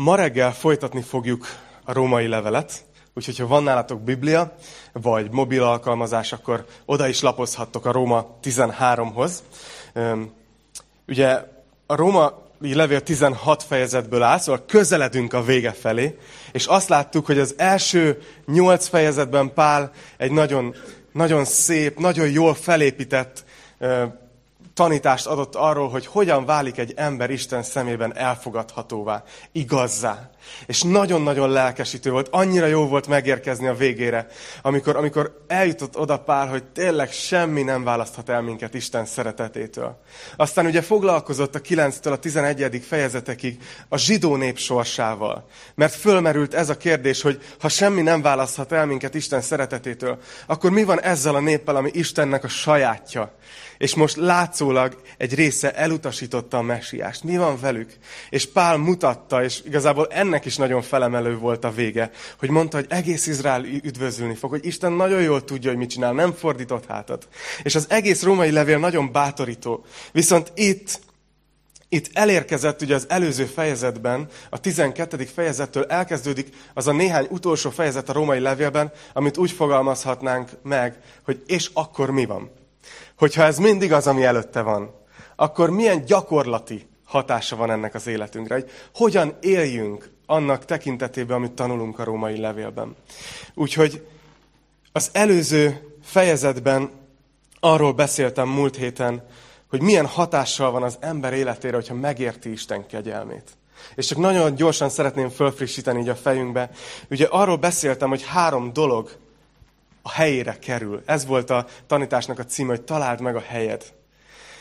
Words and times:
Ma 0.00 0.14
reggel 0.14 0.52
folytatni 0.52 1.02
fogjuk 1.02 1.46
a 1.84 1.92
római 1.92 2.26
levelet, 2.26 2.84
úgyhogy 3.14 3.38
ha 3.38 3.46
van 3.46 3.62
nálatok 3.62 4.00
Biblia, 4.00 4.54
vagy 4.92 5.30
mobil 5.30 5.62
alkalmazás, 5.62 6.32
akkor 6.32 6.66
oda 6.84 7.08
is 7.08 7.20
lapozhattok 7.20 7.86
a 7.86 7.92
Róma 7.92 8.38
13-hoz. 8.42 9.42
Ugye 11.08 11.44
a 11.86 11.94
Róma 11.94 12.32
levél 12.60 13.00
16 13.00 13.62
fejezetből 13.62 14.22
áll, 14.22 14.38
szóval 14.38 14.64
közeledünk 14.66 15.32
a 15.32 15.42
vége 15.42 15.72
felé, 15.72 16.18
és 16.52 16.66
azt 16.66 16.88
láttuk, 16.88 17.26
hogy 17.26 17.38
az 17.38 17.54
első 17.56 18.22
8 18.46 18.88
fejezetben 18.88 19.52
Pál 19.54 19.90
egy 20.16 20.30
nagyon, 20.30 20.74
nagyon 21.12 21.44
szép, 21.44 21.98
nagyon 21.98 22.30
jól 22.30 22.54
felépített 22.54 23.44
tanítást 24.78 25.26
adott 25.26 25.54
arról, 25.54 25.88
hogy 25.88 26.06
hogyan 26.06 26.44
válik 26.44 26.78
egy 26.78 26.92
ember 26.96 27.30
Isten 27.30 27.62
szemében 27.62 28.16
elfogadhatóvá, 28.16 29.22
igazzá. 29.52 30.30
És 30.66 30.82
nagyon-nagyon 30.82 31.50
lelkesítő 31.50 32.10
volt, 32.10 32.28
annyira 32.30 32.66
jó 32.66 32.86
volt 32.86 33.06
megérkezni 33.06 33.66
a 33.66 33.74
végére, 33.74 34.26
amikor, 34.62 34.96
amikor 34.96 35.44
eljutott 35.46 35.98
oda 35.98 36.18
Pál, 36.18 36.48
hogy 36.48 36.64
tényleg 36.64 37.12
semmi 37.12 37.62
nem 37.62 37.84
választhat 37.84 38.28
el 38.28 38.42
minket 38.42 38.74
Isten 38.74 39.06
szeretetétől. 39.06 40.00
Aztán 40.36 40.66
ugye 40.66 40.82
foglalkozott 40.82 41.54
a 41.54 41.60
9-től 41.60 42.12
a 42.12 42.16
11. 42.16 42.82
fejezetekig 42.88 43.62
a 43.88 43.96
zsidó 43.96 44.36
nép 44.36 44.58
sorsával. 44.58 45.46
Mert 45.74 45.94
fölmerült 45.94 46.54
ez 46.54 46.68
a 46.68 46.76
kérdés, 46.76 47.22
hogy 47.22 47.42
ha 47.60 47.68
semmi 47.68 48.02
nem 48.02 48.22
választhat 48.22 48.72
el 48.72 48.86
minket 48.86 49.14
Isten 49.14 49.40
szeretetétől, 49.40 50.18
akkor 50.46 50.70
mi 50.70 50.84
van 50.84 51.00
ezzel 51.00 51.34
a 51.34 51.40
néppel, 51.40 51.76
ami 51.76 51.90
Istennek 51.92 52.44
a 52.44 52.48
sajátja? 52.48 53.36
És 53.78 53.94
most 53.94 54.16
látszólag 54.16 55.00
egy 55.16 55.34
része 55.34 55.74
elutasította 55.74 56.56
a 56.56 56.62
messiást. 56.62 57.24
Mi 57.24 57.36
van 57.36 57.60
velük? 57.60 57.92
És 58.30 58.46
Pál 58.46 58.76
mutatta, 58.76 59.44
és 59.44 59.62
igazából 59.66 60.06
ennek 60.10 60.44
is 60.44 60.56
nagyon 60.56 60.82
felemelő 60.82 61.36
volt 61.36 61.64
a 61.64 61.70
vége, 61.70 62.10
hogy 62.38 62.50
mondta, 62.50 62.76
hogy 62.76 62.86
egész 62.88 63.26
Izrael 63.26 63.64
üdvözülni 63.64 64.34
fog, 64.34 64.50
hogy 64.50 64.66
Isten 64.66 64.92
nagyon 64.92 65.22
jól 65.22 65.44
tudja, 65.44 65.70
hogy 65.70 65.78
mit 65.78 65.90
csinál, 65.90 66.12
nem 66.12 66.32
fordított 66.32 66.86
hátat. 66.86 67.28
És 67.62 67.74
az 67.74 67.86
egész 67.88 68.22
római 68.22 68.50
levél 68.50 68.78
nagyon 68.78 69.12
bátorító. 69.12 69.84
Viszont 70.12 70.52
itt 70.54 71.00
itt 71.90 72.10
elérkezett 72.12 72.82
ugye 72.82 72.94
az 72.94 73.06
előző 73.08 73.44
fejezetben, 73.44 74.28
a 74.50 74.60
12. 74.60 75.24
fejezettől 75.24 75.84
elkezdődik 75.84 76.48
az 76.74 76.86
a 76.86 76.92
néhány 76.92 77.26
utolsó 77.30 77.70
fejezet 77.70 78.08
a 78.08 78.12
római 78.12 78.40
levélben, 78.40 78.92
amit 79.12 79.36
úgy 79.36 79.50
fogalmazhatnánk 79.50 80.50
meg, 80.62 80.96
hogy 81.24 81.42
és 81.46 81.70
akkor 81.72 82.10
mi 82.10 82.24
van? 82.24 82.50
Hogyha 83.18 83.42
ez 83.42 83.58
mindig 83.58 83.92
az, 83.92 84.06
ami 84.06 84.24
előtte 84.24 84.60
van, 84.60 84.94
akkor 85.36 85.70
milyen 85.70 86.04
gyakorlati 86.04 86.86
hatása 87.04 87.56
van 87.56 87.70
ennek 87.70 87.94
az 87.94 88.06
életünkre, 88.06 88.54
hogy 88.54 88.70
hogyan 88.94 89.36
éljünk 89.40 90.10
annak 90.26 90.64
tekintetében, 90.64 91.36
amit 91.36 91.52
tanulunk 91.52 91.98
a 91.98 92.04
római 92.04 92.38
levélben. 92.40 92.96
Úgyhogy 93.54 94.06
az 94.92 95.10
előző 95.12 95.96
fejezetben 96.02 96.90
arról 97.60 97.92
beszéltem 97.92 98.48
múlt 98.48 98.76
héten, 98.76 99.22
hogy 99.68 99.82
milyen 99.82 100.06
hatással 100.06 100.70
van 100.70 100.82
az 100.82 100.96
ember 101.00 101.32
életére, 101.32 101.74
hogyha 101.74 101.94
megérti 101.94 102.50
Isten 102.50 102.86
kegyelmét. 102.86 103.50
És 103.94 104.06
csak 104.06 104.18
nagyon 104.18 104.54
gyorsan 104.54 104.88
szeretném 104.88 105.28
fölfrissíteni 105.28 106.00
így 106.00 106.08
a 106.08 106.14
fejünkbe. 106.14 106.70
Ugye 107.10 107.26
arról 107.30 107.56
beszéltem, 107.56 108.08
hogy 108.08 108.24
három 108.24 108.72
dolog 108.72 109.10
a 110.08 110.10
helyére 110.10 110.58
kerül. 110.58 111.02
Ez 111.06 111.26
volt 111.26 111.50
a 111.50 111.66
tanításnak 111.86 112.38
a 112.38 112.44
címe, 112.44 112.68
hogy 112.68 112.82
találd 112.82 113.20
meg 113.20 113.36
a 113.36 113.40
helyed. 113.46 113.84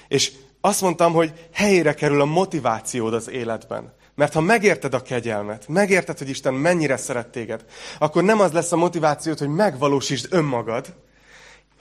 És 0.07 0.31
azt 0.61 0.81
mondtam, 0.81 1.13
hogy 1.13 1.47
helyére 1.53 1.93
kerül 1.93 2.21
a 2.21 2.25
motivációd 2.25 3.13
az 3.13 3.29
életben. 3.29 3.93
Mert 4.15 4.33
ha 4.33 4.41
megérted 4.41 4.93
a 4.93 5.01
kegyelmet, 5.01 5.67
megérted, 5.67 6.17
hogy 6.17 6.29
Isten 6.29 6.53
mennyire 6.53 6.97
szeret 6.97 7.27
téged, 7.27 7.65
akkor 7.99 8.23
nem 8.23 8.39
az 8.39 8.51
lesz 8.51 8.71
a 8.71 8.75
motivációd, 8.75 9.37
hogy 9.37 9.47
megvalósítsd 9.47 10.27
önmagad, 10.29 10.95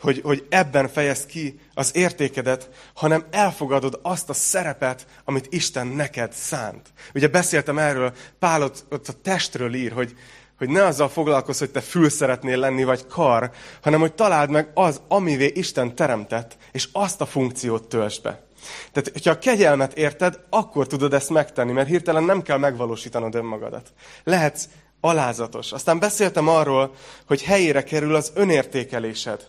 hogy, 0.00 0.20
hogy 0.24 0.46
ebben 0.48 0.88
fejezd 0.88 1.26
ki 1.26 1.60
az 1.74 1.96
értékedet, 1.96 2.68
hanem 2.94 3.24
elfogadod 3.30 3.98
azt 4.02 4.28
a 4.28 4.32
szerepet, 4.32 5.06
amit 5.24 5.46
Isten 5.50 5.86
neked 5.86 6.32
szánt. 6.32 6.88
Ugye 7.14 7.28
beszéltem 7.28 7.78
erről, 7.78 8.12
Pál 8.38 8.62
ott, 8.62 8.84
ott 8.90 9.08
a 9.08 9.20
testről 9.22 9.74
ír, 9.74 9.92
hogy, 9.92 10.14
hogy 10.58 10.68
ne 10.68 10.84
azzal 10.84 11.08
foglalkozz, 11.08 11.58
hogy 11.58 11.70
te 11.70 11.80
fül 11.80 12.08
szeretnél 12.08 12.58
lenni, 12.58 12.84
vagy 12.84 13.06
kar, 13.06 13.50
hanem 13.82 14.00
hogy 14.00 14.12
találd 14.12 14.50
meg 14.50 14.70
az, 14.74 15.00
amivé 15.08 15.52
Isten 15.54 15.94
teremtett, 15.94 16.56
és 16.72 16.88
azt 16.92 17.20
a 17.20 17.26
funkciót 17.26 17.88
töltsd 17.88 18.22
be. 18.22 18.44
Tehát, 18.92 19.10
hogyha 19.12 19.30
a 19.30 19.38
kegyelmet 19.38 19.92
érted, 19.92 20.40
akkor 20.50 20.86
tudod 20.86 21.14
ezt 21.14 21.30
megtenni, 21.30 21.72
mert 21.72 21.88
hirtelen 21.88 22.24
nem 22.24 22.42
kell 22.42 22.58
megvalósítanod 22.58 23.34
önmagadat. 23.34 23.92
Lehetsz 24.24 24.64
alázatos. 25.00 25.72
Aztán 25.72 25.98
beszéltem 25.98 26.48
arról, 26.48 26.94
hogy 27.26 27.42
helyére 27.42 27.82
kerül 27.82 28.14
az 28.14 28.32
önértékelésed. 28.34 29.46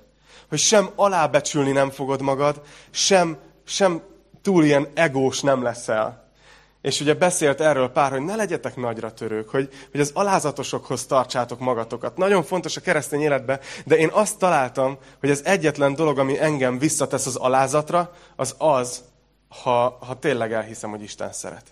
Hogy 0.49 0.59
sem 0.59 0.89
alábecsülni 0.95 1.71
nem 1.71 1.89
fogod 1.89 2.21
magad, 2.21 2.61
sem, 2.91 3.37
sem 3.65 4.01
túl 4.41 4.63
ilyen 4.63 4.87
egós 4.93 5.41
nem 5.41 5.63
leszel. 5.63 6.26
És 6.87 7.01
ugye 7.01 7.13
beszélt 7.13 7.61
erről 7.61 7.89
pár, 7.89 8.11
hogy 8.11 8.21
ne 8.21 8.35
legyetek 8.35 8.75
nagyra 8.75 9.13
törők, 9.13 9.49
hogy, 9.49 9.69
hogy 9.91 9.99
az 9.99 10.11
alázatosokhoz 10.13 11.05
tartsátok 11.05 11.59
magatokat. 11.59 12.17
Nagyon 12.17 12.43
fontos 12.43 12.77
a 12.77 12.81
keresztény 12.81 13.21
életbe, 13.21 13.59
de 13.85 13.97
én 13.97 14.09
azt 14.11 14.37
találtam, 14.37 14.97
hogy 15.19 15.29
az 15.29 15.45
egyetlen 15.45 15.95
dolog, 15.95 16.19
ami 16.19 16.39
engem 16.39 16.79
visszatesz 16.79 17.25
az 17.25 17.35
alázatra, 17.35 18.13
az 18.35 18.55
az, 18.57 19.03
ha, 19.47 19.97
ha 20.01 20.19
tényleg 20.19 20.53
elhiszem, 20.53 20.89
hogy 20.89 21.01
Isten 21.01 21.31
szeret. 21.31 21.65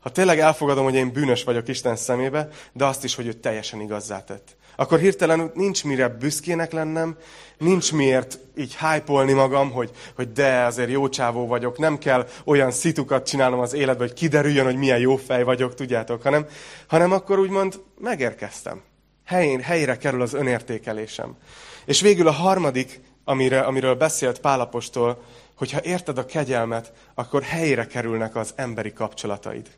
Ha 0.00 0.10
tényleg 0.10 0.38
elfogadom, 0.38 0.84
hogy 0.84 0.94
én 0.94 1.12
bűnös 1.12 1.44
vagyok 1.44 1.68
Isten 1.68 1.96
szemébe, 1.96 2.48
de 2.72 2.84
azt 2.84 3.04
is, 3.04 3.14
hogy 3.14 3.26
ő 3.26 3.32
teljesen 3.32 3.80
igazzá 3.80 4.24
tett 4.24 4.56
akkor 4.76 4.98
hirtelen 4.98 5.50
nincs 5.54 5.84
mire 5.84 6.08
büszkének 6.08 6.72
lennem, 6.72 7.16
nincs 7.58 7.92
miért 7.92 8.38
így 8.56 8.76
hype 8.76 9.34
magam, 9.34 9.70
hogy, 9.70 9.90
hogy 10.14 10.32
de, 10.32 10.64
azért 10.64 10.90
jó 10.90 11.08
csávó 11.08 11.46
vagyok, 11.46 11.78
nem 11.78 11.98
kell 11.98 12.26
olyan 12.44 12.70
szitukat 12.70 13.26
csinálnom 13.26 13.60
az 13.60 13.72
életbe, 13.72 14.04
hogy 14.04 14.12
kiderüljön, 14.12 14.64
hogy 14.64 14.76
milyen 14.76 14.98
jó 14.98 15.16
fej 15.16 15.42
vagyok, 15.42 15.74
tudjátok, 15.74 16.22
hanem, 16.22 16.46
hanem 16.86 17.12
akkor 17.12 17.38
úgymond 17.38 17.80
megérkeztem. 18.00 18.82
Helyén, 19.24 19.60
helyre 19.60 19.96
kerül 19.96 20.22
az 20.22 20.34
önértékelésem. 20.34 21.36
És 21.84 22.00
végül 22.00 22.28
a 22.28 22.32
harmadik, 22.32 23.00
amire, 23.24 23.60
amiről 23.60 23.94
beszélt 23.94 24.40
Pálapostól, 24.40 25.22
hogyha 25.54 25.82
érted 25.82 26.18
a 26.18 26.26
kegyelmet, 26.26 26.92
akkor 27.14 27.42
helyre 27.42 27.86
kerülnek 27.86 28.36
az 28.36 28.52
emberi 28.56 28.92
kapcsolataid. 28.92 29.70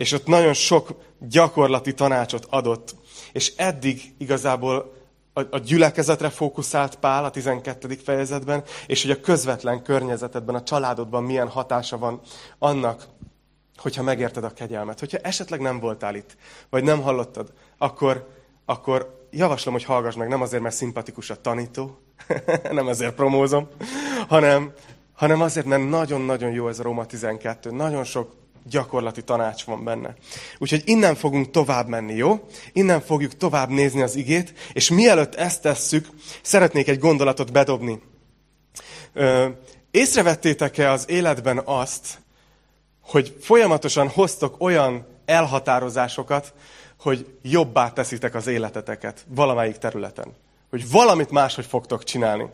És 0.00 0.12
ott 0.12 0.26
nagyon 0.26 0.52
sok 0.52 0.88
gyakorlati 1.18 1.94
tanácsot 1.94 2.46
adott 2.50 2.94
és 3.32 3.52
eddig 3.56 4.14
igazából 4.18 4.92
a, 5.32 5.40
a 5.50 5.58
gyülekezetre 5.58 6.28
fókuszált 6.28 6.94
Pál 6.94 7.24
a 7.24 7.30
12. 7.30 7.88
fejezetben, 8.04 8.62
és 8.86 9.02
hogy 9.02 9.10
a 9.10 9.20
közvetlen 9.20 9.82
környezetedben, 9.82 10.54
a 10.54 10.62
családodban 10.62 11.24
milyen 11.24 11.48
hatása 11.48 11.98
van 11.98 12.20
annak, 12.58 13.06
hogyha 13.76 14.02
megérted 14.02 14.44
a 14.44 14.52
kegyelmet. 14.52 14.98
Hogyha 14.98 15.18
esetleg 15.18 15.60
nem 15.60 15.80
voltál 15.80 16.14
itt, 16.14 16.36
vagy 16.70 16.84
nem 16.84 17.02
hallottad, 17.02 17.52
akkor, 17.78 18.28
akkor 18.64 19.26
javaslom, 19.30 19.74
hogy 19.74 19.84
hallgass 19.84 20.14
meg, 20.14 20.28
nem 20.28 20.42
azért, 20.42 20.62
mert 20.62 20.74
szimpatikus 20.74 21.30
a 21.30 21.40
tanító, 21.40 21.98
nem 22.70 22.88
ezért 22.88 23.14
promózom, 23.14 23.68
hanem, 24.28 24.72
hanem 25.14 25.40
azért, 25.40 25.66
mert 25.66 25.88
nagyon-nagyon 25.88 26.50
jó 26.50 26.68
ez 26.68 26.78
a 26.78 26.82
Róma 26.82 27.06
12. 27.06 27.70
Nagyon 27.70 28.04
sok 28.04 28.39
gyakorlati 28.64 29.22
tanács 29.22 29.64
van 29.64 29.84
benne. 29.84 30.14
Úgyhogy 30.58 30.82
innen 30.84 31.14
fogunk 31.14 31.50
tovább 31.50 31.88
menni, 31.88 32.14
jó? 32.14 32.46
Innen 32.72 33.00
fogjuk 33.00 33.36
tovább 33.36 33.68
nézni 33.68 34.02
az 34.02 34.14
igét, 34.14 34.52
és 34.72 34.90
mielőtt 34.90 35.34
ezt 35.34 35.62
tesszük, 35.62 36.08
szeretnék 36.42 36.88
egy 36.88 36.98
gondolatot 36.98 37.52
bedobni. 37.52 38.00
Ö, 39.12 39.48
észrevettétek-e 39.90 40.90
az 40.90 41.04
életben 41.08 41.62
azt, 41.64 42.18
hogy 43.00 43.36
folyamatosan 43.40 44.08
hoztok 44.08 44.56
olyan 44.58 45.06
elhatározásokat, 45.24 46.54
hogy 47.00 47.38
jobbá 47.42 47.92
teszitek 47.92 48.34
az 48.34 48.46
életeteket 48.46 49.24
valamelyik 49.28 49.76
területen. 49.76 50.34
Hogy 50.70 50.90
valamit 50.90 51.30
máshogy 51.30 51.66
fogtok 51.66 52.04
csinálni. 52.04 52.48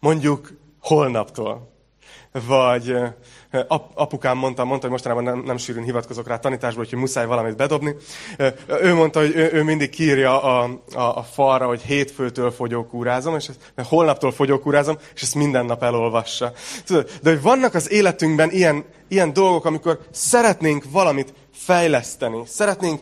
Mondjuk 0.00 0.52
holnaptól. 0.80 1.71
Vagy 2.46 2.96
ap, 3.68 3.90
apukám 3.94 4.36
mondta, 4.36 4.64
mondta, 4.64 4.80
hogy 4.80 4.90
mostanában 4.90 5.24
nem, 5.24 5.42
nem 5.46 5.56
sűrűn 5.56 5.84
hivatkozok 5.84 6.28
rá 6.28 6.38
tanításból, 6.38 6.86
hogy 6.88 6.98
muszáj 6.98 7.26
valamit 7.26 7.56
bedobni. 7.56 7.94
Ő 8.82 8.94
mondta, 8.94 9.20
hogy 9.20 9.36
ő, 9.36 9.50
ő 9.52 9.62
mindig 9.62 9.90
kírja 9.90 10.42
a, 10.42 10.80
a, 10.94 11.00
a 11.00 11.22
falra, 11.22 11.66
hogy 11.66 11.82
hétfőtől 11.82 12.50
fogyókúrázom, 12.50 13.36
és 13.36 13.50
holnaptól 13.76 14.32
fogyókúrázom, 14.32 14.98
és 15.14 15.22
ezt 15.22 15.34
minden 15.34 15.66
nap 15.66 15.82
elolvassa. 15.82 16.52
Tudod, 16.86 17.10
de 17.22 17.30
hogy 17.30 17.42
vannak 17.42 17.74
az 17.74 17.90
életünkben 17.90 18.50
ilyen, 18.50 18.84
ilyen 19.08 19.32
dolgok, 19.32 19.64
amikor 19.64 19.98
szeretnénk 20.10 20.84
valamit 20.90 21.34
fejleszteni, 21.52 22.42
szeretnénk 22.46 23.00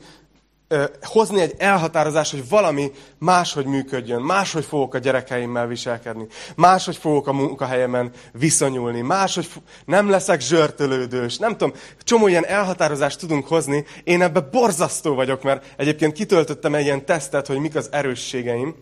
hozni 1.03 1.41
egy 1.41 1.55
elhatározás, 1.59 2.31
hogy 2.31 2.49
valami 2.49 2.91
máshogy 3.19 3.65
működjön, 3.65 4.23
máshogy 4.23 4.65
fogok 4.65 4.95
a 4.95 4.99
gyerekeimmel 4.99 5.67
viselkedni, 5.67 6.27
máshogy 6.57 6.97
fogok 6.97 7.27
a 7.27 7.33
munkahelyemen 7.33 8.11
viszonyulni, 8.33 9.01
máshogy 9.01 9.49
nem 9.85 10.11
leszek 10.11 10.41
zsörtölődős, 10.41 11.39
nem 11.39 11.57
tudom, 11.57 11.75
csomó 12.03 12.29
ilyen 12.29 12.47
elhatározást 12.47 13.19
tudunk 13.19 13.47
hozni, 13.47 13.85
én 14.05 14.23
ebbe 14.23 14.41
borzasztó 14.41 15.15
vagyok, 15.15 15.43
mert 15.43 15.75
egyébként 15.77 16.13
kitöltöttem 16.13 16.75
egy 16.75 16.85
ilyen 16.85 17.05
tesztet, 17.05 17.47
hogy 17.47 17.59
mik 17.59 17.75
az 17.75 17.89
erősségeim, 17.93 18.75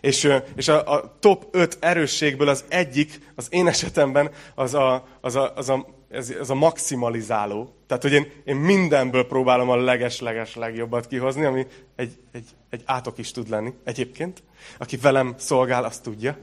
és, 0.00 0.28
és 0.56 0.68
a, 0.68 0.92
a 0.92 1.16
top 1.20 1.46
5 1.50 1.76
erősségből 1.80 2.48
az 2.48 2.64
egyik, 2.68 3.20
az 3.34 3.46
én 3.50 3.66
esetemben, 3.66 4.30
az 4.54 4.74
a, 4.74 5.04
az 5.20 5.36
a, 5.36 5.52
az 5.56 5.68
a 5.68 5.95
ez, 6.10 6.30
ez 6.40 6.50
a 6.50 6.54
maximalizáló. 6.54 7.74
Tehát, 7.86 8.02
hogy 8.02 8.12
én, 8.12 8.26
én 8.44 8.56
mindenből 8.56 9.26
próbálom 9.26 9.70
a 9.70 9.76
leges-leges 9.76 10.54
legjobbat 10.54 11.06
kihozni, 11.06 11.44
ami 11.44 11.66
egy, 11.96 12.18
egy, 12.32 12.48
egy 12.70 12.82
átok 12.84 13.18
is 13.18 13.30
tud 13.30 13.48
lenni 13.48 13.74
egyébként. 13.84 14.42
Aki 14.78 14.96
velem 14.96 15.34
szolgál, 15.38 15.84
azt 15.84 16.02
tudja. 16.02 16.38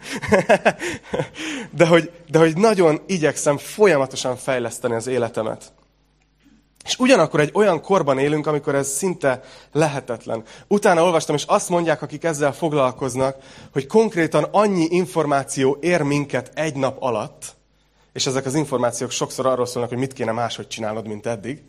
de, 1.77 1.88
hogy, 1.88 2.12
de 2.30 2.39
hogy 2.39 2.57
nagyon 2.57 3.01
igyekszem 3.06 3.57
folyamatosan 3.57 4.36
fejleszteni 4.36 4.94
az 4.94 5.07
életemet. 5.07 5.74
És 6.86 6.98
ugyanakkor 7.00 7.39
egy 7.39 7.51
olyan 7.54 7.81
korban 7.81 8.19
élünk, 8.19 8.48
amikor 8.48 8.75
ez 8.75 8.88
szinte 8.88 9.42
lehetetlen. 9.71 10.44
Utána 10.68 11.04
olvastam, 11.04 11.36
és 11.36 11.44
azt 11.44 11.69
mondják, 11.69 12.01
akik 12.01 12.24
ezzel 12.24 12.54
foglalkoznak, 12.54 13.38
hogy 13.71 13.88
konkrétan 13.88 14.44
annyi 14.51 14.88
információ 14.89 15.77
ér 15.81 16.01
minket 16.01 16.51
egy 16.54 16.75
nap 16.75 17.01
alatt, 17.01 17.56
és 18.13 18.25
ezek 18.25 18.45
az 18.45 18.56
információk 18.56 19.12
sokszor 19.12 19.45
arról 19.45 19.65
szólnak, 19.65 19.89
hogy 19.89 20.00
mit 20.00 20.13
kéne 20.13 20.31
máshogy 20.31 20.68
csinálnod, 20.68 21.07
mint 21.07 21.25
eddig, 21.25 21.63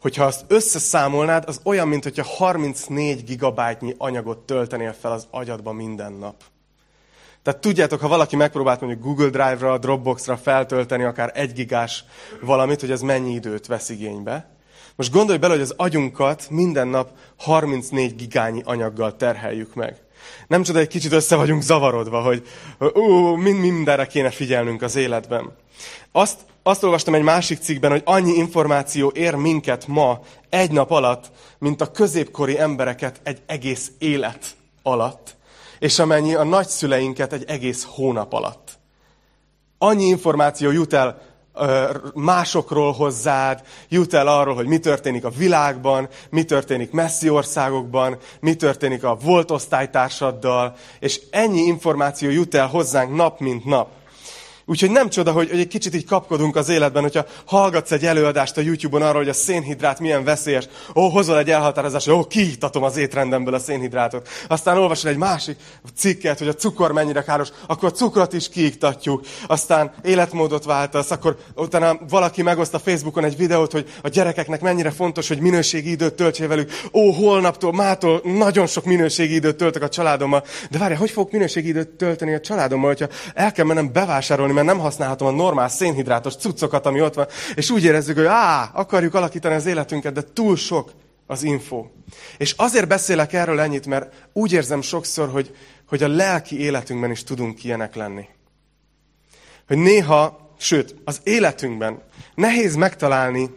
hogyha 0.00 0.24
azt 0.24 0.44
összeszámolnád, 0.48 1.44
az 1.46 1.60
olyan, 1.64 1.88
mint 1.88 2.02
hogyha 2.02 2.24
34 2.24 3.24
gigabájtnyi 3.24 3.94
anyagot 3.98 4.38
töltenél 4.38 4.92
fel 4.92 5.12
az 5.12 5.26
agyadba 5.30 5.72
minden 5.72 6.12
nap. 6.12 6.42
Tehát 7.42 7.60
tudjátok, 7.60 8.00
ha 8.00 8.08
valaki 8.08 8.36
megpróbált 8.36 8.80
mondjuk 8.80 9.02
Google 9.02 9.28
Drive-ra, 9.28 9.78
Dropbox-ra 9.78 10.36
feltölteni 10.36 11.02
akár 11.02 11.30
egy 11.34 11.52
gigás 11.52 12.04
valamit, 12.40 12.80
hogy 12.80 12.90
ez 12.90 13.00
mennyi 13.00 13.32
időt 13.32 13.66
vesz 13.66 13.88
igénybe. 13.88 14.50
Most 14.96 15.12
gondolj 15.12 15.38
bele, 15.38 15.52
hogy 15.52 15.62
az 15.62 15.74
agyunkat 15.76 16.46
minden 16.50 16.88
nap 16.88 17.10
34 17.36 18.16
gigányi 18.16 18.62
anyaggal 18.64 19.16
terheljük 19.16 19.74
meg. 19.74 20.01
Nem 20.46 20.62
csoda, 20.62 20.78
egy 20.78 20.88
kicsit 20.88 21.12
össze 21.12 21.36
vagyunk 21.36 21.62
zavarodva, 21.62 22.20
hogy 22.20 22.46
ú, 22.78 23.34
mind 23.34 23.58
mindenre 23.58 24.06
kéne 24.06 24.30
figyelnünk 24.30 24.82
az 24.82 24.96
életben. 24.96 25.52
Azt, 26.12 26.40
azt 26.62 26.82
olvastam 26.82 27.14
egy 27.14 27.22
másik 27.22 27.58
cikkben, 27.58 27.90
hogy 27.90 28.02
annyi 28.04 28.32
információ 28.32 29.12
ér 29.14 29.34
minket 29.34 29.86
ma 29.86 30.20
egy 30.48 30.70
nap 30.70 30.90
alatt, 30.90 31.30
mint 31.58 31.80
a 31.80 31.90
középkori 31.90 32.58
embereket 32.58 33.20
egy 33.22 33.42
egész 33.46 33.90
élet 33.98 34.56
alatt, 34.82 35.36
és 35.78 35.98
amennyi 35.98 36.34
a 36.34 36.44
nagyszüleinket 36.44 37.32
egy 37.32 37.44
egész 37.46 37.86
hónap 37.88 38.32
alatt. 38.32 38.78
Annyi 39.78 40.04
információ 40.04 40.70
jut 40.70 40.92
el 40.92 41.31
másokról 42.14 42.92
hozzád, 42.92 43.62
jut 43.88 44.14
el 44.14 44.26
arról, 44.26 44.54
hogy 44.54 44.66
mi 44.66 44.78
történik 44.78 45.24
a 45.24 45.30
világban, 45.30 46.08
mi 46.30 46.44
történik 46.44 46.90
messzi 46.90 47.28
országokban, 47.28 48.16
mi 48.40 48.54
történik 48.54 49.04
a 49.04 49.14
volt 49.14 49.50
osztálytársaddal, 49.50 50.74
és 51.00 51.20
ennyi 51.30 51.60
információ 51.60 52.30
jut 52.30 52.54
el 52.54 52.66
hozzánk 52.66 53.14
nap 53.14 53.40
mint 53.40 53.64
nap. 53.64 53.88
Úgyhogy 54.64 54.90
nem 54.90 55.08
csoda, 55.08 55.32
hogy, 55.32 55.50
hogy 55.50 55.60
egy 55.60 55.68
kicsit 55.68 55.94
így 55.94 56.06
kapkodunk 56.06 56.56
az 56.56 56.68
életben, 56.68 57.02
hogyha 57.02 57.24
hallgatsz 57.44 57.92
egy 57.92 58.04
előadást 58.04 58.56
a 58.56 58.60
YouTube-on 58.60 59.02
arról, 59.02 59.20
hogy 59.20 59.28
a 59.28 59.32
szénhidrát 59.32 60.00
milyen 60.00 60.24
veszélyes, 60.24 60.68
ó, 60.94 61.08
hozol 61.08 61.38
egy 61.38 61.50
elhatározást, 61.50 62.08
ó, 62.08 62.26
kiiktatom 62.26 62.82
az 62.82 62.96
étrendemből 62.96 63.54
a 63.54 63.58
szénhidrátot. 63.58 64.28
Aztán 64.48 64.78
olvasol 64.78 65.10
egy 65.10 65.16
másik 65.16 65.56
cikket, 65.96 66.38
hogy 66.38 66.48
a 66.48 66.54
cukor 66.54 66.92
mennyire 66.92 67.22
káros, 67.22 67.48
akkor 67.66 67.88
a 67.88 67.92
cukrot 67.92 68.32
is 68.32 68.48
kiiktatjuk. 68.48 69.24
Aztán 69.46 69.92
életmódot 70.02 70.64
váltasz, 70.64 71.10
akkor 71.10 71.36
utána 71.54 71.98
valaki 72.08 72.42
megoszt 72.42 72.74
a 72.74 72.78
Facebookon 72.78 73.24
egy 73.24 73.36
videót, 73.36 73.72
hogy 73.72 73.88
a 74.02 74.08
gyerekeknek 74.08 74.60
mennyire 74.60 74.90
fontos, 74.90 75.28
hogy 75.28 75.40
minőségi 75.40 75.90
időt 75.90 76.14
töltsél 76.14 76.48
velük. 76.48 76.70
Ó, 76.92 77.10
holnaptól, 77.10 77.72
mától 77.72 78.20
nagyon 78.24 78.66
sok 78.66 78.84
minőségi 78.84 79.34
időt 79.34 79.56
töltök 79.56 79.82
a 79.82 79.88
családommal. 79.88 80.44
De 80.70 80.78
várj, 80.78 80.94
hogy 80.94 81.10
fogok 81.10 81.32
minőségi 81.32 81.68
időt 81.68 81.88
tölteni 81.88 82.34
a 82.34 82.40
családommal, 82.40 82.88
hogyha 82.88 83.08
el 83.34 83.52
kell 83.52 83.64
mennem 83.64 83.92
bevásárolni 83.92 84.51
mert 84.52 84.66
nem 84.66 84.78
használhatom 84.78 85.28
a 85.28 85.30
normál 85.30 85.68
szénhidrátos 85.68 86.36
cuccokat, 86.36 86.86
ami 86.86 87.00
ott 87.00 87.14
van, 87.14 87.26
és 87.54 87.70
úgy 87.70 87.84
érezzük, 87.84 88.16
hogy 88.16 88.24
á, 88.24 88.70
akarjuk 88.74 89.14
alakítani 89.14 89.54
az 89.54 89.66
életünket, 89.66 90.12
de 90.12 90.22
túl 90.32 90.56
sok 90.56 90.92
az 91.26 91.42
info. 91.42 91.86
És 92.36 92.54
azért 92.56 92.88
beszélek 92.88 93.32
erről 93.32 93.60
ennyit, 93.60 93.86
mert 93.86 94.28
úgy 94.32 94.52
érzem 94.52 94.80
sokszor, 94.80 95.30
hogy, 95.30 95.56
hogy 95.88 96.02
a 96.02 96.08
lelki 96.08 96.60
életünkben 96.60 97.10
is 97.10 97.24
tudunk 97.24 97.64
ilyenek 97.64 97.94
lenni. 97.94 98.24
Hogy 99.66 99.78
néha, 99.78 100.54
sőt, 100.58 100.94
az 101.04 101.20
életünkben 101.22 102.02
nehéz 102.34 102.74
megtalálni 102.74 103.50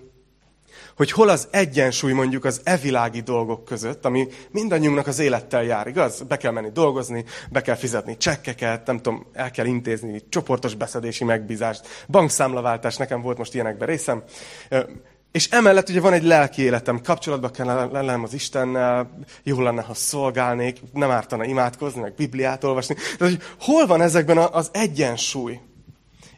hogy 0.95 1.11
hol 1.11 1.29
az 1.29 1.47
egyensúly 1.51 2.11
mondjuk 2.11 2.45
az 2.45 2.61
evilági 2.63 3.21
dolgok 3.21 3.65
között, 3.65 4.05
ami 4.05 4.27
mindannyiunknak 4.51 5.07
az 5.07 5.19
élettel 5.19 5.63
jár, 5.63 5.87
igaz? 5.87 6.21
Be 6.21 6.37
kell 6.37 6.51
menni 6.51 6.69
dolgozni, 6.73 7.25
be 7.49 7.61
kell 7.61 7.75
fizetni 7.75 8.17
csekkeket, 8.17 8.85
nem 8.85 8.97
tudom, 8.97 9.25
el 9.33 9.51
kell 9.51 9.65
intézni 9.65 10.21
csoportos 10.29 10.75
beszedési 10.75 11.23
megbízást, 11.23 12.05
bankszámlaváltás, 12.07 12.97
nekem 12.97 13.21
volt 13.21 13.37
most 13.37 13.53
ilyenekben 13.53 13.87
részem. 13.87 14.23
És 15.31 15.49
emellett 15.49 15.89
ugye 15.89 15.99
van 15.99 16.13
egy 16.13 16.23
lelki 16.23 16.61
életem, 16.61 17.01
kapcsolatban 17.01 17.51
kell 17.51 17.89
lennem 17.91 18.23
az 18.23 18.33
Istennel, 18.33 19.19
jó 19.43 19.61
lenne, 19.61 19.81
ha 19.81 19.93
szolgálnék, 19.93 20.79
nem 20.93 21.11
ártana 21.11 21.43
imádkozni, 21.45 22.01
meg 22.01 22.13
Bibliát 22.13 22.63
olvasni. 22.63 22.95
Tehát, 22.95 23.33
hogy 23.33 23.43
hol 23.59 23.85
van 23.85 24.01
ezekben 24.01 24.37
az 24.37 24.69
egyensúly? 24.73 25.59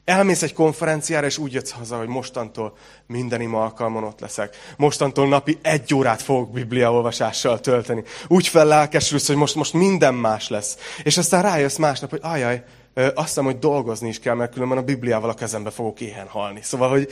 Elmész 0.07 0.41
egy 0.41 0.53
konferenciára, 0.53 1.25
és 1.25 1.37
úgy 1.37 1.53
jössz 1.53 1.71
haza, 1.71 1.97
hogy 1.97 2.07
mostantól 2.07 2.77
minden 3.07 3.41
ima 3.41 3.61
alkalmon 3.61 4.03
ott 4.03 4.19
leszek. 4.19 4.55
Mostantól 4.77 5.27
napi 5.27 5.57
egy 5.61 5.93
órát 5.93 6.21
fogok 6.21 6.51
bibliaolvasással 6.51 7.59
tölteni. 7.59 8.03
Úgy 8.27 8.47
fellelkesülsz, 8.47 9.27
hogy 9.27 9.35
most, 9.35 9.55
most 9.55 9.73
minden 9.73 10.13
más 10.13 10.49
lesz. 10.49 10.77
És 11.03 11.17
aztán 11.17 11.41
rájössz 11.41 11.77
másnap, 11.77 12.09
hogy 12.09 12.19
ajaj, 12.23 12.63
azt 12.93 13.27
hiszem, 13.27 13.45
hogy 13.45 13.59
dolgozni 13.59 14.07
is 14.07 14.19
kell, 14.19 14.35
mert 14.35 14.53
különben 14.53 14.77
a 14.77 14.81
Bibliával 14.81 15.29
a 15.29 15.33
kezembe 15.33 15.69
fogok 15.69 16.01
éhen 16.01 16.27
halni. 16.27 16.59
Szóval, 16.61 16.89
hogy 16.89 17.11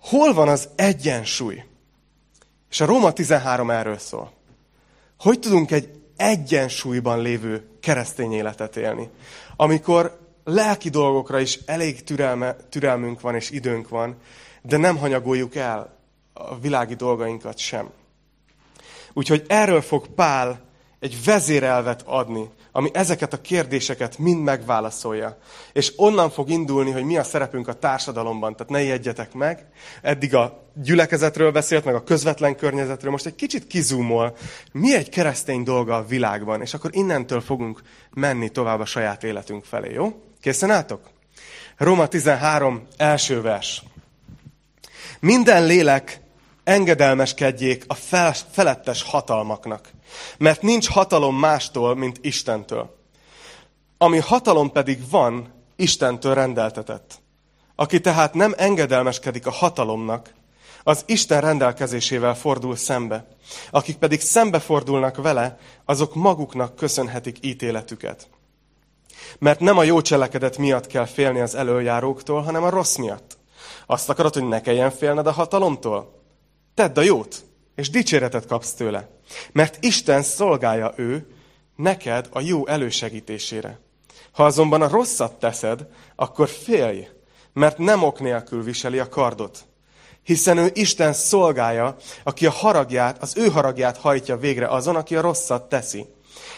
hol 0.00 0.34
van 0.34 0.48
az 0.48 0.68
egyensúly? 0.76 1.64
És 2.70 2.80
a 2.80 2.86
Róma 2.86 3.12
13 3.12 3.70
erről 3.70 3.98
szól. 3.98 4.32
Hogy 5.18 5.38
tudunk 5.38 5.70
egy 5.70 5.90
egyensúlyban 6.16 7.22
lévő 7.22 7.68
keresztény 7.80 8.32
életet 8.32 8.76
élni? 8.76 9.08
Amikor 9.56 10.27
lelki 10.48 10.88
dolgokra 10.88 11.40
is 11.40 11.58
elég 11.66 12.04
türelme, 12.04 12.56
türelmünk 12.68 13.20
van 13.20 13.34
és 13.34 13.50
időnk 13.50 13.88
van, 13.88 14.16
de 14.62 14.76
nem 14.76 14.96
hanyagoljuk 14.96 15.54
el 15.54 15.96
a 16.32 16.58
világi 16.58 16.94
dolgainkat 16.94 17.58
sem. 17.58 17.90
Úgyhogy 19.12 19.44
erről 19.48 19.80
fog 19.80 20.06
Pál 20.06 20.60
egy 21.00 21.24
vezérelvet 21.24 22.02
adni, 22.06 22.50
ami 22.72 22.90
ezeket 22.92 23.32
a 23.32 23.40
kérdéseket 23.40 24.18
mind 24.18 24.42
megválaszolja. 24.42 25.38
És 25.72 25.92
onnan 25.96 26.30
fog 26.30 26.50
indulni, 26.50 26.90
hogy 26.90 27.04
mi 27.04 27.16
a 27.16 27.24
szerepünk 27.24 27.68
a 27.68 27.72
társadalomban. 27.72 28.56
Tehát 28.56 28.72
ne 28.72 28.82
jegyetek 28.82 29.32
meg. 29.32 29.66
Eddig 30.02 30.34
a 30.34 30.62
gyülekezetről 30.74 31.52
beszélt, 31.52 31.84
meg 31.84 31.94
a 31.94 32.04
közvetlen 32.04 32.56
környezetről. 32.56 33.10
Most 33.10 33.26
egy 33.26 33.34
kicsit 33.34 33.66
kizúmol. 33.66 34.36
Mi 34.72 34.94
egy 34.94 35.08
keresztény 35.08 35.62
dolga 35.62 35.96
a 35.96 36.04
világban? 36.04 36.60
És 36.60 36.74
akkor 36.74 36.90
innentől 36.92 37.40
fogunk 37.40 37.82
menni 38.10 38.48
tovább 38.48 38.80
a 38.80 38.84
saját 38.84 39.24
életünk 39.24 39.64
felé, 39.64 39.92
jó? 39.92 40.27
Készen 40.40 40.70
álltok? 40.70 41.00
Róma 41.76 42.06
13, 42.06 42.86
első 42.96 43.40
vers. 43.40 43.82
Minden 45.20 45.66
lélek 45.66 46.20
engedelmeskedjék 46.64 47.84
a 47.86 47.94
fel, 47.94 48.34
felettes 48.50 49.02
hatalmaknak, 49.02 49.90
mert 50.38 50.62
nincs 50.62 50.88
hatalom 50.88 51.36
mástól, 51.36 51.96
mint 51.96 52.18
Istentől. 52.20 52.96
Ami 53.98 54.18
hatalom 54.18 54.72
pedig 54.72 55.10
van, 55.10 55.52
Istentől 55.76 56.34
rendeltetett. 56.34 57.20
Aki 57.74 58.00
tehát 58.00 58.34
nem 58.34 58.54
engedelmeskedik 58.56 59.46
a 59.46 59.50
hatalomnak, 59.50 60.34
az 60.82 61.02
Isten 61.06 61.40
rendelkezésével 61.40 62.34
fordul 62.34 62.76
szembe. 62.76 63.26
Akik 63.70 63.96
pedig 63.96 64.20
szembefordulnak 64.20 65.16
vele, 65.16 65.58
azok 65.84 66.14
maguknak 66.14 66.76
köszönhetik 66.76 67.36
ítéletüket. 67.40 68.28
Mert 69.38 69.60
nem 69.60 69.78
a 69.78 69.82
jó 69.82 70.00
cselekedet 70.00 70.58
miatt 70.58 70.86
kell 70.86 71.06
félni 71.06 71.40
az 71.40 71.54
előjáróktól, 71.54 72.42
hanem 72.42 72.62
a 72.62 72.70
rossz 72.70 72.96
miatt. 72.96 73.38
Azt 73.86 74.08
akarod, 74.08 74.34
hogy 74.34 74.48
ne 74.48 74.60
kelljen 74.60 74.90
félned 74.90 75.26
a 75.26 75.32
hatalomtól? 75.32 76.22
Tedd 76.74 76.98
a 76.98 77.02
jót, 77.02 77.44
és 77.74 77.90
dicséretet 77.90 78.46
kapsz 78.46 78.72
tőle. 78.72 79.08
Mert 79.52 79.84
Isten 79.84 80.22
szolgálja 80.22 80.92
ő 80.96 81.26
neked 81.76 82.28
a 82.32 82.40
jó 82.40 82.66
elősegítésére. 82.66 83.80
Ha 84.32 84.44
azonban 84.44 84.82
a 84.82 84.88
rosszat 84.88 85.38
teszed, 85.38 85.86
akkor 86.16 86.48
félj, 86.48 87.08
mert 87.52 87.78
nem 87.78 88.02
ok 88.02 88.20
nélkül 88.20 88.62
viseli 88.62 88.98
a 88.98 89.08
kardot, 89.08 89.66
hiszen 90.22 90.58
ő 90.58 90.70
Isten 90.74 91.12
szolgája, 91.12 91.96
aki 92.22 92.46
a 92.46 92.50
haragját, 92.50 93.22
az 93.22 93.36
ő 93.36 93.46
haragját 93.48 93.96
hajtja 93.96 94.36
végre 94.36 94.68
azon, 94.68 94.96
aki 94.96 95.16
a 95.16 95.20
rosszat 95.20 95.68
teszi. 95.68 96.06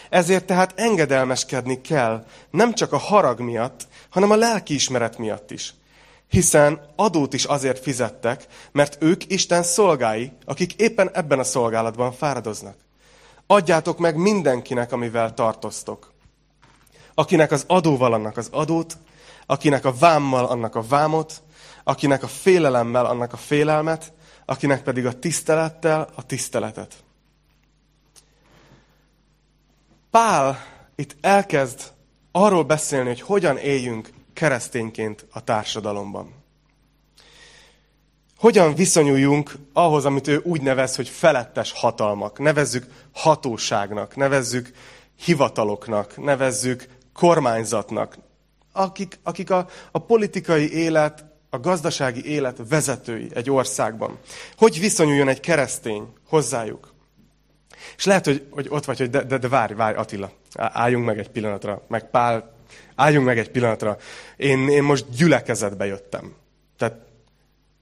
Ezért 0.09 0.45
tehát 0.45 0.79
engedelmeskedni 0.79 1.81
kell, 1.81 2.25
nem 2.49 2.73
csak 2.73 2.93
a 2.93 2.97
harag 2.97 3.39
miatt, 3.39 3.87
hanem 4.09 4.31
a 4.31 4.35
lelkiismeret 4.35 5.17
miatt 5.17 5.51
is. 5.51 5.73
Hiszen 6.29 6.81
adót 6.95 7.33
is 7.33 7.43
azért 7.43 7.79
fizettek, 7.79 8.45
mert 8.71 8.97
ők 8.99 9.31
Isten 9.31 9.63
szolgái, 9.63 10.31
akik 10.45 10.73
éppen 10.73 11.09
ebben 11.13 11.39
a 11.39 11.43
szolgálatban 11.43 12.11
fáradoznak. 12.11 12.75
Adjátok 13.47 13.97
meg 13.97 14.15
mindenkinek, 14.15 14.91
amivel 14.91 15.33
tartoztok. 15.33 16.13
Akinek 17.13 17.51
az 17.51 17.63
adóval 17.67 18.13
annak 18.13 18.37
az 18.37 18.47
adót, 18.51 18.97
akinek 19.45 19.85
a 19.85 19.93
vámmal 19.93 20.45
annak 20.45 20.75
a 20.75 20.81
vámot, 20.81 21.41
akinek 21.83 22.23
a 22.23 22.27
félelemmel 22.27 23.05
annak 23.05 23.33
a 23.33 23.37
félelmet, 23.37 24.13
akinek 24.45 24.83
pedig 24.83 25.05
a 25.05 25.19
tisztelettel 25.19 26.09
a 26.15 26.25
tiszteletet. 26.25 26.95
Pál 30.11 30.65
itt 30.95 31.15
elkezd 31.21 31.79
arról 32.31 32.63
beszélni, 32.63 33.07
hogy 33.07 33.21
hogyan 33.21 33.57
éljünk 33.57 34.09
keresztényként 34.33 35.25
a 35.31 35.43
társadalomban. 35.43 36.33
Hogyan 38.37 38.75
viszonyuljunk 38.75 39.53
ahhoz, 39.73 40.05
amit 40.05 40.27
ő 40.27 40.41
úgy 40.43 40.61
nevez, 40.61 40.95
hogy 40.95 41.09
felettes 41.09 41.71
hatalmak. 41.71 42.39
Nevezzük 42.39 42.85
hatóságnak, 43.11 44.15
nevezzük 44.15 44.71
hivataloknak, 45.23 46.17
nevezzük 46.17 46.87
kormányzatnak, 47.13 48.17
akik, 48.71 49.19
akik 49.23 49.51
a, 49.51 49.67
a 49.91 49.99
politikai 49.99 50.73
élet, 50.73 51.25
a 51.49 51.59
gazdasági 51.59 52.25
élet 52.25 52.57
vezetői 52.69 53.29
egy 53.33 53.49
országban. 53.49 54.19
Hogy 54.57 54.79
viszonyuljon 54.79 55.27
egy 55.27 55.39
keresztény 55.39 56.13
hozzájuk? 56.27 56.90
És 57.97 58.05
lehet, 58.05 58.25
hogy, 58.25 58.45
hogy 58.49 58.67
ott 58.69 58.85
vagy, 58.85 58.97
hogy 58.97 59.09
de, 59.09 59.23
de, 59.23 59.37
de 59.37 59.47
várj, 59.47 59.73
várj, 59.73 59.95
Attila, 59.95 60.31
álljunk 60.53 61.05
meg 61.05 61.19
egy 61.19 61.29
pillanatra, 61.29 61.81
meg 61.87 62.09
Pál, 62.09 62.53
álljunk 62.95 63.25
meg 63.25 63.37
egy 63.37 63.51
pillanatra. 63.51 63.97
Én, 64.37 64.69
én 64.69 64.83
most 64.83 65.05
gyülekezetbe 65.15 65.85
jöttem. 65.85 66.33
Tehát 66.77 66.95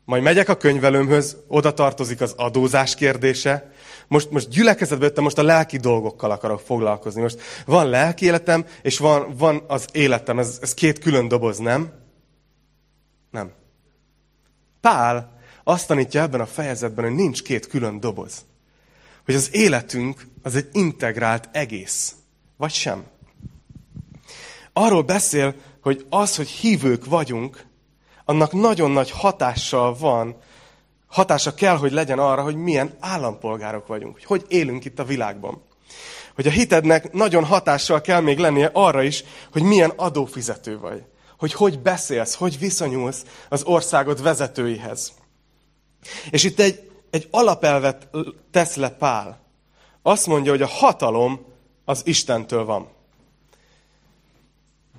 majd 0.05 0.23
megyek 0.23 0.49
a 0.49 0.57
könyvelőmhöz, 0.57 1.37
oda 1.47 1.73
tartozik 1.73 2.21
az 2.21 2.33
adózás 2.37 2.95
kérdése. 2.95 3.71
Most, 4.07 4.31
most 4.31 4.49
gyülekezetbe 4.49 5.05
jöttem, 5.05 5.23
most 5.23 5.37
a 5.37 5.43
lelki 5.43 5.77
dolgokkal 5.77 6.31
akarok 6.31 6.59
foglalkozni. 6.59 7.21
Most 7.21 7.41
van 7.65 7.89
lelki 7.89 8.25
életem, 8.25 8.65
és 8.81 8.97
van, 8.97 9.35
van 9.37 9.63
az 9.67 9.85
életem. 9.91 10.39
Ez, 10.39 10.57
ez 10.61 10.73
két 10.73 10.99
külön 10.99 11.27
doboz, 11.27 11.57
nem? 11.57 11.91
Nem. 13.31 13.51
Pál 14.81 15.37
azt 15.63 15.87
tanítja 15.87 16.21
ebben 16.21 16.41
a 16.41 16.45
fejezetben, 16.45 17.05
hogy 17.05 17.15
nincs 17.15 17.43
két 17.43 17.67
külön 17.67 17.99
doboz. 17.99 18.45
Hogy 19.25 19.35
az 19.35 19.55
életünk 19.55 20.27
az 20.41 20.55
egy 20.55 20.67
integrált 20.71 21.49
egész. 21.51 22.15
Vagy 22.57 22.71
sem. 22.71 23.03
Arról 24.73 25.03
beszél, 25.03 25.55
hogy 25.81 26.05
az, 26.09 26.35
hogy 26.35 26.47
hívők 26.47 27.05
vagyunk, 27.05 27.65
annak 28.25 28.53
nagyon 28.53 28.91
nagy 28.91 29.11
hatással 29.11 29.97
van, 29.97 30.37
hatása 31.07 31.53
kell, 31.53 31.77
hogy 31.77 31.91
legyen 31.91 32.19
arra, 32.19 32.43
hogy 32.43 32.55
milyen 32.55 32.97
állampolgárok 32.99 33.87
vagyunk, 33.87 34.13
hogy 34.13 34.25
hogy 34.25 34.45
élünk 34.47 34.85
itt 34.85 34.99
a 34.99 35.03
világban. 35.03 35.61
Hogy 36.35 36.47
a 36.47 36.51
hitednek 36.51 37.11
nagyon 37.11 37.43
hatással 37.45 38.01
kell 38.01 38.21
még 38.21 38.37
lennie 38.37 38.69
arra 38.73 39.03
is, 39.03 39.23
hogy 39.51 39.61
milyen 39.61 39.89
adófizető 39.95 40.79
vagy. 40.79 41.03
Hogy 41.37 41.53
hogy 41.53 41.79
beszélsz, 41.79 42.35
hogy 42.35 42.59
viszonyulsz 42.59 43.23
az 43.49 43.63
országod 43.63 44.21
vezetőihez. 44.21 45.13
És 46.29 46.43
itt 46.43 46.59
egy, 46.59 46.88
egy 47.09 47.27
alapelvet 47.31 48.07
tesz 48.51 48.75
le 48.75 48.89
Pál. 48.89 49.39
Azt 50.01 50.27
mondja, 50.27 50.51
hogy 50.51 50.61
a 50.61 50.67
hatalom 50.67 51.45
az 51.85 52.01
Istentől 52.05 52.65
van. 52.65 52.87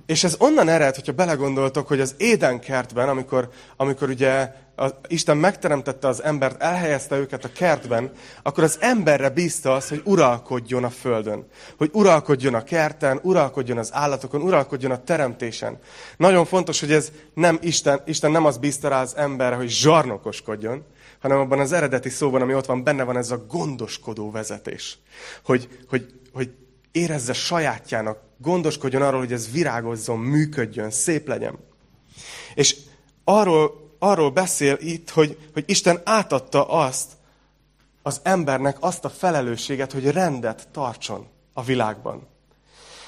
És 0.05 0.23
ez 0.23 0.35
onnan 0.39 0.69
ered, 0.69 0.95
hogyha 0.95 1.11
belegondoltok, 1.11 1.87
hogy 1.87 1.99
az 1.99 2.15
édenkertben, 2.17 3.09
amikor, 3.09 3.49
amikor 3.77 4.09
ugye 4.09 4.53
a, 4.75 4.87
Isten 5.07 5.37
megteremtette 5.37 6.07
az 6.07 6.23
embert, 6.23 6.61
elhelyezte 6.61 7.17
őket 7.17 7.45
a 7.45 7.51
kertben, 7.51 8.11
akkor 8.43 8.63
az 8.63 8.77
emberre 8.79 9.29
bízta 9.29 9.73
az, 9.73 9.89
hogy 9.89 10.01
uralkodjon 10.05 10.83
a 10.83 10.89
földön. 10.89 11.47
Hogy 11.77 11.89
uralkodjon 11.93 12.53
a 12.53 12.63
kerten, 12.63 13.19
uralkodjon 13.23 13.77
az 13.77 13.89
állatokon, 13.93 14.41
uralkodjon 14.41 14.91
a 14.91 15.03
teremtésen. 15.03 15.79
Nagyon 16.17 16.45
fontos, 16.45 16.79
hogy 16.79 16.91
ez 16.91 17.11
nem 17.33 17.59
Isten, 17.61 18.01
Isten 18.05 18.31
nem 18.31 18.45
az 18.45 18.57
bízta 18.57 18.87
rá 18.87 19.01
az 19.01 19.15
emberre, 19.15 19.55
hogy 19.55 19.69
zsarnokoskodjon, 19.69 20.85
hanem 21.21 21.39
abban 21.39 21.59
az 21.59 21.71
eredeti 21.71 22.09
szóban, 22.09 22.41
ami 22.41 22.53
ott 22.53 22.65
van, 22.65 22.83
benne 22.83 23.03
van 23.03 23.17
ez 23.17 23.31
a 23.31 23.45
gondoskodó 23.45 24.31
vezetés. 24.31 24.97
Hogy, 25.43 25.79
hogy, 25.89 26.13
hogy 26.33 26.51
érezze 26.91 27.33
sajátjának, 27.33 28.19
gondoskodjon 28.37 29.01
arról, 29.01 29.19
hogy 29.19 29.33
ez 29.33 29.51
virágozzon, 29.51 30.19
működjön, 30.19 30.91
szép 30.91 31.27
legyen. 31.27 31.57
És 32.53 32.75
arról, 33.23 33.95
arról 33.99 34.31
beszél 34.31 34.77
itt, 34.79 35.09
hogy, 35.09 35.37
hogy 35.53 35.63
Isten 35.67 36.01
átadta 36.03 36.67
azt 36.67 37.11
az 38.01 38.19
embernek 38.23 38.77
azt 38.79 39.05
a 39.05 39.09
felelősséget, 39.09 39.91
hogy 39.91 40.11
rendet 40.11 40.67
tartson 40.71 41.27
a 41.53 41.63
világban. 41.63 42.27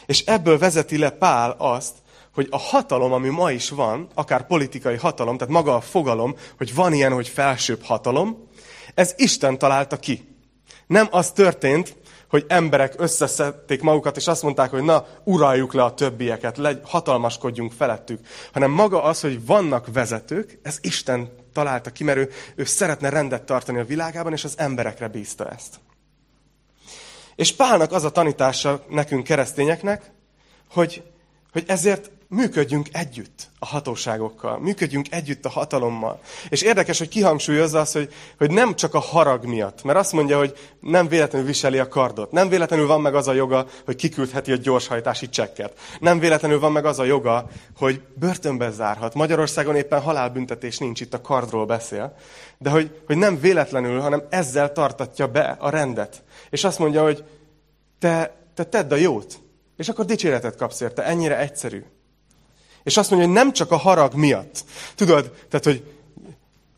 És 0.05 0.25
ebből 0.25 0.57
vezeti 0.57 0.97
le 0.97 1.09
Pál 1.09 1.55
azt, 1.57 1.93
hogy 2.33 2.47
a 2.49 2.57
hatalom, 2.57 3.11
ami 3.11 3.29
ma 3.29 3.51
is 3.51 3.69
van, 3.69 4.07
akár 4.13 4.47
politikai 4.47 4.95
hatalom, 4.95 5.37
tehát 5.37 5.53
maga 5.53 5.75
a 5.75 5.81
fogalom, 5.81 6.35
hogy 6.57 6.75
van 6.75 6.93
ilyen, 6.93 7.13
hogy 7.13 7.27
felsőbb 7.27 7.83
hatalom, 7.83 8.47
ez 8.95 9.13
Isten 9.17 9.57
találta 9.57 9.97
ki. 9.97 10.27
Nem 10.87 11.07
az 11.11 11.31
történt, 11.31 11.95
hogy 12.33 12.45
emberek 12.47 12.93
összeszedték 12.97 13.81
magukat, 13.81 14.17
és 14.17 14.27
azt 14.27 14.43
mondták, 14.43 14.69
hogy 14.69 14.83
na, 14.83 15.05
uraljuk 15.23 15.73
le 15.73 15.83
a 15.83 15.93
többieket, 15.93 16.57
legy, 16.57 16.79
hatalmaskodjunk 16.83 17.71
felettük. 17.71 18.19
Hanem 18.53 18.71
maga 18.71 19.03
az, 19.03 19.21
hogy 19.21 19.45
vannak 19.45 19.87
vezetők, 19.93 20.59
ez 20.63 20.77
Isten 20.81 21.31
találta 21.53 21.89
ki, 21.89 22.03
mert 22.03 22.17
ő, 22.17 22.29
ő 22.55 22.63
szeretne 22.63 23.09
rendet 23.09 23.43
tartani 23.43 23.79
a 23.79 23.85
világában, 23.85 24.33
és 24.33 24.43
az 24.43 24.53
emberekre 24.57 25.07
bízta 25.07 25.49
ezt. 25.49 25.79
És 27.35 27.55
Pálnak 27.55 27.91
az 27.91 28.03
a 28.03 28.11
tanítása 28.11 28.85
nekünk 28.89 29.23
keresztényeknek, 29.23 30.11
hogy, 30.71 31.03
hogy 31.51 31.63
ezért 31.67 32.11
működjünk 32.27 32.87
együtt 32.91 33.49
a 33.59 33.65
hatóságokkal, 33.65 34.59
működjünk 34.59 35.07
együtt 35.09 35.45
a 35.45 35.49
hatalommal. 35.49 36.19
És 36.49 36.61
érdekes, 36.61 36.97
hogy 36.97 37.07
kihangsúlyozza 37.07 37.79
azt, 37.79 37.93
hogy, 37.93 38.13
hogy 38.37 38.51
nem 38.51 38.75
csak 38.75 38.93
a 38.93 38.99
harag 38.99 39.45
miatt, 39.45 39.83
mert 39.83 39.97
azt 39.97 40.11
mondja, 40.11 40.37
hogy 40.37 40.53
nem 40.79 41.07
véletlenül 41.07 41.47
viseli 41.47 41.79
a 41.79 41.87
kardot, 41.87 42.31
nem 42.31 42.49
véletlenül 42.49 42.87
van 42.87 43.01
meg 43.01 43.15
az 43.15 43.27
a 43.27 43.33
joga, 43.33 43.67
hogy 43.85 43.95
kiküldheti 43.95 44.51
a 44.51 44.55
gyorshajtási 44.55 45.29
csekket, 45.29 45.79
nem 45.99 46.19
véletlenül 46.19 46.59
van 46.59 46.71
meg 46.71 46.85
az 46.85 46.99
a 46.99 47.03
joga, 47.03 47.49
hogy 47.77 48.01
börtönbe 48.13 48.69
zárhat. 48.69 49.13
Magyarországon 49.13 49.75
éppen 49.75 50.01
halálbüntetés 50.01 50.77
nincs, 50.77 51.01
itt 51.01 51.13
a 51.13 51.21
kardról 51.21 51.65
beszél, 51.65 52.15
de 52.57 52.69
hogy, 52.69 53.01
hogy 53.05 53.17
nem 53.17 53.39
véletlenül, 53.39 53.99
hanem 53.99 54.23
ezzel 54.29 54.71
tartatja 54.71 55.27
be 55.27 55.55
a 55.59 55.69
rendet. 55.69 56.23
És 56.49 56.63
azt 56.63 56.79
mondja, 56.79 57.03
hogy 57.03 57.23
te, 57.99 58.35
te 58.53 58.63
tedd 58.63 58.91
a 58.91 58.95
jót, 58.95 59.41
és 59.77 59.89
akkor 59.89 60.05
dicséretet 60.05 60.55
kapsz 60.55 60.81
érte. 60.81 61.03
Ennyire 61.03 61.39
egyszerű. 61.39 61.83
És 62.83 62.97
azt 62.97 63.09
mondja, 63.09 63.27
hogy 63.27 63.37
nem 63.37 63.53
csak 63.53 63.71
a 63.71 63.77
harag 63.77 64.13
miatt. 64.13 64.63
Tudod, 64.95 65.31
tehát, 65.49 65.65
hogy 65.65 65.83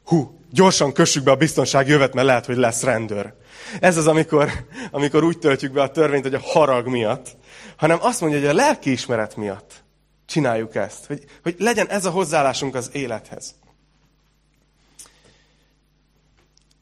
hú, 0.05 0.39
gyorsan 0.51 0.93
kössük 0.93 1.23
be 1.23 1.31
a 1.31 1.35
biztonsági 1.35 1.89
jövet, 1.89 2.13
mert 2.13 2.27
lehet, 2.27 2.45
hogy 2.45 2.57
lesz 2.57 2.83
rendőr. 2.83 3.33
Ez 3.79 3.97
az, 3.97 4.07
amikor, 4.07 4.51
amikor 4.91 5.23
úgy 5.23 5.39
töltjük 5.39 5.71
be 5.71 5.81
a 5.81 5.91
törvényt, 5.91 6.23
hogy 6.23 6.33
a 6.33 6.39
harag 6.39 6.87
miatt, 6.87 7.37
hanem 7.75 7.97
azt 8.01 8.21
mondja, 8.21 8.39
hogy 8.39 8.47
a 8.47 8.53
lelkiismeret 8.53 9.35
miatt 9.35 9.83
csináljuk 10.25 10.75
ezt. 10.75 11.05
Hogy, 11.05 11.23
hogy 11.43 11.55
legyen 11.57 11.87
ez 11.87 12.05
a 12.05 12.09
hozzáállásunk 12.09 12.75
az 12.75 12.89
élethez. 12.93 13.55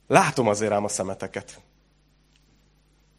Látom 0.07 0.47
azért 0.47 0.71
ám 0.71 0.83
a 0.83 0.87
szemeteket. 0.87 1.61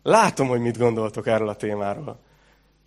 Látom, 0.03 0.49
hogy 0.49 0.61
mit 0.61 0.79
gondoltok 0.79 1.27
erről 1.27 1.49
a 1.49 1.57
témáról. 1.57 2.19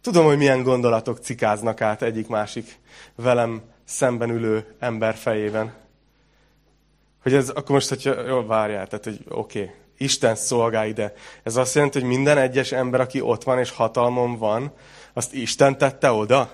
Tudom, 0.07 0.25
hogy 0.25 0.37
milyen 0.37 0.63
gondolatok 0.63 1.17
cikáznak 1.17 1.81
át 1.81 2.01
egyik-másik 2.01 2.79
velem 3.15 3.61
szemben 3.83 4.29
ülő 4.29 4.75
ember 4.79 5.15
fejében. 5.15 5.73
Hogy 7.21 7.33
ez, 7.33 7.49
akkor 7.49 7.71
most, 7.71 7.89
hogyha 7.89 8.27
jól 8.27 8.45
várjál, 8.45 8.87
tehát, 8.87 9.03
hogy 9.03 9.19
oké, 9.29 9.61
okay, 9.61 9.73
Isten 9.97 10.35
szolgál 10.35 10.87
ide. 10.87 11.13
Ez 11.43 11.55
azt 11.55 11.75
jelenti, 11.75 11.99
hogy 11.99 12.07
minden 12.07 12.37
egyes 12.37 12.71
ember, 12.71 12.99
aki 12.99 13.21
ott 13.21 13.43
van 13.43 13.59
és 13.59 13.69
hatalmon 13.69 14.37
van, 14.37 14.73
azt 15.13 15.33
Isten 15.33 15.77
tette 15.77 16.11
oda? 16.11 16.51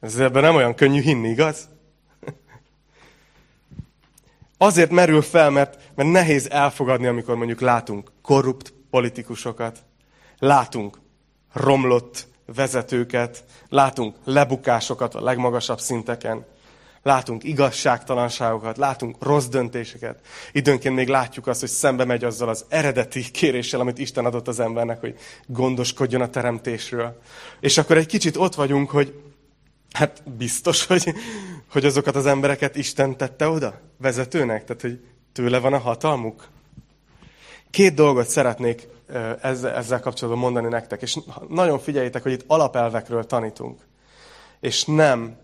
Ez 0.00 0.18
ebben 0.18 0.42
nem 0.42 0.54
olyan 0.54 0.74
könnyű 0.74 1.00
hinni, 1.00 1.28
igaz? 1.28 1.68
Azért 4.58 4.90
merül 4.90 5.22
fel, 5.22 5.50
mert, 5.50 5.80
mert 5.94 6.10
nehéz 6.10 6.50
elfogadni, 6.50 7.06
amikor 7.06 7.36
mondjuk 7.36 7.60
látunk 7.60 8.12
korrupt 8.22 8.74
politikusokat, 8.90 9.78
látunk 10.38 10.98
romlott 11.52 12.32
vezetőket, 12.46 13.44
látunk 13.68 14.16
lebukásokat 14.24 15.14
a 15.14 15.22
legmagasabb 15.22 15.80
szinteken, 15.80 16.44
Látunk 17.04 17.44
igazságtalanságokat, 17.44 18.76
látunk 18.76 19.16
rossz 19.22 19.46
döntéseket. 19.46 20.20
Időnként 20.52 20.94
még 20.94 21.08
látjuk 21.08 21.46
azt, 21.46 21.60
hogy 21.60 21.68
szembe 21.68 22.04
megy 22.04 22.24
azzal 22.24 22.48
az 22.48 22.64
eredeti 22.68 23.30
kéréssel, 23.30 23.80
amit 23.80 23.98
Isten 23.98 24.24
adott 24.24 24.48
az 24.48 24.60
embernek, 24.60 25.00
hogy 25.00 25.14
gondoskodjon 25.46 26.20
a 26.20 26.30
teremtésről. 26.30 27.20
És 27.60 27.78
akkor 27.78 27.96
egy 27.96 28.06
kicsit 28.06 28.36
ott 28.36 28.54
vagyunk, 28.54 28.90
hogy 28.90 29.22
hát 29.92 30.22
biztos, 30.36 30.86
hogy, 30.86 31.14
hogy 31.70 31.84
azokat 31.84 32.16
az 32.16 32.26
embereket 32.26 32.76
Isten 32.76 33.16
tette 33.16 33.48
oda 33.48 33.80
vezetőnek, 33.98 34.64
tehát 34.64 34.82
hogy 34.82 35.04
tőle 35.32 35.58
van 35.58 35.72
a 35.72 35.78
hatalmuk. 35.78 36.48
Két 37.74 37.94
dolgot 37.94 38.28
szeretnék 38.28 38.88
ezzel, 39.40 39.74
ezzel 39.74 40.00
kapcsolatban 40.00 40.42
mondani 40.42 40.68
nektek, 40.68 41.02
és 41.02 41.18
nagyon 41.48 41.78
figyeljétek, 41.78 42.22
hogy 42.22 42.32
itt 42.32 42.44
alapelvekről 42.46 43.24
tanítunk, 43.24 43.80
és 44.60 44.84
nem, 44.84 45.36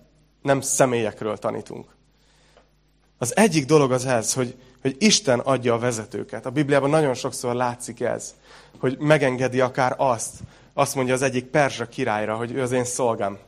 nem 0.42 0.60
személyekről 0.60 1.36
tanítunk. 1.36 1.86
Az 3.18 3.36
egyik 3.36 3.66
dolog 3.66 3.92
az 3.92 4.06
ez, 4.06 4.32
hogy, 4.34 4.56
hogy 4.82 4.96
Isten 4.98 5.38
adja 5.38 5.74
a 5.74 5.78
vezetőket. 5.78 6.46
A 6.46 6.50
Bibliában 6.50 6.90
nagyon 6.90 7.14
sokszor 7.14 7.54
látszik 7.54 8.00
ez, 8.00 8.34
hogy 8.78 8.98
megengedi 8.98 9.60
akár 9.60 9.94
azt, 9.96 10.34
azt 10.74 10.94
mondja 10.94 11.14
az 11.14 11.22
egyik 11.22 11.44
perzsa 11.44 11.88
királyra, 11.88 12.36
hogy 12.36 12.52
ő 12.52 12.62
az 12.62 12.72
én 12.72 12.84
szolgám, 12.84 13.38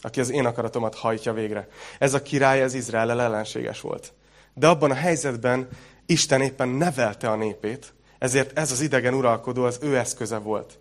aki 0.00 0.20
az 0.20 0.30
én 0.30 0.46
akaratomat 0.46 0.94
hajtja 0.94 1.32
végre. 1.32 1.68
Ez 1.98 2.14
a 2.14 2.22
király, 2.22 2.62
ez 2.62 2.74
Izrael 2.74 3.20
ellenséges 3.20 3.80
volt. 3.80 4.12
De 4.54 4.68
abban 4.68 4.90
a 4.90 4.94
helyzetben 4.94 5.68
Isten 6.06 6.40
éppen 6.40 6.68
nevelte 6.68 7.30
a 7.30 7.36
népét, 7.36 7.92
ezért 8.24 8.58
ez 8.58 8.72
az 8.72 8.80
idegen 8.80 9.14
uralkodó 9.14 9.64
az 9.64 9.78
ő 9.82 9.96
eszköze 9.96 10.38
volt. 10.38 10.78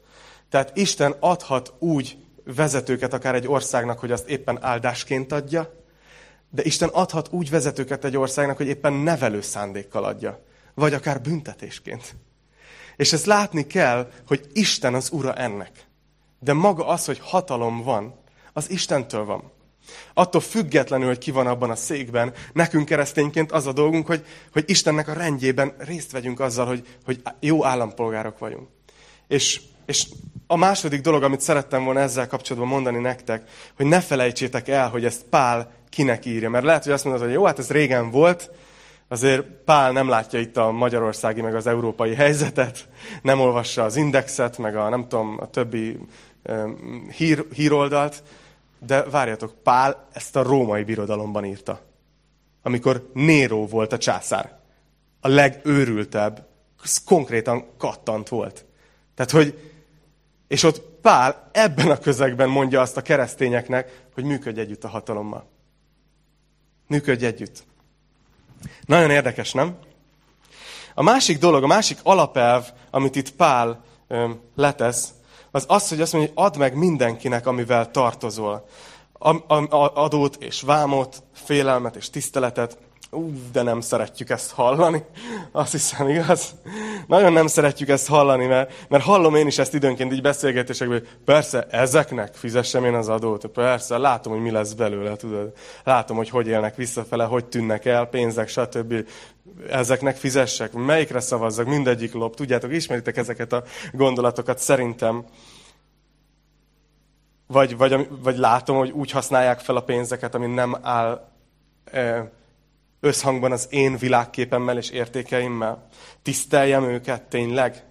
Tehát 0.49 0.77
Isten 0.77 1.15
adhat 1.19 1.73
úgy 1.79 2.17
vezetőket 2.43 3.13
akár 3.13 3.35
egy 3.35 3.47
országnak, 3.47 3.99
hogy 3.99 4.11
azt 4.11 4.29
éppen 4.29 4.63
áldásként 4.63 5.31
adja, 5.31 5.73
de 6.49 6.63
Isten 6.63 6.89
adhat 6.89 7.27
úgy 7.31 7.49
vezetőket 7.49 8.05
egy 8.05 8.17
országnak, 8.17 8.57
hogy 8.57 8.67
éppen 8.67 8.93
nevelő 8.93 9.41
szándékkal 9.41 10.03
adja. 10.03 10.43
Vagy 10.73 10.93
akár 10.93 11.21
büntetésként. 11.21 12.15
És 12.95 13.13
ezt 13.13 13.25
látni 13.25 13.67
kell, 13.67 14.11
hogy 14.27 14.47
Isten 14.53 14.93
az 14.93 15.11
ura 15.11 15.33
ennek. 15.33 15.87
De 16.39 16.53
maga 16.53 16.87
az, 16.87 17.05
hogy 17.05 17.19
hatalom 17.19 17.83
van, 17.83 18.19
az 18.53 18.69
Istentől 18.69 19.25
van. 19.25 19.51
Attól 20.13 20.41
függetlenül, 20.41 21.07
hogy 21.07 21.17
ki 21.17 21.31
van 21.31 21.47
abban 21.47 21.69
a 21.69 21.75
székben, 21.75 22.33
nekünk 22.53 22.85
keresztényként 22.85 23.51
az 23.51 23.67
a 23.67 23.73
dolgunk, 23.73 24.07
hogy, 24.07 24.25
hogy 24.51 24.63
Istennek 24.67 25.07
a 25.07 25.13
rendjében 25.13 25.75
részt 25.77 26.11
vegyünk 26.11 26.39
azzal, 26.39 26.65
hogy, 26.65 26.87
hogy 27.05 27.21
jó 27.39 27.65
állampolgárok 27.65 28.39
vagyunk. 28.39 28.67
És, 29.27 29.61
és 29.85 30.07
a 30.47 30.55
második 30.55 31.01
dolog, 31.01 31.23
amit 31.23 31.41
szerettem 31.41 31.83
volna 31.83 31.99
ezzel 31.99 32.27
kapcsolatban 32.27 32.71
mondani 32.71 32.99
nektek, 32.99 33.49
hogy 33.75 33.85
ne 33.85 34.01
felejtsétek 34.01 34.67
el, 34.67 34.89
hogy 34.89 35.05
ezt 35.05 35.23
Pál 35.29 35.71
kinek 35.89 36.25
írja. 36.25 36.49
Mert 36.49 36.65
lehet, 36.65 36.83
hogy 36.83 36.93
azt 36.93 37.03
mondod, 37.03 37.23
hogy 37.23 37.31
jó, 37.31 37.45
hát 37.45 37.59
ez 37.59 37.71
régen 37.71 38.11
volt, 38.11 38.51
azért 39.07 39.45
Pál 39.65 39.91
nem 39.91 40.09
látja 40.09 40.39
itt 40.39 40.57
a 40.57 40.71
magyarországi, 40.71 41.41
meg 41.41 41.55
az 41.55 41.67
európai 41.67 42.13
helyzetet, 42.13 42.87
nem 43.21 43.39
olvassa 43.39 43.83
az 43.83 43.95
indexet, 43.95 44.57
meg 44.57 44.75
a 44.75 44.89
nem 44.89 45.07
tudom, 45.07 45.37
a 45.39 45.49
többi 45.49 45.99
hír, 47.17 47.45
híroldalt, 47.53 48.23
de 48.85 49.03
várjatok, 49.03 49.55
Pál 49.63 50.07
ezt 50.13 50.35
a 50.35 50.43
római 50.43 50.83
birodalomban 50.83 51.45
írta. 51.45 51.81
Amikor 52.61 53.09
Néró 53.13 53.67
volt 53.67 53.93
a 53.93 53.97
császár. 53.97 54.59
A 55.21 55.27
legőrültebb, 55.27 56.47
konkrétan 57.05 57.65
kattant 57.77 58.29
volt. 58.29 58.65
Tehát, 59.15 59.31
hogy, 59.31 59.71
és 60.47 60.63
ott 60.63 60.81
Pál 61.01 61.49
ebben 61.51 61.89
a 61.89 61.97
közegben 61.97 62.49
mondja 62.49 62.81
azt 62.81 62.97
a 62.97 63.01
keresztényeknek, 63.01 64.05
hogy 64.13 64.23
működj 64.23 64.59
együtt 64.59 64.83
a 64.83 64.87
hatalommal. 64.87 65.45
Működj 66.87 67.25
együtt. 67.25 67.63
Nagyon 68.85 69.09
érdekes, 69.09 69.51
nem? 69.51 69.77
A 70.93 71.03
másik 71.03 71.39
dolog, 71.39 71.63
a 71.63 71.67
másik 71.67 71.97
alapelv, 72.03 72.71
amit 72.89 73.15
itt 73.15 73.31
Pál 73.31 73.83
öm, 74.07 74.39
letesz, 74.55 75.13
az 75.53 75.65
az, 75.67 75.89
hogy 75.89 76.01
azt 76.01 76.13
mondja, 76.13 76.31
hogy 76.35 76.45
add 76.45 76.57
meg 76.57 76.75
mindenkinek, 76.75 77.47
amivel 77.47 77.91
tartozol. 77.91 78.65
Adót 79.93 80.35
és 80.35 80.61
vámot, 80.61 81.23
félelmet 81.33 81.95
és 81.95 82.09
tiszteletet. 82.09 82.77
Ú, 83.13 83.31
de 83.51 83.61
nem 83.61 83.81
szeretjük 83.81 84.29
ezt 84.29 84.51
hallani. 84.51 85.03
Azt 85.51 85.71
hiszem, 85.71 86.09
igaz? 86.09 86.55
Nagyon 87.07 87.33
nem 87.33 87.47
szeretjük 87.47 87.89
ezt 87.89 88.07
hallani, 88.07 88.45
mert, 88.45 88.85
mert 88.89 89.03
hallom 89.03 89.35
én 89.35 89.47
is 89.47 89.57
ezt 89.57 89.73
időnként 89.73 90.13
így 90.13 90.21
beszélgetésekben, 90.21 90.99
hogy 90.99 91.07
persze 91.25 91.67
ezeknek 91.69 92.33
fizessem 92.33 92.85
én 92.85 92.93
az 92.93 93.09
adót. 93.09 93.45
Persze, 93.45 93.97
látom, 93.97 94.33
hogy 94.33 94.41
mi 94.41 94.51
lesz 94.51 94.73
belőle, 94.73 95.15
tudod. 95.15 95.53
Látom, 95.83 96.17
hogy 96.17 96.29
hogy 96.29 96.47
élnek 96.47 96.75
visszafele, 96.75 97.23
hogy 97.23 97.45
tűnnek 97.45 97.85
el 97.85 98.05
pénzek, 98.05 98.47
stb. 98.47 98.93
Ezeknek 99.69 100.15
fizessek, 100.15 100.73
melyikre 100.73 101.19
szavazzak, 101.19 101.67
mindegyik 101.67 102.13
lop. 102.13 102.35
Tudjátok, 102.35 102.73
ismeritek 102.73 103.17
ezeket 103.17 103.53
a 103.53 103.63
gondolatokat 103.91 104.57
szerintem. 104.57 105.25
Vagy, 107.47 107.77
vagy, 107.77 108.07
vagy 108.23 108.37
látom, 108.37 108.77
hogy 108.77 108.91
úgy 108.91 109.11
használják 109.11 109.59
fel 109.59 109.75
a 109.75 109.83
pénzeket, 109.83 110.35
ami 110.35 110.47
nem 110.47 110.77
áll 110.81 111.31
összhangban 113.03 113.51
az 113.51 113.67
én 113.69 113.97
világképemmel 113.97 114.77
és 114.77 114.89
értékeimmel. 114.89 115.87
Tiszteljem 116.21 116.83
őket 116.83 117.21
tényleg? 117.21 117.85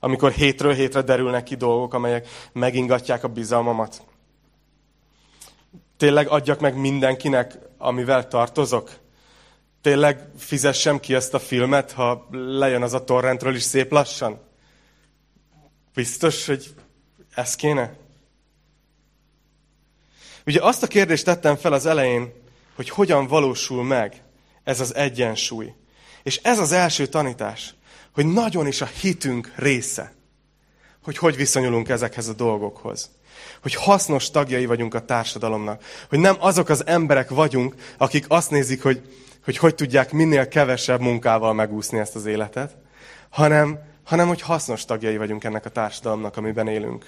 Amikor 0.00 0.30
hétről 0.32 0.72
hétre 0.72 1.02
derülnek 1.02 1.42
ki 1.42 1.54
dolgok, 1.54 1.94
amelyek 1.94 2.28
megingatják 2.52 3.24
a 3.24 3.28
bizalmamat. 3.28 4.02
Tényleg 5.96 6.28
adjak 6.28 6.60
meg 6.60 6.76
mindenkinek, 6.76 7.58
amivel 7.78 8.28
tartozok? 8.28 8.90
Tényleg 9.80 10.28
fizessem 10.36 11.00
ki 11.00 11.14
ezt 11.14 11.34
a 11.34 11.38
filmet, 11.38 11.92
ha 11.92 12.28
lejön 12.30 12.82
az 12.82 12.92
a 12.92 13.04
torrentről 13.04 13.54
is 13.54 13.62
szép 13.62 13.90
lassan? 13.90 14.40
Biztos, 15.94 16.46
hogy 16.46 16.74
ez 17.34 17.54
kéne? 17.54 17.96
Ugye 20.46 20.62
azt 20.62 20.82
a 20.82 20.86
kérdést 20.86 21.24
tettem 21.24 21.56
fel 21.56 21.72
az 21.72 21.86
elején, 21.86 22.39
hogy 22.80 22.88
hogyan 22.88 23.26
valósul 23.26 23.84
meg 23.84 24.22
ez 24.64 24.80
az 24.80 24.94
egyensúly. 24.94 25.72
És 26.22 26.36
ez 26.42 26.58
az 26.58 26.72
első 26.72 27.06
tanítás, 27.06 27.74
hogy 28.14 28.26
nagyon 28.26 28.66
is 28.66 28.80
a 28.80 28.86
hitünk 29.00 29.52
része, 29.56 30.12
hogy 31.02 31.18
hogy 31.18 31.36
viszonyulunk 31.36 31.88
ezekhez 31.88 32.28
a 32.28 32.32
dolgokhoz. 32.32 33.10
Hogy 33.62 33.74
hasznos 33.74 34.30
tagjai 34.30 34.66
vagyunk 34.66 34.94
a 34.94 35.04
társadalomnak. 35.04 35.84
Hogy 36.08 36.18
nem 36.18 36.36
azok 36.38 36.68
az 36.68 36.86
emberek 36.86 37.30
vagyunk, 37.30 37.74
akik 37.98 38.24
azt 38.28 38.50
nézik, 38.50 38.82
hogy 38.82 39.02
hogy, 39.44 39.56
hogy 39.56 39.74
tudják 39.74 40.12
minél 40.12 40.48
kevesebb 40.48 41.00
munkával 41.00 41.54
megúszni 41.54 41.98
ezt 41.98 42.14
az 42.14 42.26
életet, 42.26 42.76
hanem, 43.30 43.78
hanem 44.04 44.28
hogy 44.28 44.40
hasznos 44.40 44.84
tagjai 44.84 45.16
vagyunk 45.16 45.44
ennek 45.44 45.64
a 45.64 45.70
társadalomnak, 45.70 46.36
amiben 46.36 46.68
élünk. 46.68 47.06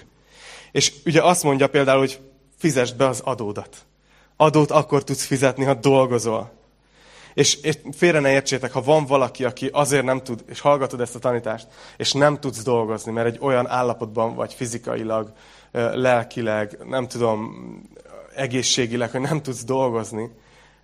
És 0.71 0.93
ugye 1.05 1.23
azt 1.23 1.43
mondja 1.43 1.67
például, 1.67 1.99
hogy 1.99 2.19
fizesd 2.57 2.95
be 2.95 3.07
az 3.07 3.19
adódat. 3.19 3.85
Adót 4.43 4.71
akkor 4.71 5.03
tudsz 5.03 5.25
fizetni, 5.25 5.63
ha 5.63 5.73
dolgozol. 5.73 6.51
És, 7.33 7.55
és 7.55 7.77
félre 7.91 8.19
ne 8.19 8.31
értsétek, 8.31 8.71
ha 8.71 8.81
van 8.81 9.05
valaki, 9.05 9.45
aki 9.45 9.69
azért 9.71 10.05
nem 10.05 10.23
tud, 10.23 10.43
és 10.47 10.59
hallgatod 10.59 11.01
ezt 11.01 11.15
a 11.15 11.19
tanítást, 11.19 11.67
és 11.97 12.11
nem 12.11 12.39
tudsz 12.39 12.63
dolgozni, 12.63 13.11
mert 13.11 13.27
egy 13.27 13.37
olyan 13.41 13.67
állapotban 13.67 14.35
vagy 14.35 14.53
fizikailag, 14.53 15.31
lelkileg, 15.93 16.77
nem 16.87 17.07
tudom, 17.07 17.55
egészségileg, 18.35 19.11
hogy 19.11 19.21
nem 19.21 19.41
tudsz 19.41 19.63
dolgozni, 19.63 20.31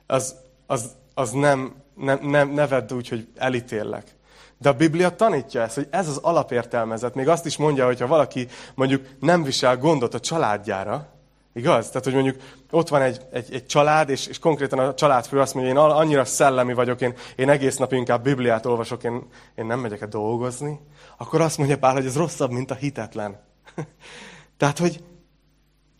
az, 0.08 0.36
az, 0.68 0.92
az 1.14 1.32
nem, 1.32 1.74
nem, 1.96 2.20
nem, 2.22 2.50
ne 2.50 2.68
vedd 2.68 2.94
úgy, 2.94 3.10
hogy 3.10 3.28
elítéllek. 3.36 4.16
De 4.58 4.70
a 4.70 4.74
Biblia 4.74 5.16
tanítja 5.16 5.62
ezt, 5.62 5.76
hogy 5.76 5.88
ez 5.90 6.08
az 6.08 6.18
alapértelmezet. 6.18 7.16
Még 7.16 7.28
azt 7.28 7.46
is 7.46 7.58
mondja, 7.58 7.86
hogy 7.86 8.00
ha 8.00 8.08
valaki 8.08 8.48
mondjuk 8.76 9.06
nem 9.20 9.44
visel 9.44 9.78
gondot 9.78 10.14
a 10.14 10.20
családjára, 10.20 11.19
Igaz? 11.60 11.88
Tehát, 11.88 12.04
hogy 12.04 12.14
mondjuk 12.14 12.36
ott 12.72 12.88
van 12.88 13.02
egy, 13.02 13.22
egy, 13.32 13.54
egy 13.54 13.66
család, 13.66 14.10
és, 14.10 14.28
és 14.28 14.40
konkrétan 14.40 14.80
a 14.80 14.94
családfő 14.94 15.40
azt 15.40 15.54
mondja, 15.54 15.72
én 15.72 15.78
annyira 15.78 16.26
szellemi 16.26 16.74
vagyok, 16.74 17.02
én, 17.02 17.14
én 17.36 17.50
egész 17.50 17.78
nap 17.78 17.94
inkább 17.94 18.24
Bibliát 18.24 18.66
olvasok, 18.66 19.04
én, 19.04 19.28
én 19.56 19.66
nem 19.66 19.80
megyek 19.80 20.02
el 20.02 20.08
dolgozni, 20.08 20.80
akkor 21.18 21.42
azt 21.42 21.58
mondja 21.58 21.78
Pál, 21.78 21.94
hogy 21.94 22.06
ez 22.06 22.18
rosszabb, 22.18 22.52
mint 22.52 22.72
a 22.72 22.76
hitetlen. 22.76 23.40
Tehát, 24.58 24.78
hogy 24.78 25.04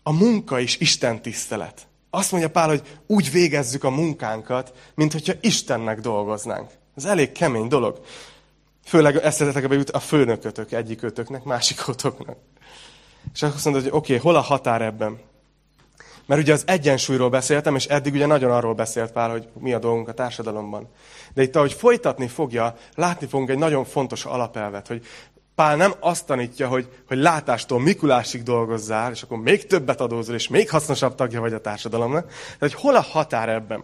a 0.02 0.12
munka 0.12 0.58
is 0.58 0.78
Isten 0.78 1.22
tisztelet. 1.22 1.86
Azt 2.10 2.30
mondja 2.30 2.50
Pál, 2.50 2.68
hogy 2.68 2.82
úgy 3.06 3.30
végezzük 3.30 3.84
a 3.84 3.90
munkánkat, 3.90 4.72
mint 4.94 5.12
hogyha 5.12 5.32
Istennek 5.40 6.00
dolgoznánk. 6.00 6.70
Ez 6.96 7.04
elég 7.04 7.32
kemény 7.32 7.68
dolog. 7.68 8.00
Főleg 8.84 9.16
eszetetekbe 9.16 9.74
jut 9.74 9.90
a 9.90 10.00
főnökötök 10.00 10.72
egyikötöknek, 10.72 11.44
másikotoknak. 11.44 12.36
És 13.34 13.42
azt 13.42 13.64
mondod, 13.64 13.82
hogy 13.82 13.92
oké, 13.92 14.14
okay, 14.14 14.26
hol 14.26 14.36
a 14.36 14.40
határ 14.40 14.82
ebben? 14.82 15.18
Mert 16.26 16.40
ugye 16.40 16.52
az 16.52 16.62
egyensúlyról 16.66 17.30
beszéltem, 17.30 17.74
és 17.74 17.86
eddig 17.86 18.14
ugye 18.14 18.26
nagyon 18.26 18.50
arról 18.50 18.74
beszélt 18.74 19.12
Pál, 19.12 19.30
hogy 19.30 19.48
mi 19.58 19.72
a 19.72 19.78
dolgunk 19.78 20.08
a 20.08 20.12
társadalomban. 20.12 20.88
De 21.34 21.42
itt, 21.42 21.56
ahogy 21.56 21.72
folytatni 21.72 22.28
fogja, 22.28 22.76
látni 22.94 23.26
fogunk 23.26 23.50
egy 23.50 23.58
nagyon 23.58 23.84
fontos 23.84 24.24
alapelvet, 24.24 24.86
hogy 24.86 25.06
Pál 25.54 25.76
nem 25.76 25.94
azt 26.00 26.26
tanítja, 26.26 26.68
hogy, 26.68 26.88
hogy 27.08 27.18
látástól 27.18 27.80
Mikulásig 27.80 28.42
dolgozzál, 28.42 29.12
és 29.12 29.22
akkor 29.22 29.38
még 29.38 29.66
többet 29.66 30.00
adózol, 30.00 30.34
és 30.34 30.48
még 30.48 30.70
hasznosabb 30.70 31.14
tagja 31.14 31.40
vagy 31.40 31.52
a 31.52 31.60
társadalomnak. 31.60 32.26
De 32.28 32.56
hogy 32.58 32.74
hol 32.74 32.96
a 32.96 33.00
határ 33.00 33.48
ebben? 33.48 33.82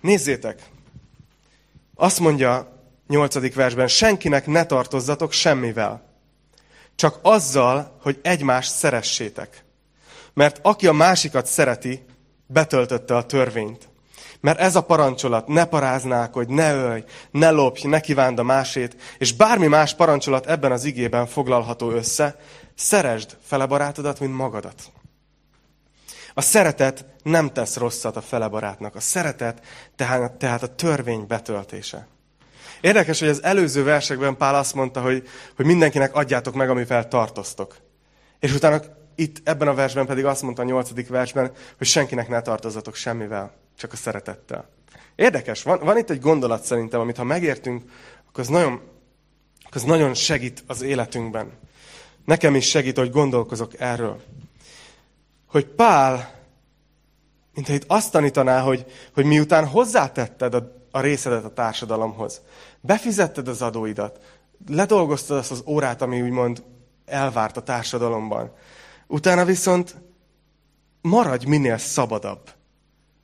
Nézzétek! 0.00 0.62
Azt 1.94 2.20
mondja 2.20 2.72
nyolcadik 3.08 3.54
versben, 3.54 3.88
senkinek 3.88 4.46
ne 4.46 4.64
tartozzatok 4.64 5.32
semmivel. 5.32 6.02
Csak 6.94 7.18
azzal, 7.22 7.98
hogy 8.02 8.18
egymást 8.22 8.70
szeressétek. 8.70 9.64
Mert 10.38 10.58
aki 10.62 10.86
a 10.86 10.92
másikat 10.92 11.46
szereti, 11.46 12.04
betöltötte 12.46 13.16
a 13.16 13.26
törvényt. 13.26 13.88
Mert 14.40 14.58
ez 14.58 14.76
a 14.76 14.82
parancsolat, 14.82 15.48
ne 15.48 15.64
paráználkodj, 15.64 16.52
ne 16.52 16.74
ölj, 16.74 17.04
ne 17.30 17.50
lopj, 17.50 17.86
ne 17.86 18.00
kívánd 18.00 18.38
a 18.38 18.42
másét, 18.42 18.96
és 19.18 19.32
bármi 19.32 19.66
más 19.66 19.94
parancsolat 19.94 20.46
ebben 20.46 20.72
az 20.72 20.84
igében 20.84 21.26
foglalható 21.26 21.90
össze, 21.90 22.36
szeresd 22.74 23.36
fele 23.42 23.66
barátodat, 23.66 24.20
mint 24.20 24.36
magadat. 24.36 24.82
A 26.34 26.40
szeretet 26.40 27.04
nem 27.22 27.52
tesz 27.52 27.76
rosszat 27.76 28.16
a 28.16 28.20
fele 28.20 28.48
barátnak. 28.48 28.94
A 28.94 29.00
szeretet 29.00 29.60
tehát, 29.96 30.32
tehát 30.32 30.62
a 30.62 30.74
törvény 30.74 31.26
betöltése. 31.26 32.06
Érdekes, 32.80 33.18
hogy 33.18 33.28
az 33.28 33.42
előző 33.42 33.84
versekben 33.84 34.36
Pál 34.36 34.54
azt 34.54 34.74
mondta, 34.74 35.00
hogy, 35.00 35.28
hogy 35.56 35.66
mindenkinek 35.66 36.14
adjátok 36.14 36.54
meg, 36.54 36.70
amivel 36.70 37.08
tartoztok. 37.08 37.76
És 38.40 38.54
utána 38.54 38.80
itt 39.18 39.48
ebben 39.48 39.68
a 39.68 39.74
versben 39.74 40.06
pedig 40.06 40.24
azt 40.24 40.42
mondta 40.42 40.62
a 40.62 40.64
nyolcadik 40.64 41.08
versben, 41.08 41.52
hogy 41.78 41.86
senkinek 41.86 42.28
ne 42.28 42.40
tartozatok 42.40 42.94
semmivel, 42.94 43.52
csak 43.76 43.92
a 43.92 43.96
szeretettel. 43.96 44.68
Érdekes, 45.14 45.62
van, 45.62 45.78
van 45.78 45.98
itt 45.98 46.10
egy 46.10 46.20
gondolat 46.20 46.64
szerintem, 46.64 47.00
amit 47.00 47.16
ha 47.16 47.24
megértünk, 47.24 47.82
akkor 48.28 48.40
az 48.40 48.48
nagyon, 48.48 48.72
akkor 49.64 49.76
az 49.76 49.82
nagyon 49.82 50.14
segít 50.14 50.64
az 50.66 50.82
életünkben. 50.82 51.50
Nekem 52.24 52.54
is 52.54 52.68
segít, 52.68 52.98
hogy 52.98 53.10
gondolkozok 53.10 53.80
erről. 53.80 54.22
Hogy 55.46 55.66
Pál, 55.66 56.34
mintha 57.54 57.74
itt 57.74 57.84
azt 57.86 58.12
tanítaná, 58.12 58.60
hogy, 58.60 58.86
hogy 59.14 59.24
miután 59.24 59.66
hozzátetted 59.66 60.54
a, 60.54 60.82
a 60.90 61.00
részedet 61.00 61.44
a 61.44 61.52
társadalomhoz, 61.52 62.40
befizetted 62.80 63.48
az 63.48 63.62
adóidat, 63.62 64.20
ledolgoztad 64.68 65.36
azt 65.36 65.50
az 65.50 65.62
órát, 65.66 66.02
ami 66.02 66.22
úgymond 66.22 66.62
elvárt 67.06 67.56
a 67.56 67.62
társadalomban, 67.62 68.52
Utána 69.08 69.44
viszont 69.44 69.94
maradj 71.00 71.46
minél 71.46 71.78
szabadabb. 71.78 72.50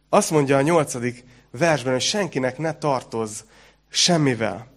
Azt 0.08 0.30
mondja 0.30 0.56
a 0.56 0.62
nyolcadik 0.62 1.24
versben, 1.50 1.92
hogy 1.92 2.02
senkinek 2.02 2.58
ne 2.58 2.72
tartozz 2.72 3.40
semmivel. 3.88 4.72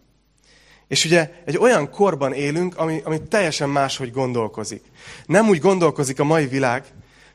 És 0.87 1.05
ugye 1.05 1.31
egy 1.45 1.57
olyan 1.57 1.89
korban 1.89 2.33
élünk, 2.33 2.77
ami, 2.77 3.01
ami 3.03 3.21
teljesen 3.21 3.69
máshogy 3.69 4.11
gondolkozik. 4.11 4.83
Nem 5.25 5.47
úgy 5.47 5.59
gondolkozik 5.59 6.19
a 6.19 6.23
mai 6.23 6.47
világ, 6.47 6.85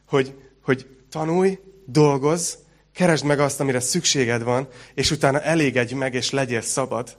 hogy, 0.09 0.35
hogy 0.63 0.87
tanulj, 1.11 1.59
dolgozz, 1.87 2.55
keresd 2.95 3.25
meg 3.25 3.41
azt, 3.41 3.61
amire 3.61 3.81
szükséged 3.81 4.43
van, 4.43 4.69
és 4.95 5.11
utána 5.11 5.41
elégedj 5.41 5.95
meg, 5.95 6.15
és 6.15 6.31
legyél 6.31 6.61
szabad, 6.61 7.17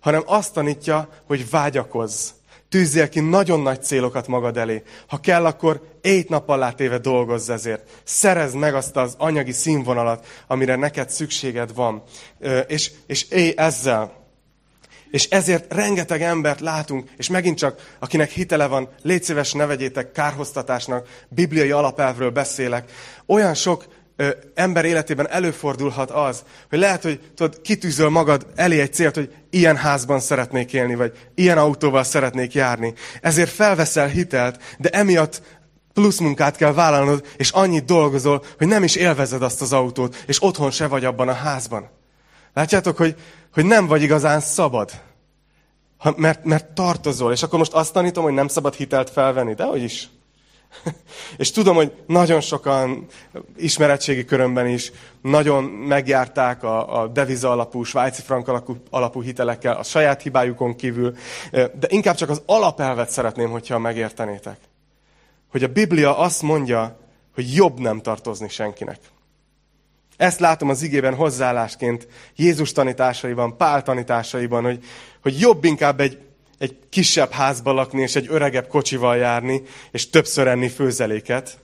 hanem 0.00 0.22
azt 0.26 0.52
tanítja, 0.52 1.08
hogy 1.26 1.50
vágyakozz, 1.50 2.30
Tűzzél 2.70 3.08
ki 3.08 3.20
nagyon 3.20 3.60
nagy 3.60 3.82
célokat 3.82 4.26
magad 4.26 4.56
elé. 4.56 4.82
Ha 5.06 5.20
kell, 5.20 5.46
akkor 5.46 5.80
ét 6.00 6.28
nap 6.28 6.48
alá 6.48 6.70
téve 6.70 6.98
dolgozz 6.98 7.50
ezért. 7.50 8.00
Szerezd 8.04 8.56
meg 8.56 8.74
azt 8.74 8.96
az 8.96 9.14
anyagi 9.18 9.52
színvonalat, 9.52 10.26
amire 10.46 10.76
neked 10.76 11.10
szükséged 11.10 11.74
van. 11.74 12.02
És, 12.66 12.90
és 13.06 13.26
élj 13.30 13.52
ezzel. 13.56 14.18
És 15.10 15.28
ezért 15.28 15.72
rengeteg 15.72 16.22
embert 16.22 16.60
látunk, 16.60 17.08
és 17.16 17.28
megint 17.28 17.58
csak, 17.58 17.96
akinek 17.98 18.30
hitele 18.30 18.66
van, 18.66 18.88
légy 19.02 19.22
szíves, 19.22 19.52
ne 19.52 19.66
vegyétek 19.66 20.12
kárhoztatásnak, 20.12 21.08
bibliai 21.28 21.70
alapelvről 21.70 22.30
beszélek. 22.30 22.90
Olyan 23.26 23.54
sok 23.54 23.84
ö, 24.20 24.28
ember 24.54 24.84
életében 24.84 25.28
előfordulhat 25.28 26.10
az, 26.10 26.42
hogy 26.68 26.78
lehet, 26.78 27.02
hogy 27.02 27.20
tudod, 27.34 27.60
kitűzöl 27.60 28.08
magad 28.08 28.46
elé 28.54 28.80
egy 28.80 28.92
célt, 28.92 29.14
hogy 29.14 29.34
ilyen 29.50 29.76
házban 29.76 30.20
szeretnék 30.20 30.72
élni, 30.72 30.94
vagy 30.94 31.12
ilyen 31.34 31.58
autóval 31.58 32.04
szeretnék 32.04 32.54
járni. 32.54 32.94
Ezért 33.20 33.50
felveszel 33.50 34.06
hitelt, 34.06 34.62
de 34.78 34.88
emiatt 34.88 35.42
plusz 35.92 36.18
munkát 36.18 36.56
kell 36.56 36.72
vállalnod, 36.72 37.26
és 37.36 37.50
annyit 37.50 37.84
dolgozol, 37.84 38.44
hogy 38.58 38.66
nem 38.66 38.82
is 38.82 38.94
élvezed 38.94 39.42
azt 39.42 39.62
az 39.62 39.72
autót, 39.72 40.22
és 40.26 40.42
otthon 40.42 40.70
se 40.70 40.86
vagy 40.86 41.04
abban 41.04 41.28
a 41.28 41.32
házban. 41.32 41.88
Látjátok, 42.54 42.96
hogy, 42.96 43.16
hogy 43.52 43.64
nem 43.64 43.86
vagy 43.86 44.02
igazán 44.02 44.40
szabad. 44.40 44.90
Ha, 45.98 46.14
mert, 46.16 46.44
mert 46.44 46.66
tartozol. 46.66 47.32
És 47.32 47.42
akkor 47.42 47.58
most 47.58 47.72
azt 47.72 47.92
tanítom, 47.92 48.24
hogy 48.24 48.32
nem 48.32 48.48
szabad 48.48 48.74
hitelt 48.74 49.10
felvenni. 49.10 49.54
De 49.54 49.64
hogy 49.64 49.82
is. 49.82 50.08
És 51.36 51.50
tudom, 51.50 51.74
hogy 51.74 51.92
nagyon 52.06 52.40
sokan 52.40 53.06
ismeretségi 53.56 54.24
körömben 54.24 54.66
is 54.66 54.92
nagyon 55.22 55.64
megjárták 55.64 56.62
a, 56.62 57.00
a 57.00 57.06
deviza 57.06 57.50
alapú, 57.50 57.82
svájci 57.82 58.22
frank 58.22 58.48
alapú, 58.48 58.76
alapú 58.90 59.22
hitelekkel, 59.22 59.76
a 59.76 59.82
saját 59.82 60.22
hibájukon 60.22 60.76
kívül, 60.76 61.16
de 61.50 61.86
inkább 61.88 62.14
csak 62.14 62.28
az 62.28 62.42
alapelvet 62.46 63.10
szeretném, 63.10 63.50
hogyha 63.50 63.78
megértenétek. 63.78 64.58
Hogy 65.50 65.62
a 65.62 65.68
Biblia 65.68 66.18
azt 66.18 66.42
mondja, 66.42 66.98
hogy 67.34 67.54
jobb 67.54 67.78
nem 67.78 68.00
tartozni 68.00 68.48
senkinek. 68.48 68.98
Ezt 70.16 70.40
látom 70.40 70.68
az 70.68 70.82
igében 70.82 71.14
hozzáállásként 71.14 72.08
Jézus 72.36 72.72
tanításaiban, 72.72 73.56
Pál 73.56 73.82
tanításaiban, 73.82 74.64
hogy, 74.64 74.84
hogy 75.22 75.40
jobb 75.40 75.64
inkább 75.64 76.00
egy 76.00 76.18
egy 76.60 76.78
kisebb 76.90 77.30
házba 77.30 77.72
lakni, 77.72 78.00
és 78.00 78.16
egy 78.16 78.26
öregebb 78.28 78.66
kocsival 78.66 79.16
járni, 79.16 79.62
és 79.90 80.10
többször 80.10 80.46
enni 80.46 80.68
főzeléket, 80.68 81.58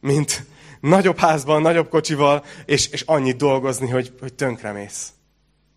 mint 0.00 0.44
nagyobb 0.80 1.18
házban, 1.18 1.62
nagyobb 1.62 1.88
kocsival, 1.88 2.44
és, 2.64 2.88
és 2.88 3.00
annyit 3.00 3.36
dolgozni, 3.36 3.88
hogy, 3.88 4.12
hogy 4.20 4.34
tönkremész. 4.34 5.12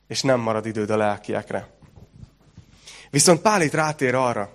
És 0.08 0.21
nem 0.21 0.39
marad 0.39 0.65
időd 0.65 0.89
a 0.89 0.97
lelkiekre. 0.97 1.69
Viszont 3.10 3.41
Pál 3.41 3.62
itt 3.62 3.73
rátér 3.73 4.15
arra, 4.15 4.53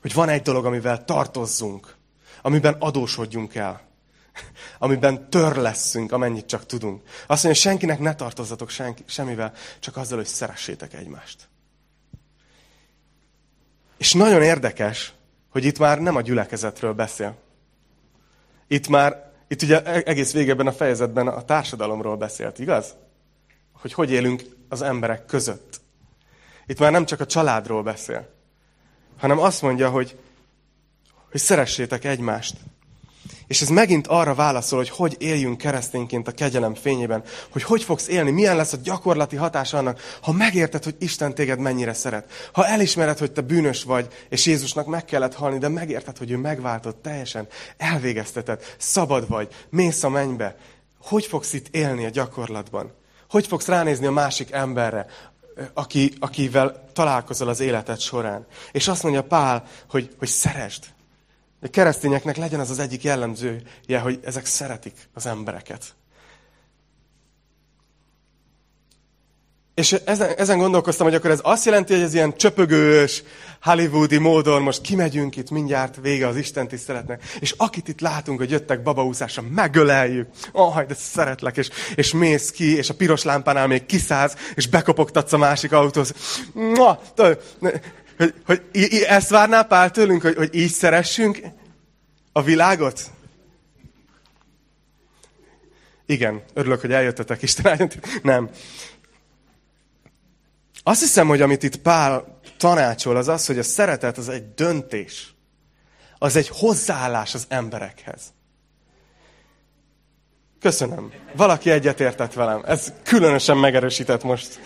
hogy 0.00 0.14
van 0.14 0.28
egy 0.28 0.42
dolog, 0.42 0.64
amivel 0.64 1.04
tartozzunk, 1.04 1.96
amiben 2.42 2.76
adósodjunk 2.78 3.54
el, 3.54 3.88
amiben 4.78 5.30
tör 5.30 5.56
leszünk, 5.56 6.12
amennyit 6.12 6.46
csak 6.46 6.66
tudunk. 6.66 7.02
Azt 7.26 7.44
mondja, 7.44 7.62
senkinek 7.62 7.98
ne 7.98 8.14
tartozzatok 8.14 8.70
senki, 8.70 9.02
semmivel, 9.06 9.52
csak 9.80 9.96
azzal, 9.96 10.16
hogy 10.16 10.26
szeressétek 10.26 10.94
egymást. 10.94 11.48
És 13.98 14.12
nagyon 14.12 14.42
érdekes, 14.42 15.12
hogy 15.48 15.64
itt 15.64 15.78
már 15.78 16.00
nem 16.00 16.16
a 16.16 16.20
gyülekezetről 16.20 16.92
beszél. 16.92 17.36
Itt 18.66 18.88
már, 18.88 19.32
itt 19.48 19.62
ugye 19.62 20.02
egész 20.02 20.32
végében 20.32 20.66
a 20.66 20.72
fejezetben 20.72 21.28
a 21.28 21.44
társadalomról 21.44 22.16
beszélt, 22.16 22.58
igaz? 22.58 22.94
Hogy 23.72 23.92
hogy 23.92 24.10
élünk 24.10 24.42
az 24.68 24.82
emberek 24.82 25.26
között. 25.26 25.80
Itt 26.66 26.78
már 26.78 26.92
nem 26.92 27.04
csak 27.04 27.20
a 27.20 27.26
családról 27.26 27.82
beszél, 27.82 28.28
hanem 29.18 29.38
azt 29.38 29.62
mondja, 29.62 29.90
hogy, 29.90 30.18
hogy 31.30 31.40
szeressétek 31.40 32.04
egymást. 32.04 32.56
És 33.48 33.62
ez 33.62 33.68
megint 33.68 34.06
arra 34.06 34.34
válaszol, 34.34 34.78
hogy 34.78 34.88
hogy 34.88 35.16
éljünk 35.18 35.58
keresztényként 35.58 36.28
a 36.28 36.32
kegyelem 36.32 36.74
fényében, 36.74 37.22
hogy 37.50 37.62
hogy 37.62 37.82
fogsz 37.82 38.08
élni, 38.08 38.30
milyen 38.30 38.56
lesz 38.56 38.72
a 38.72 38.78
gyakorlati 38.82 39.36
hatás 39.36 39.72
annak, 39.72 40.00
ha 40.22 40.32
megérted, 40.32 40.84
hogy 40.84 40.96
Isten 40.98 41.34
téged 41.34 41.58
mennyire 41.58 41.92
szeret. 41.92 42.50
Ha 42.52 42.66
elismered, 42.66 43.18
hogy 43.18 43.32
te 43.32 43.40
bűnös 43.40 43.82
vagy, 43.82 44.08
és 44.28 44.46
Jézusnak 44.46 44.86
meg 44.86 45.04
kellett 45.04 45.34
halni, 45.34 45.58
de 45.58 45.68
megérted, 45.68 46.18
hogy 46.18 46.30
ő 46.30 46.36
megváltott 46.36 47.02
teljesen, 47.02 47.46
elvégezteted, 47.76 48.62
szabad 48.78 49.28
vagy, 49.28 49.48
mész 49.70 50.02
a 50.02 50.08
mennybe. 50.08 50.56
Hogy 51.02 51.26
fogsz 51.26 51.52
itt 51.52 51.76
élni 51.76 52.04
a 52.04 52.10
gyakorlatban? 52.10 52.92
Hogy 53.30 53.46
fogsz 53.46 53.66
ránézni 53.66 54.06
a 54.06 54.10
másik 54.10 54.50
emberre, 54.50 55.06
aki, 55.74 56.12
akivel 56.18 56.84
találkozol 56.92 57.48
az 57.48 57.60
életed 57.60 58.00
során? 58.00 58.46
És 58.72 58.88
azt 58.88 59.02
mondja 59.02 59.22
Pál, 59.22 59.64
hogy, 59.88 60.14
hogy 60.18 60.28
szeresd, 60.28 60.84
a 61.60 61.68
keresztényeknek 61.70 62.36
legyen 62.36 62.60
az 62.60 62.70
az 62.70 62.78
egyik 62.78 63.02
jellemzője, 63.02 63.98
hogy 64.02 64.20
ezek 64.24 64.46
szeretik 64.46 65.08
az 65.14 65.26
embereket. 65.26 65.94
És 69.78 69.92
ezen, 69.92 70.34
ezen 70.36 70.58
gondolkoztam, 70.58 71.06
hogy 71.06 71.14
akkor 71.14 71.30
ez 71.30 71.40
azt 71.42 71.64
jelenti, 71.64 71.92
hogy 71.92 72.02
ez 72.02 72.14
ilyen 72.14 72.36
csöpögős, 72.36 73.22
hollywoodi 73.62 74.18
módon 74.18 74.62
most 74.62 74.80
kimegyünk 74.80 75.36
itt 75.36 75.50
mindjárt 75.50 75.98
vége 76.02 76.26
az 76.26 76.36
Isten 76.36 76.68
tiszteletnek, 76.68 77.22
és 77.40 77.54
akit 77.56 77.88
itt 77.88 78.00
látunk, 78.00 78.38
hogy 78.38 78.50
jöttek 78.50 78.82
babaúszásra, 78.82 79.42
megöleljük. 79.54 80.28
Oh, 80.52 80.82
de 80.82 80.94
szeretlek, 80.94 81.56
és, 81.56 81.70
és 81.94 82.12
mész 82.12 82.50
ki, 82.50 82.76
és 82.76 82.90
a 82.90 82.94
piros 82.94 83.22
lámpánál 83.22 83.66
még 83.66 83.86
kiszállsz, 83.86 84.34
és 84.54 84.68
bekopogtatsz 84.68 85.32
a 85.32 85.38
másik 85.38 85.72
autóhoz. 85.72 86.14
Hogy, 88.18 88.34
hogy 88.46 88.62
ezt 89.08 89.28
várná 89.28 89.62
Pál 89.62 89.90
tőlünk, 89.90 90.22
hogy, 90.22 90.36
hogy 90.36 90.54
így 90.54 90.70
szeressünk 90.70 91.40
a 92.32 92.42
világot? 92.42 93.10
Igen, 96.06 96.42
örülök, 96.54 96.80
hogy 96.80 96.92
eljöttetek, 96.92 97.42
Isten 97.42 97.66
áldjon. 97.66 97.90
Nem. 98.22 98.50
Azt 100.82 101.00
hiszem, 101.00 101.28
hogy 101.28 101.40
amit 101.40 101.62
itt 101.62 101.76
Pál 101.76 102.40
tanácsol, 102.56 103.16
az 103.16 103.28
az, 103.28 103.46
hogy 103.46 103.58
a 103.58 103.62
szeretet 103.62 104.18
az 104.18 104.28
egy 104.28 104.54
döntés. 104.54 105.34
Az 106.18 106.36
egy 106.36 106.48
hozzáállás 106.48 107.34
az 107.34 107.44
emberekhez. 107.48 108.20
Köszönöm. 110.60 111.12
Valaki 111.36 111.70
egyetértett 111.70 112.32
velem. 112.32 112.62
Ez 112.66 112.92
különösen 113.02 113.56
megerősített 113.56 114.22
most 114.22 114.60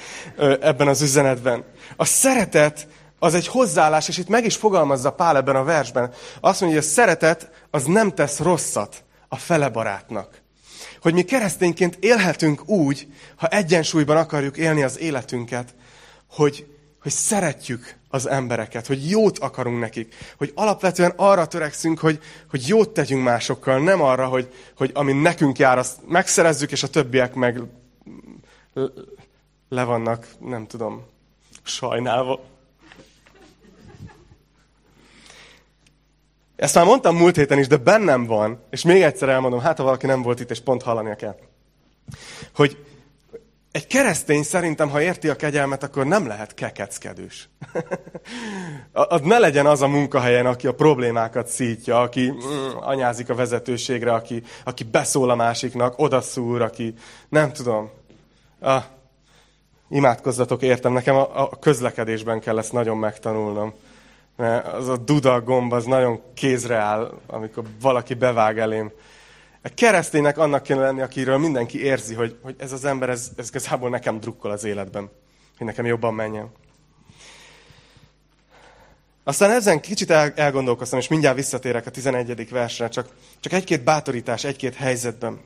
ebben 0.60 0.88
az 0.88 1.02
üzenetben. 1.02 1.64
A 1.96 2.04
szeretet 2.04 2.86
az 3.22 3.34
egy 3.34 3.46
hozzáállás, 3.46 4.08
és 4.08 4.18
itt 4.18 4.28
meg 4.28 4.44
is 4.44 4.56
fogalmazza 4.56 5.12
Pál 5.12 5.36
ebben 5.36 5.56
a 5.56 5.64
versben. 5.64 6.12
Azt 6.40 6.60
mondja, 6.60 6.78
hogy 6.78 6.88
a 6.88 6.92
szeretet 6.92 7.50
az 7.70 7.84
nem 7.84 8.14
tesz 8.14 8.38
rosszat 8.38 9.04
a 9.28 9.36
fele 9.36 9.68
barátnak. 9.68 10.40
Hogy 11.00 11.14
mi 11.14 11.22
keresztényként 11.22 11.96
élhetünk 12.00 12.68
úgy, 12.68 13.08
ha 13.36 13.46
egyensúlyban 13.46 14.16
akarjuk 14.16 14.56
élni 14.56 14.82
az 14.82 14.98
életünket, 14.98 15.74
hogy, 16.30 16.66
hogy 17.02 17.12
szeretjük 17.12 17.96
az 18.08 18.28
embereket, 18.28 18.86
hogy 18.86 19.10
jót 19.10 19.38
akarunk 19.38 19.80
nekik, 19.80 20.14
hogy 20.36 20.52
alapvetően 20.54 21.12
arra 21.16 21.46
törekszünk, 21.46 21.98
hogy, 21.98 22.18
hogy 22.50 22.68
jót 22.68 22.90
tegyünk 22.90 23.22
másokkal, 23.22 23.78
nem 23.78 24.02
arra, 24.02 24.26
hogy, 24.26 24.54
hogy 24.76 24.90
ami 24.94 25.12
nekünk 25.12 25.58
jár, 25.58 25.78
azt 25.78 25.98
megszerezzük, 26.08 26.72
és 26.72 26.82
a 26.82 26.88
többiek 26.88 27.34
meg 27.34 27.62
le 29.68 29.84
vannak, 29.84 30.26
nem 30.40 30.66
tudom, 30.66 31.02
sajnálva. 31.62 32.50
Ezt 36.62 36.74
már 36.74 36.84
mondtam 36.84 37.16
múlt 37.16 37.36
héten 37.36 37.58
is, 37.58 37.66
de 37.66 37.76
bennem 37.76 38.26
van, 38.26 38.62
és 38.70 38.82
még 38.82 39.02
egyszer 39.02 39.28
elmondom, 39.28 39.60
hát 39.60 39.76
ha 39.76 39.84
valaki 39.84 40.06
nem 40.06 40.22
volt 40.22 40.40
itt, 40.40 40.50
és 40.50 40.60
pont 40.60 40.82
hallania 40.82 41.14
kell, 41.14 41.36
hogy 42.54 42.84
egy 43.72 43.86
keresztény 43.86 44.42
szerintem, 44.42 44.88
ha 44.88 45.02
érti 45.02 45.28
a 45.28 45.36
kegyelmet, 45.36 45.82
akkor 45.82 46.06
nem 46.06 46.26
lehet 46.26 46.54
kekeckedős. 46.54 47.48
az 48.92 49.20
ne 49.20 49.38
legyen 49.38 49.66
az 49.66 49.82
a 49.82 49.88
munkahelyen, 49.88 50.46
aki 50.46 50.66
a 50.66 50.74
problémákat 50.74 51.46
szítja, 51.46 52.00
aki 52.00 52.30
mm, 52.30 52.76
anyázik 52.76 53.28
a 53.28 53.34
vezetőségre, 53.34 54.12
aki, 54.12 54.42
aki 54.64 54.84
beszól 54.84 55.30
a 55.30 55.34
másiknak, 55.34 55.98
odaszúr, 55.98 56.62
aki 56.62 56.94
nem 57.28 57.52
tudom. 57.52 57.90
Ah, 58.60 58.82
imádkozzatok, 59.88 60.62
értem, 60.62 60.92
nekem 60.92 61.16
a, 61.16 61.42
a 61.42 61.48
közlekedésben 61.48 62.40
kell 62.40 62.58
ezt 62.58 62.72
nagyon 62.72 62.96
megtanulnom. 62.96 63.74
Mert 64.36 64.66
az 64.66 64.88
a 64.88 64.96
duda 64.96 65.40
gomb 65.40 65.72
az 65.72 65.84
nagyon 65.84 66.22
kézre 66.34 66.76
áll, 66.76 67.20
amikor 67.26 67.64
valaki 67.80 68.14
bevág 68.14 68.58
elém. 68.58 68.92
A 69.62 69.68
kereszténynek 69.74 70.38
annak 70.38 70.62
kéne 70.62 70.80
lenni, 70.80 71.00
akiről 71.00 71.38
mindenki 71.38 71.84
érzi, 71.84 72.14
hogy, 72.14 72.38
hogy 72.42 72.54
ez 72.58 72.72
az 72.72 72.84
ember, 72.84 73.08
ez, 73.08 73.30
ez 73.36 73.48
igazából 73.48 73.90
nekem 73.90 74.20
drukkol 74.20 74.50
az 74.50 74.64
életben. 74.64 75.10
Hogy 75.58 75.66
nekem 75.66 75.86
jobban 75.86 76.14
menjen. 76.14 76.50
Aztán 79.24 79.50
ezen 79.50 79.80
kicsit 79.80 80.10
el, 80.10 80.32
elgondolkoztam, 80.34 80.98
és 80.98 81.08
mindjárt 81.08 81.36
visszatérek 81.36 81.86
a 81.86 81.90
11. 81.90 82.50
versre, 82.50 82.88
csak, 82.88 83.08
csak 83.40 83.52
egy-két 83.52 83.84
bátorítás, 83.84 84.44
egy-két 84.44 84.74
helyzetben. 84.74 85.40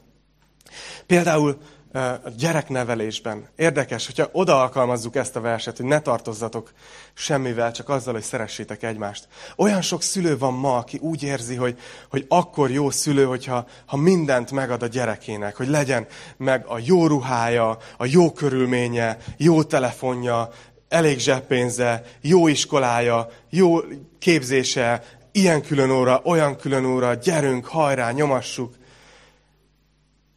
Például 1.07 1.59
a 1.96 2.30
gyereknevelésben. 2.38 3.48
Érdekes, 3.56 4.06
hogyha 4.06 4.28
oda 4.32 4.61
alkalmazzuk 4.61 5.16
ezt 5.16 5.37
a 5.37 5.40
verset, 5.40 5.76
hogy 5.76 5.87
ne 5.87 6.00
tartozzatok 6.00 6.72
semmivel, 7.14 7.72
csak 7.72 7.88
azzal, 7.88 8.12
hogy 8.12 8.22
szeressétek 8.22 8.82
egymást. 8.82 9.28
Olyan 9.56 9.82
sok 9.82 10.02
szülő 10.02 10.38
van 10.38 10.54
ma, 10.54 10.76
aki 10.76 10.98
úgy 11.00 11.22
érzi, 11.22 11.54
hogy, 11.54 11.78
hogy 12.11 12.24
akkor 12.28 12.70
jó 12.70 12.90
szülő, 12.90 13.24
hogyha 13.24 13.66
ha 13.87 13.96
mindent 13.96 14.50
megad 14.50 14.82
a 14.82 14.87
gyerekének, 14.87 15.56
hogy 15.56 15.68
legyen 15.68 16.06
meg 16.37 16.66
a 16.66 16.78
jó 16.85 17.06
ruhája, 17.06 17.78
a 17.96 18.06
jó 18.06 18.32
körülménye, 18.32 19.16
jó 19.37 19.62
telefonja, 19.62 20.50
elég 20.88 21.18
zseppénze, 21.18 22.02
jó 22.20 22.48
iskolája, 22.48 23.28
jó 23.50 23.78
képzése, 24.18 25.02
ilyen 25.32 25.62
külön 25.62 25.90
óra, 25.90 26.20
olyan 26.24 26.56
külön 26.56 26.85
óra, 26.85 27.14
gyerünk, 27.14 27.66
hajrá, 27.66 28.11
nyomassuk. 28.11 28.74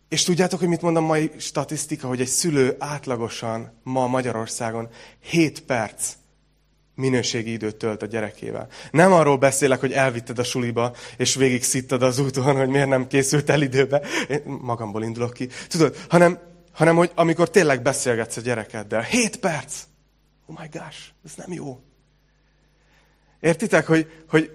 És 0.10 0.24
tudjátok, 0.24 0.60
hogy 0.60 0.68
mit 0.68 0.82
mond 0.82 0.98
a 0.98 1.02
mai 1.02 1.32
statisztika, 1.38 2.08
hogy 2.08 2.22
egy 2.22 2.28
szülő 2.28 2.76
átlagosan 2.80 3.80
ma 3.84 4.08
Magyarországon 4.08 4.90
7 5.20 5.62
perc 5.62 6.14
minőségi 6.96 7.52
időt 7.52 7.76
tölt 7.76 8.02
a 8.02 8.06
gyerekével. 8.06 8.68
Nem 8.92 9.14
arról 9.14 9.38
beszélek, 9.38 9.80
hogy 9.80 9.92
elvitted 9.92 10.40
a 10.40 10.44
suliba, 10.44 10.96
és 11.18 11.36
végig 11.36 11.64
szittad 11.64 12.04
az 12.04 12.20
úton, 12.20 12.56
hogy 12.56 12.68
miért 12.68 12.88
nem 12.88 13.08
készült 13.08 13.50
el 13.50 13.62
időbe. 13.62 14.02
Én 14.30 14.42
magamból 14.46 15.04
indulok 15.04 15.34
ki. 15.34 15.50
Tudod, 15.68 15.96
hanem, 16.10 16.40
hanem 16.72 16.96
hogy 16.96 17.12
amikor 17.16 17.50
tényleg 17.50 17.82
beszélgetsz 17.82 18.38
a 18.38 18.42
gyerekeddel. 18.42 19.02
7 19.02 19.38
perc! 19.38 19.84
Oh 20.46 20.60
my 20.60 20.68
gosh, 20.72 20.98
ez 21.26 21.32
nem 21.36 21.54
jó. 21.54 21.80
Értitek, 23.40 23.88
hogy, 23.88 24.24
hogy 24.30 24.54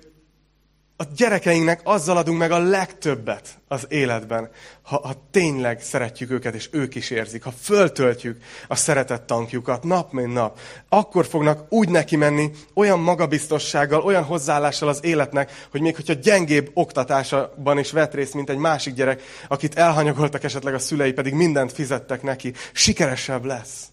a 0.97 1.05
gyerekeinknek 1.17 1.81
azzal 1.85 2.17
adunk 2.17 2.39
meg 2.39 2.51
a 2.51 2.59
legtöbbet 2.59 3.59
az 3.69 3.87
életben, 3.89 4.51
ha, 4.83 5.01
ha 5.07 5.29
tényleg 5.31 5.83
szeretjük 5.83 6.31
őket, 6.31 6.55
és 6.55 6.69
ők 6.73 6.95
is 6.95 7.11
érzik, 7.11 7.43
ha 7.43 7.53
föltöltjük 7.61 8.43
a 8.69 8.75
szeretett 8.75 9.27
tankjukat 9.27 9.83
nap 9.83 10.13
mint 10.13 10.33
nap, 10.33 10.59
akkor 10.89 11.27
fognak 11.27 11.73
úgy 11.73 11.89
neki 11.89 12.17
menni 12.17 12.51
olyan 12.75 13.01
magabiztossággal, 13.01 14.01
olyan 14.01 14.23
hozzáállással 14.23 14.89
az 14.89 15.05
életnek, 15.05 15.67
hogy 15.71 15.81
még 15.81 15.97
hogyha 15.97 16.13
gyengébb 16.13 16.71
oktatásban 16.75 17.79
is 17.79 17.91
vett 17.91 18.15
részt, 18.15 18.35
mint 18.35 18.51
egy 18.51 18.57
másik 18.57 18.95
gyerek, 18.95 19.23
akit 19.49 19.75
elhanyagoltak 19.75 20.45
esetleg 20.45 20.75
a 20.75 20.79
szülei, 20.79 21.13
pedig 21.13 21.33
mindent 21.33 21.73
fizettek 21.73 22.23
neki, 22.23 22.53
sikeresebb 22.73 23.45
lesz. 23.45 23.87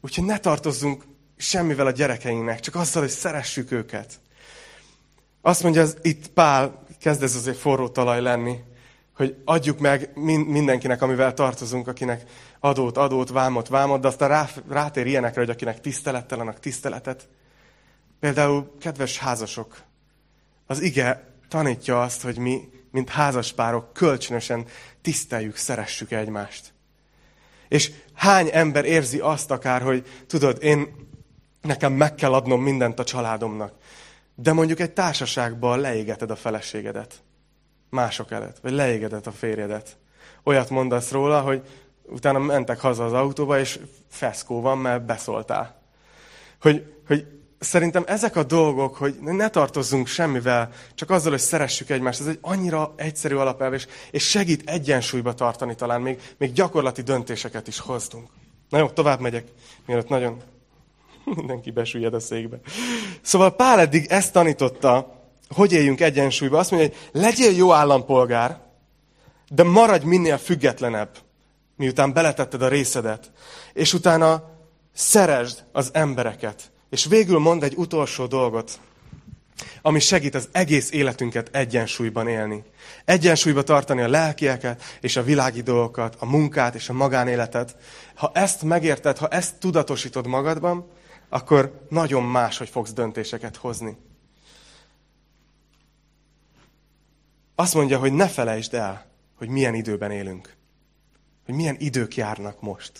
Úgyhogy 0.00 0.24
ne 0.24 0.38
tartozzunk 0.38 1.04
semmivel 1.36 1.86
a 1.86 1.90
gyerekeinknek, 1.90 2.60
csak 2.60 2.74
azzal, 2.74 3.02
hogy 3.02 3.10
szeressük 3.10 3.72
őket. 3.72 4.20
Azt 5.42 5.62
mondja, 5.62 5.82
az, 5.82 5.96
itt 6.02 6.28
Pál, 6.28 6.84
kezd 7.00 7.22
ez 7.22 7.34
azért 7.34 7.56
forró 7.56 7.88
talaj 7.88 8.20
lenni, 8.20 8.58
hogy 9.16 9.36
adjuk 9.44 9.78
meg 9.78 10.10
mindenkinek, 10.46 11.02
amivel 11.02 11.34
tartozunk, 11.34 11.88
akinek 11.88 12.24
adót, 12.60 12.96
adót, 12.96 13.28
vámot, 13.28 13.68
vámot, 13.68 14.00
de 14.00 14.08
aztán 14.08 14.28
rá, 14.28 14.48
rátér 14.68 15.06
ilyenekre, 15.06 15.40
hogy 15.40 15.50
akinek 15.50 15.80
tisztelettel, 15.80 16.40
annak 16.40 16.60
tiszteletet. 16.60 17.28
Például, 18.20 18.74
kedves 18.80 19.18
házasok, 19.18 19.82
az 20.66 20.80
ige 20.80 21.34
tanítja 21.48 22.02
azt, 22.02 22.22
hogy 22.22 22.38
mi, 22.38 22.68
mint 22.90 23.08
házaspárok, 23.08 23.92
kölcsönösen 23.92 24.66
tiszteljük, 25.02 25.56
szeressük 25.56 26.10
egymást. 26.10 26.72
És 27.68 27.92
hány 28.14 28.48
ember 28.52 28.84
érzi 28.84 29.18
azt 29.18 29.50
akár, 29.50 29.82
hogy 29.82 30.06
tudod, 30.26 30.62
én 30.62 31.08
nekem 31.62 31.92
meg 31.92 32.14
kell 32.14 32.32
adnom 32.32 32.62
mindent 32.62 32.98
a 32.98 33.04
családomnak. 33.04 33.72
De 34.42 34.52
mondjuk 34.52 34.80
egy 34.80 34.92
társaságban 34.92 35.80
leégeted 35.80 36.30
a 36.30 36.36
feleségedet. 36.36 37.14
Mások 37.90 38.30
előtt. 38.30 38.58
Vagy 38.62 38.72
leégeted 38.72 39.26
a 39.26 39.32
férjedet. 39.32 39.96
Olyat 40.44 40.70
mondasz 40.70 41.10
róla, 41.10 41.40
hogy 41.40 41.62
utána 42.02 42.38
mentek 42.38 42.80
haza 42.80 43.04
az 43.04 43.12
autóba, 43.12 43.58
és 43.58 43.78
feszkó 44.08 44.60
van, 44.60 44.78
mert 44.78 45.04
beszóltál. 45.04 45.82
Hogy, 46.60 46.94
hogy 47.06 47.26
szerintem 47.58 48.04
ezek 48.06 48.36
a 48.36 48.42
dolgok, 48.42 48.96
hogy 48.96 49.16
ne 49.20 49.48
tartozzunk 49.48 50.06
semmivel, 50.06 50.72
csak 50.94 51.10
azzal, 51.10 51.30
hogy 51.30 51.40
szeressük 51.40 51.90
egymást, 51.90 52.20
ez 52.20 52.26
egy 52.26 52.38
annyira 52.40 52.92
egyszerű 52.96 53.34
alapelv, 53.34 53.72
és, 53.72 53.86
és 54.10 54.28
segít 54.28 54.70
egyensúlyba 54.70 55.34
tartani 55.34 55.74
talán, 55.74 56.00
még, 56.00 56.20
még 56.38 56.52
gyakorlati 56.52 57.02
döntéseket 57.02 57.68
is 57.68 57.78
hozdunk. 57.78 58.28
Na 58.68 58.78
jó, 58.78 58.88
tovább 58.88 59.20
megyek, 59.20 59.46
mielőtt 59.86 60.08
nagyon 60.08 60.42
Mindenki 61.36 61.70
besüllyed 61.70 62.14
a 62.14 62.20
székbe. 62.20 62.60
Szóval 63.22 63.56
Pál 63.56 63.80
eddig 63.80 64.06
ezt 64.08 64.32
tanította, 64.32 65.18
hogy 65.48 65.72
éljünk 65.72 66.00
egyensúlyba. 66.00 66.58
Azt 66.58 66.70
mondja, 66.70 66.88
hogy 66.88 67.20
legyél 67.20 67.56
jó 67.56 67.72
állampolgár, 67.72 68.60
de 69.48 69.62
maradj 69.62 70.06
minél 70.06 70.38
függetlenebb, 70.38 71.10
miután 71.76 72.12
beletetted 72.12 72.62
a 72.62 72.68
részedet. 72.68 73.32
És 73.72 73.92
utána 73.92 74.42
szeresd 74.92 75.64
az 75.72 75.90
embereket. 75.92 76.70
És 76.90 77.04
végül 77.04 77.38
mond 77.38 77.62
egy 77.62 77.74
utolsó 77.76 78.26
dolgot, 78.26 78.80
ami 79.82 80.00
segít 80.00 80.34
az 80.34 80.48
egész 80.52 80.90
életünket 80.90 81.48
egyensúlyban 81.52 82.28
élni. 82.28 82.64
Egyensúlyba 83.04 83.62
tartani 83.62 84.00
a 84.00 84.08
lelkieket 84.08 84.82
és 85.00 85.16
a 85.16 85.22
világi 85.22 85.62
dolgokat, 85.62 86.16
a 86.18 86.26
munkát 86.26 86.74
és 86.74 86.88
a 86.88 86.92
magánéletet. 86.92 87.76
Ha 88.14 88.30
ezt 88.34 88.62
megérted, 88.62 89.18
ha 89.18 89.28
ezt 89.28 89.54
tudatosítod 89.58 90.26
magadban, 90.26 90.86
akkor 91.30 91.86
nagyon 91.88 92.22
más, 92.22 92.58
hogy 92.58 92.68
fogsz 92.68 92.92
döntéseket 92.92 93.56
hozni. 93.56 93.96
Azt 97.54 97.74
mondja, 97.74 97.98
hogy 97.98 98.12
ne 98.12 98.28
felejtsd 98.28 98.74
el, 98.74 99.06
hogy 99.36 99.48
milyen 99.48 99.74
időben 99.74 100.10
élünk. 100.10 100.56
Hogy 101.44 101.54
milyen 101.54 101.76
idők 101.78 102.16
járnak 102.16 102.60
most. 102.60 102.92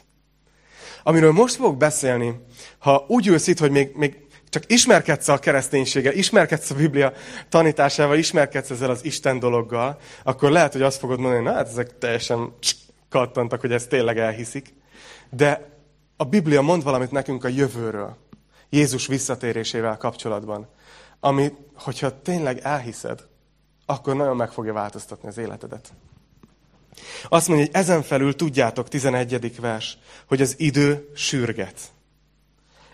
Amiről 1.02 1.32
most 1.32 1.54
fogok 1.54 1.76
beszélni, 1.76 2.40
ha 2.78 3.04
úgy 3.08 3.26
ülsz 3.26 3.46
itt, 3.46 3.58
hogy 3.58 3.70
még, 3.70 3.90
még 3.94 4.26
csak 4.48 4.62
ismerkedsz 4.66 5.28
a 5.28 5.38
kereszténységgel, 5.38 6.12
ismerkedsz 6.12 6.70
a 6.70 6.74
Biblia 6.74 7.12
tanításával, 7.48 8.16
ismerkedsz 8.16 8.70
ezzel 8.70 8.90
az 8.90 9.04
Isten 9.04 9.38
dologgal, 9.38 9.98
akkor 10.22 10.50
lehet, 10.50 10.72
hogy 10.72 10.82
azt 10.82 10.98
fogod 10.98 11.20
mondani, 11.20 11.42
na 11.42 11.52
hát 11.52 11.68
ezek 11.68 11.98
teljesen 11.98 12.54
kattantak, 13.08 13.60
hogy 13.60 13.72
ezt 13.72 13.88
tényleg 13.88 14.18
elhiszik. 14.18 14.74
De 15.30 15.79
a 16.20 16.24
Biblia 16.24 16.60
mond 16.60 16.82
valamit 16.82 17.10
nekünk 17.10 17.44
a 17.44 17.48
jövőről. 17.48 18.16
Jézus 18.68 19.06
visszatérésével 19.06 19.96
kapcsolatban, 19.96 20.68
ami, 21.20 21.52
hogyha 21.74 22.22
tényleg 22.22 22.58
elhiszed, 22.58 23.26
akkor 23.86 24.16
nagyon 24.16 24.36
meg 24.36 24.52
fogja 24.52 24.72
változtatni 24.72 25.28
az 25.28 25.38
életedet. 25.38 25.92
Azt 27.28 27.48
mondja, 27.48 27.66
hogy 27.66 27.74
ezen 27.74 28.02
felül 28.02 28.36
tudjátok, 28.36 28.88
11. 28.88 29.60
vers, 29.60 29.98
hogy 30.26 30.40
az 30.40 30.54
idő 30.58 31.10
sürget. 31.14 31.80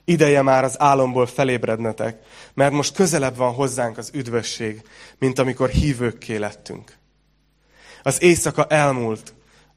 Ideje 0.04 0.42
már 0.42 0.64
az 0.64 0.80
álomból 0.80 1.26
felébrednetek, 1.26 2.22
mert 2.54 2.72
most 2.72 2.94
közelebb 2.94 3.36
van 3.36 3.54
hozzánk 3.54 3.98
az 3.98 4.10
üdvösség, 4.14 4.82
mint 5.18 5.38
amikor 5.38 5.68
hívőkké 5.68 6.36
lettünk. 6.36 6.96
Az 8.02 8.22
éjszaka 8.22 8.66
elmúlt, 8.66 9.34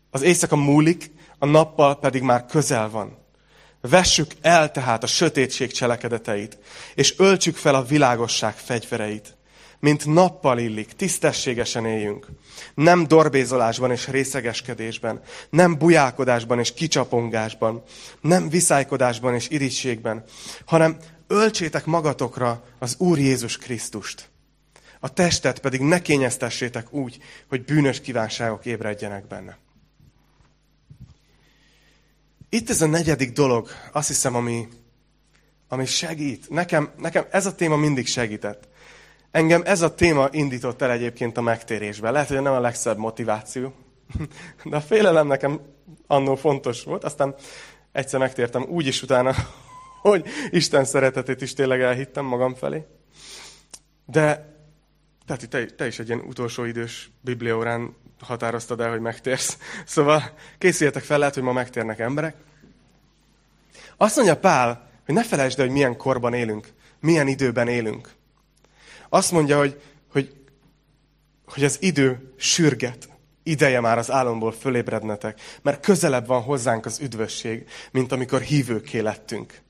az 0.10 0.22
éjszaka 0.22 0.56
múlik, 0.56 1.12
a 1.40 1.46
nappal 1.46 2.00
pedig 2.00 2.22
már 2.22 2.46
közel 2.46 2.90
van. 2.90 3.19
Vessük 3.82 4.32
el 4.42 4.72
tehát 4.72 5.04
a 5.04 5.08
sötétség 5.08 5.72
cselekedeteit, 5.72 6.58
és 6.96 7.14
öltsük 7.18 7.56
fel 7.56 7.76
a 7.76 7.84
világosság 7.84 8.56
fegyvereit. 8.56 9.38
Mint 9.80 10.06
nappal 10.06 10.60
illik, 10.60 10.94
tisztességesen 10.94 11.86
éljünk. 11.86 12.28
Nem 12.74 13.08
dorbézolásban 13.08 13.92
és 13.92 14.08
részegeskedésben, 14.08 15.22
nem 15.50 15.78
bujálkodásban 15.78 16.60
és 16.60 16.74
kicsapongásban, 16.74 17.84
nem 18.22 18.50
viszálykodásban 18.50 19.34
és 19.34 19.50
irítségben, 19.50 20.24
hanem 20.66 20.98
öltsétek 21.28 21.86
magatokra 21.86 22.64
az 22.80 22.96
Úr 22.98 23.18
Jézus 23.20 23.58
Krisztust. 23.58 24.30
A 25.00 25.14
testet 25.14 25.60
pedig 25.60 25.82
ne 25.82 26.02
kényeztessétek 26.02 26.94
úgy, 26.94 27.18
hogy 27.48 27.64
bűnös 27.64 28.02
kívánságok 28.02 28.66
ébredjenek 28.66 29.28
benne. 29.28 29.58
Itt 32.50 32.70
ez 32.70 32.82
a 32.82 32.88
negyedik 32.88 33.32
dolog, 33.32 33.70
azt 33.92 34.08
hiszem, 34.08 34.36
ami, 34.36 34.68
ami 35.68 35.86
segít. 35.86 36.50
Nekem, 36.50 36.92
nekem 36.98 37.26
ez 37.32 37.46
a 37.46 37.56
téma 37.56 37.76
mindig 37.76 38.08
segített. 38.08 38.68
Engem 39.32 39.62
ez 39.66 39.82
a 39.82 39.96
téma 39.96 40.28
indított 40.32 40.82
el 40.82 40.92
egyébként 40.92 41.38
a 41.38 41.42
megtérésbe. 41.42 42.12
Lehet, 42.12 42.28
hogy 42.28 42.42
nem 42.42 42.54
a 42.54 42.60
legszebb 42.60 42.98
motiváció, 42.98 43.74
de 44.64 44.76
a 44.76 44.82
félelem 44.82 45.28
nekem 45.28 45.62
annó 46.08 46.36
fontos 46.36 46.84
volt. 46.84 47.04
Aztán 47.04 47.36
egyszer 47.92 48.20
megtértem 48.20 48.66
úgy 48.70 48.88
is 48.88 49.02
utána, 49.02 49.36
hogy 50.02 50.26
Isten 50.50 50.86
szeretetét 50.86 51.42
is 51.42 51.54
tényleg 51.54 51.82
elhittem 51.82 52.26
magam 52.26 52.56
felé. 52.56 52.86
De 54.06 54.58
tehát 55.30 55.50
te, 55.50 55.66
te 55.66 55.88
is 55.88 56.00
egy 56.00 56.08
ilyen 56.08 56.20
utolsó 56.20 56.64
idős 56.64 57.12
bibliórán 57.22 57.96
határoztad 58.20 58.80
el, 58.80 58.90
hogy 58.90 59.00
megtérsz. 59.00 59.58
Szóval 59.86 60.34
készüljetek 60.58 61.04
fel, 61.04 61.18
lehet, 61.18 61.34
hogy 61.34 61.44
ma 61.44 61.52
megtérnek 61.52 62.00
emberek. 62.00 62.36
Azt 63.98 64.16
mondja 64.16 64.38
Pál, 64.38 64.90
hogy 65.06 65.16
ne 65.16 65.24
felejtsd 65.24 65.60
el, 65.60 65.66
hogy 65.66 65.74
milyen 65.74 65.98
korban 65.98 66.34
élünk, 66.34 66.68
milyen 67.00 67.28
időben 67.28 67.68
élünk. 67.68 68.10
Azt 69.10 69.32
mondja, 69.32 69.58
hogy, 69.58 69.82
hogy, 70.12 70.36
hogy 71.46 71.64
az 71.64 71.78
idő 71.82 72.34
sürget. 72.38 73.10
Ideje 73.44 73.80
már 73.80 73.98
az 73.98 74.12
álomból 74.12 74.52
fölébrednetek, 74.52 75.40
mert 75.62 75.86
közelebb 75.86 76.28
van 76.28 76.42
hozzánk 76.42 76.86
az 76.86 77.00
üdvösség, 77.00 77.70
mint 77.92 78.12
amikor 78.12 78.42
hívőké 78.42 79.00
lettünk. 79.00 79.62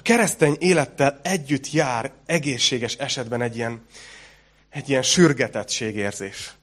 A 0.00 0.02
keresztény 0.02 0.56
élettel 0.58 1.20
együtt 1.22 1.72
jár 1.72 2.12
egészséges 2.26 2.94
esetben 2.94 3.42
egy 3.42 3.56
ilyen, 3.56 3.84
egy 4.70 4.88
ilyen 4.88 5.02
sürgetettségérzés 5.02 6.54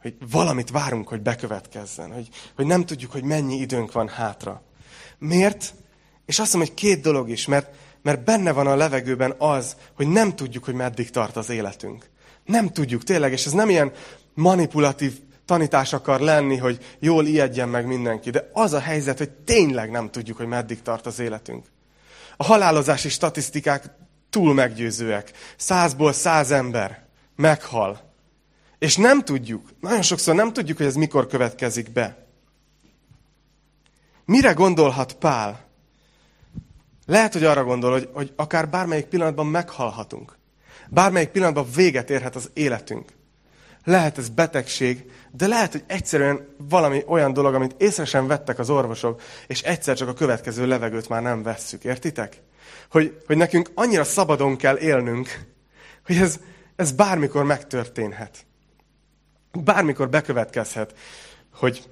hogy 0.00 0.14
valamit 0.30 0.70
várunk, 0.70 1.08
hogy 1.08 1.20
bekövetkezzen, 1.20 2.12
hogy, 2.12 2.28
hogy 2.56 2.66
nem 2.66 2.86
tudjuk, 2.86 3.10
hogy 3.10 3.22
mennyi 3.22 3.56
időnk 3.56 3.92
van 3.92 4.08
hátra. 4.08 4.62
Miért? 5.18 5.74
És 6.26 6.38
azt 6.38 6.52
mondom, 6.52 6.72
hogy 6.72 6.82
két 6.82 7.00
dolog 7.00 7.28
is, 7.28 7.46
mert, 7.46 7.74
mert 8.02 8.24
benne 8.24 8.52
van 8.52 8.66
a 8.66 8.76
levegőben 8.76 9.34
az, 9.38 9.76
hogy 9.94 10.06
nem 10.06 10.36
tudjuk, 10.36 10.64
hogy 10.64 10.74
meddig 10.74 11.10
tart 11.10 11.36
az 11.36 11.50
életünk. 11.50 12.10
Nem 12.44 12.68
tudjuk, 12.72 13.04
tényleg, 13.04 13.32
és 13.32 13.46
ez 13.46 13.52
nem 13.52 13.68
ilyen 13.68 13.92
manipulatív 14.34 15.18
tanítás 15.44 15.92
akar 15.92 16.20
lenni, 16.20 16.56
hogy 16.56 16.96
jól 16.98 17.26
ijedjen 17.26 17.68
meg 17.68 17.86
mindenki, 17.86 18.30
de 18.30 18.50
az 18.52 18.72
a 18.72 18.80
helyzet, 18.80 19.18
hogy 19.18 19.30
tényleg 19.30 19.90
nem 19.90 20.10
tudjuk, 20.10 20.36
hogy 20.36 20.46
meddig 20.46 20.82
tart 20.82 21.06
az 21.06 21.18
életünk. 21.18 21.66
A 22.40 22.44
halálozási 22.44 23.08
statisztikák 23.08 23.84
túl 24.30 24.54
meggyőzőek. 24.54 25.32
Százból 25.56 26.12
száz 26.12 26.50
ember 26.50 27.06
meghal 27.36 28.10
és 28.80 28.96
nem 28.96 29.24
tudjuk, 29.24 29.68
nagyon 29.80 30.02
sokszor 30.02 30.34
nem 30.34 30.52
tudjuk, 30.52 30.76
hogy 30.76 30.86
ez 30.86 30.94
mikor 30.94 31.26
következik 31.26 31.92
be. 31.92 32.26
Mire 34.24 34.52
gondolhat 34.52 35.12
Pál? 35.12 35.68
Lehet, 37.06 37.32
hogy 37.32 37.44
arra 37.44 37.64
gondol, 37.64 37.92
hogy, 37.92 38.08
hogy 38.12 38.32
akár 38.36 38.68
bármelyik 38.68 39.06
pillanatban 39.06 39.46
meghalhatunk. 39.46 40.38
Bármelyik 40.88 41.28
pillanatban 41.28 41.66
véget 41.74 42.10
érhet 42.10 42.36
az 42.36 42.50
életünk. 42.52 43.12
Lehet 43.84 44.18
ez 44.18 44.28
betegség, 44.28 45.10
de 45.30 45.46
lehet, 45.46 45.72
hogy 45.72 45.84
egyszerűen 45.86 46.54
valami 46.56 47.02
olyan 47.06 47.32
dolog, 47.32 47.54
amit 47.54 47.74
észre 47.78 48.04
sem 48.04 48.26
vettek 48.26 48.58
az 48.58 48.70
orvosok, 48.70 49.22
és 49.46 49.62
egyszer 49.62 49.96
csak 49.96 50.08
a 50.08 50.14
következő 50.14 50.66
levegőt 50.66 51.08
már 51.08 51.22
nem 51.22 51.42
vesszük. 51.42 51.84
Értitek? 51.84 52.42
Hogy, 52.90 53.22
hogy 53.26 53.36
nekünk 53.36 53.70
annyira 53.74 54.04
szabadon 54.04 54.56
kell 54.56 54.78
élnünk, 54.78 55.44
hogy 56.06 56.16
ez, 56.16 56.38
ez 56.76 56.92
bármikor 56.92 57.44
megtörténhet. 57.44 58.46
Bármikor 59.52 60.08
bekövetkezhet, 60.08 60.94
hogy 61.54 61.82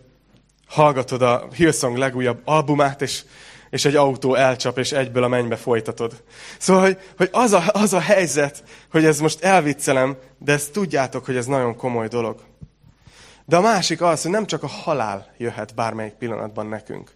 hallgatod 0.66 1.22
a 1.22 1.48
Hillsong 1.55 1.96
legújabb 1.96 2.40
albumát, 2.44 3.03
és, 3.03 3.24
és 3.70 3.85
egy 3.85 3.96
autó 3.96 4.35
elcsap, 4.35 4.78
és 4.78 4.92
egyből 4.92 5.22
a 5.22 5.28
mennybe 5.28 5.57
folytatod. 5.57 6.22
Szóval, 6.59 6.83
hogy, 6.83 6.98
hogy 7.16 7.28
az, 7.33 7.52
a, 7.52 7.62
az 7.72 7.92
a 7.92 8.00
helyzet, 8.00 8.64
hogy 8.90 9.04
ez 9.04 9.20
most 9.20 9.44
elviccelem, 9.44 10.16
de 10.38 10.52
ezt 10.52 10.72
tudjátok, 10.72 11.24
hogy 11.24 11.37
ez 11.37 11.46
nagyon 11.46 11.76
komoly 11.76 12.09
dolog. 12.09 12.40
De 13.44 13.57
a 13.57 13.61
másik 13.61 14.02
az, 14.02 14.22
hogy 14.22 14.31
nem 14.31 14.46
csak 14.46 14.62
a 14.62 14.66
halál 14.66 15.35
jöhet 15.38 15.74
bármelyik 15.74 16.12
pillanatban 16.12 16.66
nekünk, 16.66 17.11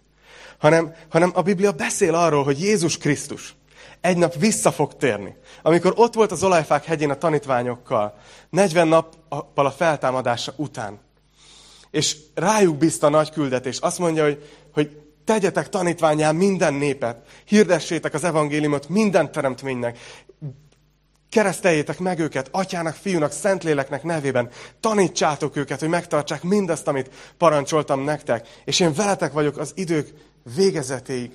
hanem, 0.57 0.93
hanem 1.09 1.31
a 1.33 1.41
Biblia 1.41 1.71
beszél 1.71 2.15
arról, 2.15 2.43
hogy 2.43 2.61
Jézus 2.61 2.97
Krisztus, 2.97 3.55
egy 4.01 4.17
nap 4.17 4.35
vissza 4.35 4.71
fog 4.71 4.95
térni. 4.95 5.35
Amikor 5.61 5.93
ott 5.95 6.13
volt 6.13 6.31
az 6.31 6.43
olajfák 6.43 6.85
hegyén 6.85 7.09
a 7.09 7.17
tanítványokkal, 7.17 8.17
40 8.49 8.87
nappal 8.87 9.65
a 9.65 9.71
feltámadása 9.71 10.53
után, 10.55 10.99
és 11.91 12.17
rájuk 12.33 12.77
bízta 12.77 13.07
a 13.07 13.09
nagy 13.09 13.29
küldetés. 13.29 13.77
Azt 13.77 13.99
mondja, 13.99 14.23
hogy, 14.23 14.49
hogy 14.73 15.02
tegyetek 15.25 15.69
tanítványán 15.69 16.35
minden 16.35 16.73
népet, 16.73 17.17
hirdessétek 17.45 18.13
az 18.13 18.23
evangéliumot 18.23 18.89
minden 18.89 19.31
teremtménynek, 19.31 19.97
kereszteljétek 21.29 21.99
meg 21.99 22.19
őket, 22.19 22.47
atyának, 22.51 22.95
fiúnak, 22.95 23.31
szentléleknek 23.31 24.03
nevében, 24.03 24.49
tanítsátok 24.79 25.55
őket, 25.55 25.79
hogy 25.79 25.89
megtartsák 25.89 26.43
mindazt, 26.43 26.87
amit 26.87 27.09
parancsoltam 27.37 28.03
nektek, 28.03 28.47
és 28.65 28.79
én 28.79 28.93
veletek 28.93 29.31
vagyok 29.33 29.57
az 29.57 29.71
idők 29.75 30.13
végezetéig 30.55 31.31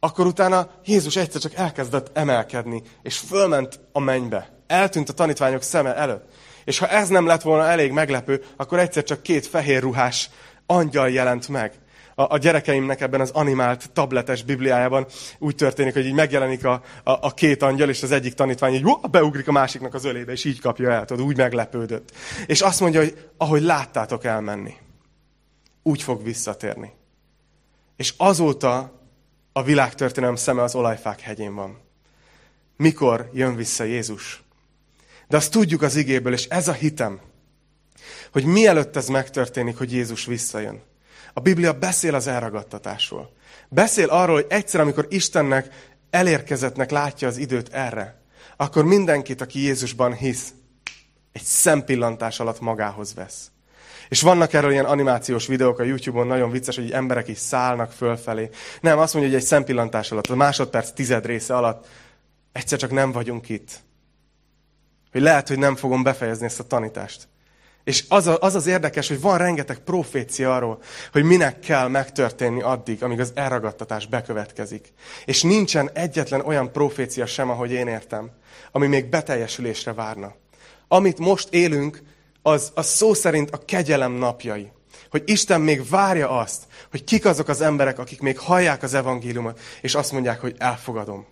akkor 0.00 0.26
utána 0.26 0.70
Jézus 0.84 1.16
egyszer 1.16 1.40
csak 1.40 1.54
elkezdett 1.54 2.16
emelkedni, 2.16 2.82
és 3.02 3.18
fölment 3.18 3.80
a 3.92 4.00
mennybe. 4.00 4.50
Eltűnt 4.66 5.08
a 5.08 5.12
tanítványok 5.12 5.62
szeme 5.62 5.94
előtt. 5.94 6.32
És 6.64 6.78
ha 6.78 6.88
ez 6.88 7.08
nem 7.08 7.26
lett 7.26 7.42
volna 7.42 7.66
elég 7.66 7.92
meglepő, 7.92 8.44
akkor 8.56 8.78
egyszer 8.78 9.02
csak 9.02 9.22
két 9.22 9.46
fehér 9.46 9.80
ruhás 9.80 10.30
angyal 10.66 11.10
jelent 11.10 11.48
meg. 11.48 11.72
A, 12.18 12.34
a 12.34 12.38
gyerekeimnek 12.38 13.00
ebben 13.00 13.20
az 13.20 13.30
animált 13.30 13.90
tabletes 13.92 14.42
bibliájában 14.42 15.06
úgy 15.38 15.54
történik, 15.54 15.92
hogy 15.92 16.06
így 16.06 16.12
megjelenik 16.12 16.64
a, 16.64 16.82
a, 17.02 17.10
a 17.10 17.34
két 17.34 17.62
angyal, 17.62 17.88
és 17.88 18.02
az 18.02 18.10
egyik 18.10 18.34
tanítvány 18.34 18.74
így 18.74 18.84
uh, 18.84 19.10
beugrik 19.10 19.48
a 19.48 19.52
másiknak 19.52 19.94
az 19.94 20.04
ölébe, 20.04 20.32
és 20.32 20.44
így 20.44 20.60
kapja 20.60 20.90
el, 20.90 21.04
tudod, 21.04 21.26
úgy 21.26 21.36
meglepődött. 21.36 22.12
És 22.46 22.60
azt 22.60 22.80
mondja, 22.80 23.00
hogy 23.00 23.28
ahogy 23.36 23.62
láttátok 23.62 24.24
elmenni, 24.24 24.74
úgy 25.82 26.02
fog 26.02 26.22
visszatérni. 26.22 26.92
És 27.96 28.14
azóta 28.16 29.00
a 29.52 29.62
világtörténelem 29.62 30.36
szeme 30.36 30.62
az 30.62 30.74
olajfák 30.74 31.20
hegyén 31.20 31.54
van. 31.54 31.78
Mikor 32.76 33.30
jön 33.32 33.56
vissza 33.56 33.84
Jézus? 33.84 34.42
De 35.28 35.36
azt 35.36 35.50
tudjuk 35.50 35.82
az 35.82 35.96
igéből, 35.96 36.32
és 36.32 36.44
ez 36.44 36.68
a 36.68 36.72
hitem, 36.72 37.20
hogy 38.32 38.44
mielőtt 38.44 38.96
ez 38.96 39.08
megtörténik, 39.08 39.78
hogy 39.78 39.92
Jézus 39.92 40.26
visszajön. 40.26 40.82
A 41.36 41.40
Biblia 41.40 41.72
beszél 41.72 42.14
az 42.14 42.26
elragadtatásról. 42.26 43.32
Beszél 43.68 44.08
arról, 44.08 44.34
hogy 44.34 44.46
egyszer, 44.48 44.80
amikor 44.80 45.06
Istennek 45.08 45.94
elérkezettnek 46.10 46.90
látja 46.90 47.28
az 47.28 47.36
időt 47.36 47.68
erre, 47.72 48.20
akkor 48.56 48.84
mindenkit, 48.84 49.40
aki 49.40 49.60
Jézusban 49.60 50.14
hisz, 50.14 50.52
egy 51.32 51.42
szempillantás 51.42 52.40
alatt 52.40 52.60
magához 52.60 53.14
vesz. 53.14 53.50
És 54.08 54.22
vannak 54.22 54.52
erről 54.52 54.70
ilyen 54.70 54.84
animációs 54.84 55.46
videók 55.46 55.78
a 55.78 55.82
YouTube-on, 55.82 56.26
nagyon 56.26 56.50
vicces, 56.50 56.76
hogy 56.76 56.90
emberek 56.90 57.28
is 57.28 57.38
szállnak 57.38 57.92
fölfelé. 57.92 58.50
Nem, 58.80 58.98
azt 58.98 59.14
mondja, 59.14 59.32
hogy 59.32 59.40
egy 59.40 59.46
szempillantás 59.46 60.12
alatt, 60.12 60.26
a 60.26 60.36
másodperc 60.36 60.90
tized 60.90 61.26
része 61.26 61.56
alatt 61.56 61.86
egyszer 62.52 62.78
csak 62.78 62.90
nem 62.90 63.12
vagyunk 63.12 63.48
itt. 63.48 63.70
Hogy 65.12 65.20
lehet, 65.20 65.48
hogy 65.48 65.58
nem 65.58 65.76
fogom 65.76 66.02
befejezni 66.02 66.44
ezt 66.44 66.60
a 66.60 66.66
tanítást. 66.66 67.28
És 67.86 68.04
az, 68.08 68.26
a, 68.26 68.38
az 68.40 68.54
az 68.54 68.66
érdekes, 68.66 69.08
hogy 69.08 69.20
van 69.20 69.38
rengeteg 69.38 69.78
profécia 69.78 70.54
arról, 70.54 70.82
hogy 71.12 71.22
minek 71.22 71.58
kell 71.58 71.88
megtörténni 71.88 72.62
addig, 72.62 73.02
amíg 73.02 73.20
az 73.20 73.32
elragadtatás 73.34 74.06
bekövetkezik. 74.06 74.92
És 75.24 75.42
nincsen 75.42 75.90
egyetlen 75.92 76.40
olyan 76.40 76.72
profécia 76.72 77.26
sem, 77.26 77.50
ahogy 77.50 77.70
én 77.70 77.86
értem, 77.86 78.30
ami 78.72 78.86
még 78.86 79.08
beteljesülésre 79.08 79.92
várna. 79.92 80.34
Amit 80.88 81.18
most 81.18 81.48
élünk, 81.54 82.02
az, 82.42 82.72
az 82.74 82.86
szó 82.86 83.14
szerint 83.14 83.50
a 83.50 83.64
kegyelem 83.64 84.12
napjai. 84.12 84.72
Hogy 85.10 85.22
Isten 85.26 85.60
még 85.60 85.88
várja 85.88 86.30
azt, 86.30 86.62
hogy 86.90 87.04
kik 87.04 87.24
azok 87.24 87.48
az 87.48 87.60
emberek, 87.60 87.98
akik 87.98 88.20
még 88.20 88.38
hallják 88.38 88.82
az 88.82 88.94
evangéliumot, 88.94 89.60
és 89.80 89.94
azt 89.94 90.12
mondják, 90.12 90.40
hogy 90.40 90.54
elfogadom. 90.58 91.26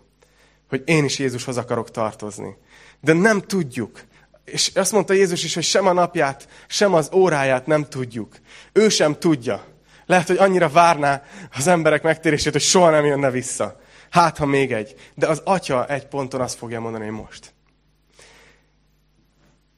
Hogy 0.68 0.82
én 0.84 1.04
is 1.04 1.18
Jézushoz 1.18 1.56
akarok 1.56 1.90
tartozni. 1.90 2.56
De 3.00 3.12
nem 3.12 3.40
tudjuk. 3.40 4.00
És 4.44 4.70
azt 4.74 4.92
mondta 4.92 5.12
Jézus 5.12 5.44
is, 5.44 5.54
hogy 5.54 5.62
sem 5.62 5.86
a 5.86 5.92
napját, 5.92 6.48
sem 6.66 6.94
az 6.94 7.10
óráját 7.12 7.66
nem 7.66 7.88
tudjuk. 7.88 8.36
Ő 8.72 8.88
sem 8.88 9.18
tudja. 9.18 9.64
Lehet, 10.06 10.26
hogy 10.26 10.36
annyira 10.36 10.68
várná 10.68 11.22
az 11.56 11.66
emberek 11.66 12.02
megtérését, 12.02 12.52
hogy 12.52 12.62
soha 12.62 12.90
nem 12.90 13.04
jönne 13.04 13.30
vissza. 13.30 13.80
Hát, 14.10 14.36
ha 14.36 14.46
még 14.46 14.72
egy. 14.72 14.94
De 15.14 15.26
az 15.26 15.40
atya 15.44 15.86
egy 15.86 16.06
ponton 16.06 16.40
azt 16.40 16.58
fogja 16.58 16.80
mondani, 16.80 17.04
hogy 17.04 17.14
most. 17.14 17.54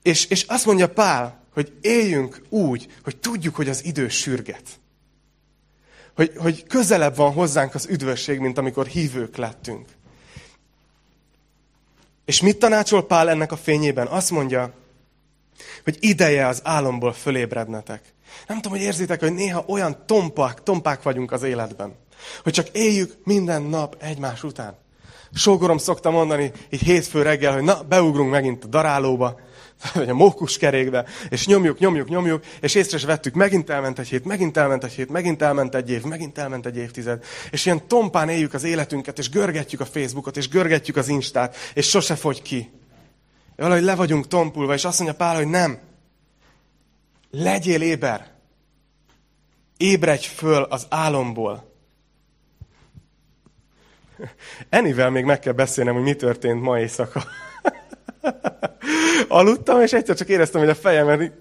És, 0.02 0.26
és 0.26 0.42
azt 0.42 0.66
mondja 0.66 0.88
Pál, 0.88 1.44
hogy 1.52 1.72
éljünk 1.80 2.42
úgy, 2.48 2.86
hogy 3.02 3.16
tudjuk, 3.16 3.54
hogy 3.54 3.68
az 3.68 3.84
idő 3.84 4.08
sürget. 4.08 4.62
Hogy, 6.14 6.32
hogy 6.36 6.66
közelebb 6.66 7.16
van 7.16 7.32
hozzánk 7.32 7.74
az 7.74 7.86
üdvösség, 7.86 8.38
mint 8.38 8.58
amikor 8.58 8.86
hívők 8.86 9.36
lettünk. 9.36 9.88
És 12.26 12.40
mit 12.40 12.58
tanácsol 12.58 13.06
Pál 13.06 13.28
ennek 13.28 13.52
a 13.52 13.56
fényében? 13.56 14.06
Azt 14.06 14.30
mondja, 14.30 14.72
hogy 15.84 15.96
ideje 16.00 16.46
az 16.46 16.60
álomból 16.64 17.12
fölébrednetek. 17.12 18.14
Nem 18.46 18.56
tudom, 18.60 18.78
hogy 18.78 18.86
érzitek, 18.86 19.20
hogy 19.20 19.32
néha 19.34 19.64
olyan 19.66 20.02
tompák, 20.06 20.62
tompák 20.62 21.02
vagyunk 21.02 21.32
az 21.32 21.42
életben, 21.42 21.94
hogy 22.42 22.52
csak 22.52 22.68
éljük 22.68 23.16
minden 23.24 23.62
nap 23.62 23.96
egymás 23.98 24.42
után. 24.42 24.76
Sógorom 25.34 25.78
szokta 25.78 26.10
mondani 26.10 26.52
így 26.70 26.82
hétfő 26.82 27.22
reggel, 27.22 27.52
hogy 27.52 27.62
na, 27.62 27.82
beugrunk 27.82 28.30
megint 28.30 28.64
a 28.64 28.66
darálóba, 28.66 29.40
vagy 29.94 30.08
a 30.08 30.14
mókuskerékbe, 30.14 31.04
és 31.28 31.46
nyomjuk, 31.46 31.78
nyomjuk, 31.78 32.08
nyomjuk, 32.08 32.44
és 32.60 32.74
észre 32.74 32.98
se 32.98 33.06
vettük, 33.06 33.34
megint 33.34 33.70
elment 33.70 33.98
egy 33.98 34.08
hét, 34.08 34.24
megint 34.24 34.56
elment 34.56 34.84
egy 34.84 34.92
hét, 34.92 35.10
megint 35.10 35.42
elment 35.42 35.74
egy 35.74 35.90
év, 35.90 36.02
megint 36.02 36.38
elment 36.38 36.66
egy 36.66 36.76
évtized. 36.76 37.24
És 37.50 37.66
ilyen 37.66 37.86
tompán 37.86 38.28
éljük 38.28 38.54
az 38.54 38.64
életünket, 38.64 39.18
és 39.18 39.30
görgetjük 39.30 39.80
a 39.80 39.86
Facebookot, 39.86 40.36
és 40.36 40.48
görgetjük 40.48 40.96
az 40.96 41.08
Instát, 41.08 41.56
és 41.74 41.88
sose 41.88 42.14
fogy 42.14 42.42
ki. 42.42 42.70
Valahogy 43.56 43.82
le 43.82 43.94
vagyunk 43.94 44.28
tompulva, 44.28 44.74
és 44.74 44.84
azt 44.84 44.98
mondja 44.98 45.16
Pál, 45.16 45.36
hogy 45.36 45.48
nem. 45.48 45.78
Legyél 47.30 47.82
éber. 47.82 48.30
Ébredj 49.76 50.26
föl 50.26 50.62
az 50.62 50.86
álomból. 50.88 51.74
Enivel 54.68 55.10
még 55.10 55.24
meg 55.24 55.38
kell 55.38 55.52
beszélnem, 55.52 55.94
hogy 55.94 56.02
mi 56.02 56.14
történt 56.14 56.62
ma 56.62 56.80
éjszaka. 56.80 57.24
Aludtam, 59.28 59.80
és 59.80 59.92
egyszer 59.92 60.16
csak 60.16 60.28
éreztem, 60.28 60.60
hogy 60.60 60.70
a 60.70 60.74
fejem, 60.74 61.32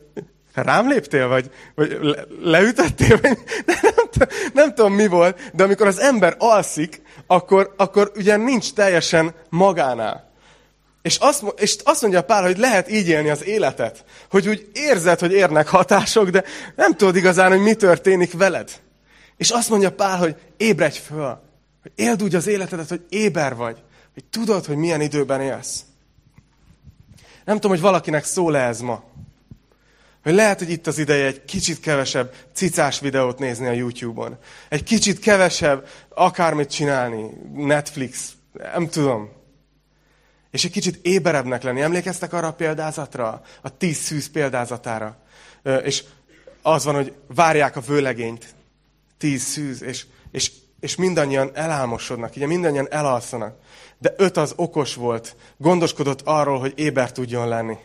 rám 0.54 0.90
léptél, 0.90 1.28
vagy, 1.28 1.50
vagy 1.76 1.98
le, 2.02 2.26
leütöttél, 2.42 3.20
vagy 3.22 3.38
nem, 3.66 3.94
nem, 4.18 4.28
nem 4.54 4.74
tudom 4.74 4.94
mi 4.94 5.08
volt, 5.08 5.52
de 5.54 5.64
amikor 5.64 5.88
az 5.88 6.00
ember 6.00 6.36
alszik, 6.38 7.02
akkor, 7.28 7.74
akkor 7.78 8.12
ugye 8.16 8.38
nincs 8.38 8.74
teljesen 8.74 9.34
magánál. 9.50 10.34
És 11.02 11.18
azt, 11.18 11.44
és 11.58 11.76
azt 11.84 12.02
mondja 12.02 12.24
Pál, 12.24 12.44
hogy 12.44 12.58
lehet 12.58 12.92
így 12.92 13.08
élni 13.08 13.30
az 13.30 13.46
életet, 13.46 14.06
hogy 14.30 14.48
úgy 14.48 14.70
érzed, 14.74 15.20
hogy 15.20 15.32
érnek 15.32 15.68
hatások, 15.68 16.30
de 16.30 16.44
nem 16.76 16.96
tudod 16.96 17.16
igazán, 17.16 17.52
hogy 17.52 17.62
mi 17.62 17.74
történik 17.74 18.34
veled. 18.34 18.72
És 19.38 19.50
azt 19.50 19.70
mondja 19.70 19.92
Pál, 19.92 20.18
hogy 20.18 20.36
ébredj 20.58 21.00
föl, 21.00 21.40
hogy 21.82 21.92
éld 21.96 22.24
úgy 22.24 22.36
az 22.36 22.48
életedet, 22.48 22.90
hogy 22.90 23.06
éber 23.10 23.56
vagy, 23.56 23.78
hogy 24.14 24.24
tudod, 24.26 24.66
hogy 24.66 24.76
milyen 24.76 25.02
időben 25.02 25.42
élsz. 25.42 25.80
Nem 27.46 27.56
tudom, 27.56 27.72
hogy 27.72 27.82
valakinek 27.82 28.24
szól-e 28.24 28.68
ez 28.68 28.80
ma. 28.80 29.04
Hogy 30.24 30.34
lehet, 30.34 30.60
hogy 30.60 30.70
itt 30.70 30.88
az 30.88 30.98
ideje 30.98 31.26
egy 31.26 31.46
kicsit 31.46 31.80
kevesebb 31.80 32.34
cicás 32.54 33.00
videót 33.00 33.39
nézni 33.39 33.68
a 33.68 33.72
YouTube-on. 33.72 34.38
Egy 34.70 34.84
kicsit 34.84 35.20
kevesebb 35.20 35.88
akármit 36.10 36.70
csinálni. 36.70 37.30
Netflix, 37.54 38.32
nem 38.54 38.89
tudom. 38.89 39.30
És 40.52 40.66
egy 40.66 40.72
kicsit 40.72 41.00
éberebbnek 41.02 41.64
lenni. 41.64 41.82
Emlékeztek 41.82 42.34
arra 42.34 42.48
a 42.48 42.54
példázatra? 42.54 43.41
A 43.62 43.78
tíz 43.78 43.98
szűz 43.98 44.32
példázatára. 44.32 45.18
És 45.84 46.04
az 46.62 46.84
van, 46.84 46.96
hogy 46.96 47.14
várják 47.28 47.76
a 47.76 47.82
vőlegényt. 47.82 48.56
Tíz 49.18 49.41
szűz, 49.41 49.82
és, 49.82 50.06
és, 50.32 50.52
és 50.80 50.96
mindannyian 50.96 51.52
elálmosodnak, 51.54 52.36
ugye 52.36 52.48
mindannyian 52.48 52.88
elalszanak 52.91 53.58
de 53.98 54.14
öt 54.18 54.38
az 54.38 54.54
okos 54.56 54.96
volt, 54.96 55.36
gondoskodott 55.58 56.22
arról, 56.22 56.60
hogy 56.60 56.74
éber 56.76 57.12
tudjon 57.12 57.48
lenni. 57.48 57.78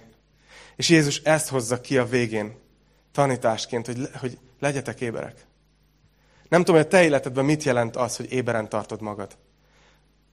És 0.76 0.88
Jézus 0.88 1.18
ezt 1.18 1.48
hozza 1.48 1.80
ki 1.80 1.98
a 1.98 2.04
végén, 2.04 2.54
tanításként, 3.12 3.86
hogy, 3.86 4.08
hogy 4.20 4.38
legyetek 4.60 5.00
éberek. 5.00 5.46
Nem 6.48 6.60
tudom, 6.60 6.76
hogy 6.76 6.84
a 6.84 6.88
te 6.88 7.02
életedben 7.02 7.44
mit 7.44 7.62
jelent 7.62 7.96
az, 7.96 8.16
hogy 8.16 8.32
éberen 8.32 8.68
tartod 8.68 9.00
magad. 9.00 9.36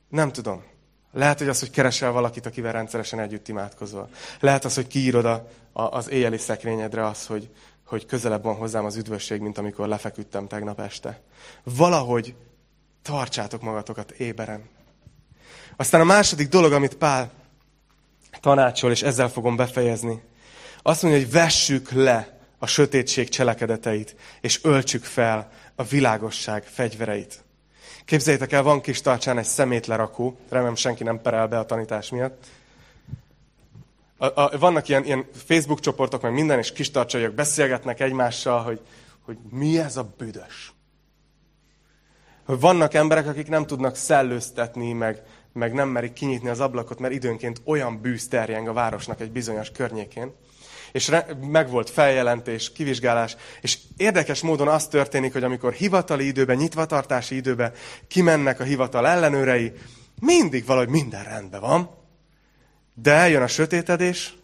Nem 0.09 0.31
tudom. 0.31 0.63
Lehet, 1.11 1.37
hogy 1.37 1.47
az, 1.47 1.59
hogy 1.59 1.69
keresel 1.69 2.11
valakit, 2.11 2.45
akivel 2.45 2.71
rendszeresen 2.71 3.19
együtt 3.19 3.47
imádkozol. 3.47 4.09
Lehet 4.39 4.65
az, 4.65 4.75
hogy 4.75 4.87
kiírod 4.87 5.25
a, 5.25 5.47
a, 5.71 5.81
az 5.81 6.09
éjjeli 6.09 6.37
szekrényedre 6.37 7.05
az, 7.05 7.25
hogy, 7.25 7.49
hogy 7.85 8.05
közelebb 8.05 8.43
van 8.43 8.55
hozzám 8.55 8.85
az 8.85 8.95
üdvösség, 8.95 9.41
mint 9.41 9.57
amikor 9.57 9.87
lefeküdtem 9.87 10.47
tegnap 10.47 10.79
este. 10.79 11.21
Valahogy 11.63 12.35
tartsátok 13.01 13.61
magatokat 13.61 14.11
éberen. 14.11 14.69
Aztán 15.77 16.01
a 16.01 16.03
második 16.03 16.47
dolog, 16.47 16.71
amit 16.71 16.95
Pál 16.95 17.31
tanácsol, 18.41 18.91
és 18.91 19.01
ezzel 19.01 19.29
fogom 19.29 19.55
befejezni, 19.55 20.21
azt 20.81 21.01
mondja, 21.01 21.21
hogy 21.21 21.31
vessük 21.31 21.91
le 21.91 22.39
a 22.57 22.67
sötétség 22.67 23.29
cselekedeteit, 23.29 24.15
és 24.41 24.63
öltsük 24.63 25.03
fel 25.03 25.51
a 25.75 25.83
világosság 25.83 26.63
fegyvereit. 26.63 27.43
Képzeljétek 28.05 28.51
el, 28.51 28.63
van 28.63 28.81
kis 28.81 29.01
tartsán 29.01 29.37
egy 29.37 29.45
szemétlerakó, 29.45 30.37
remélem 30.49 30.75
senki 30.75 31.03
nem 31.03 31.21
perel 31.21 31.47
be 31.47 31.59
a 31.59 31.65
tanítás 31.65 32.09
miatt. 32.09 32.45
A, 34.17 34.25
a, 34.25 34.57
vannak 34.59 34.87
ilyen, 34.87 35.05
ilyen 35.05 35.25
Facebook 35.45 35.79
csoportok, 35.79 36.21
meg 36.21 36.33
minden, 36.33 36.57
és 36.57 36.71
kis 36.71 36.91
tartsaiak 36.91 37.33
beszélgetnek 37.33 37.99
egymással, 37.99 38.63
hogy, 38.63 38.81
hogy 39.21 39.37
mi 39.49 39.79
ez 39.79 39.97
a 39.97 40.13
büdös. 40.17 40.73
Vannak 42.45 42.93
emberek, 42.93 43.27
akik 43.27 43.47
nem 43.47 43.65
tudnak 43.65 43.95
szellőztetni, 43.95 44.93
meg, 44.93 45.23
meg 45.57 45.73
nem 45.73 45.89
merik 45.89 46.13
kinyitni 46.13 46.49
az 46.49 46.59
ablakot, 46.59 46.99
mert 46.99 47.13
időnként 47.13 47.61
olyan 47.65 48.01
bűz 48.01 48.27
terjeng 48.27 48.67
a 48.67 48.73
városnak 48.73 49.21
egy 49.21 49.31
bizonyos 49.31 49.71
környékén. 49.71 50.33
És 50.91 51.11
meg 51.41 51.69
volt 51.69 51.89
feljelentés, 51.89 52.71
kivizsgálás, 52.71 53.35
és 53.61 53.77
érdekes 53.97 54.41
módon 54.41 54.67
az 54.67 54.87
történik, 54.87 55.33
hogy 55.33 55.43
amikor 55.43 55.73
hivatali 55.73 56.25
időben, 56.25 56.57
nyitvatartási 56.57 57.35
időben 57.35 57.71
kimennek 58.07 58.59
a 58.59 58.63
hivatal 58.63 59.07
ellenőrei, 59.07 59.73
mindig 60.21 60.65
valahogy 60.65 60.89
minden 60.89 61.23
rendben 61.23 61.61
van, 61.61 61.89
de 62.93 63.11
eljön 63.11 63.41
a 63.41 63.47
sötétedés, 63.47 64.37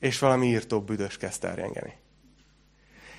és 0.00 0.18
valami 0.18 0.46
írtó 0.46 0.80
büdös 0.80 1.16
kezd 1.16 1.40
terjengeni. 1.40 1.92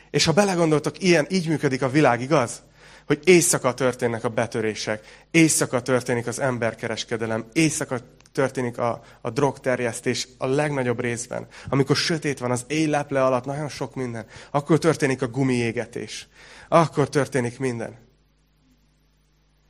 És 0.09 0.25
ha 0.25 0.31
belegondoltok, 0.31 1.01
ilyen, 1.01 1.25
így 1.29 1.47
működik 1.47 1.81
a 1.81 1.89
világ, 1.89 2.21
igaz? 2.21 2.63
Hogy 3.07 3.19
éjszaka 3.23 3.73
történnek 3.73 4.23
a 4.23 4.29
betörések, 4.29 5.25
éjszaka 5.31 5.81
történik 5.81 6.27
az 6.27 6.39
emberkereskedelem, 6.39 7.45
éjszaka 7.53 7.99
történik 8.31 8.77
a, 8.77 9.03
a 9.21 9.29
drogterjesztés 9.29 10.27
a 10.37 10.45
legnagyobb 10.45 10.99
részben. 10.99 11.47
Amikor 11.69 11.95
sötét 11.95 12.39
van, 12.39 12.51
az 12.51 12.65
éjleple 12.67 13.25
alatt 13.25 13.45
nagyon 13.45 13.69
sok 13.69 13.95
minden, 13.95 14.25
akkor 14.51 14.77
történik 14.77 15.21
a 15.21 15.27
gumiégetés. 15.27 16.27
Akkor 16.67 17.09
történik 17.09 17.59
minden. 17.59 17.97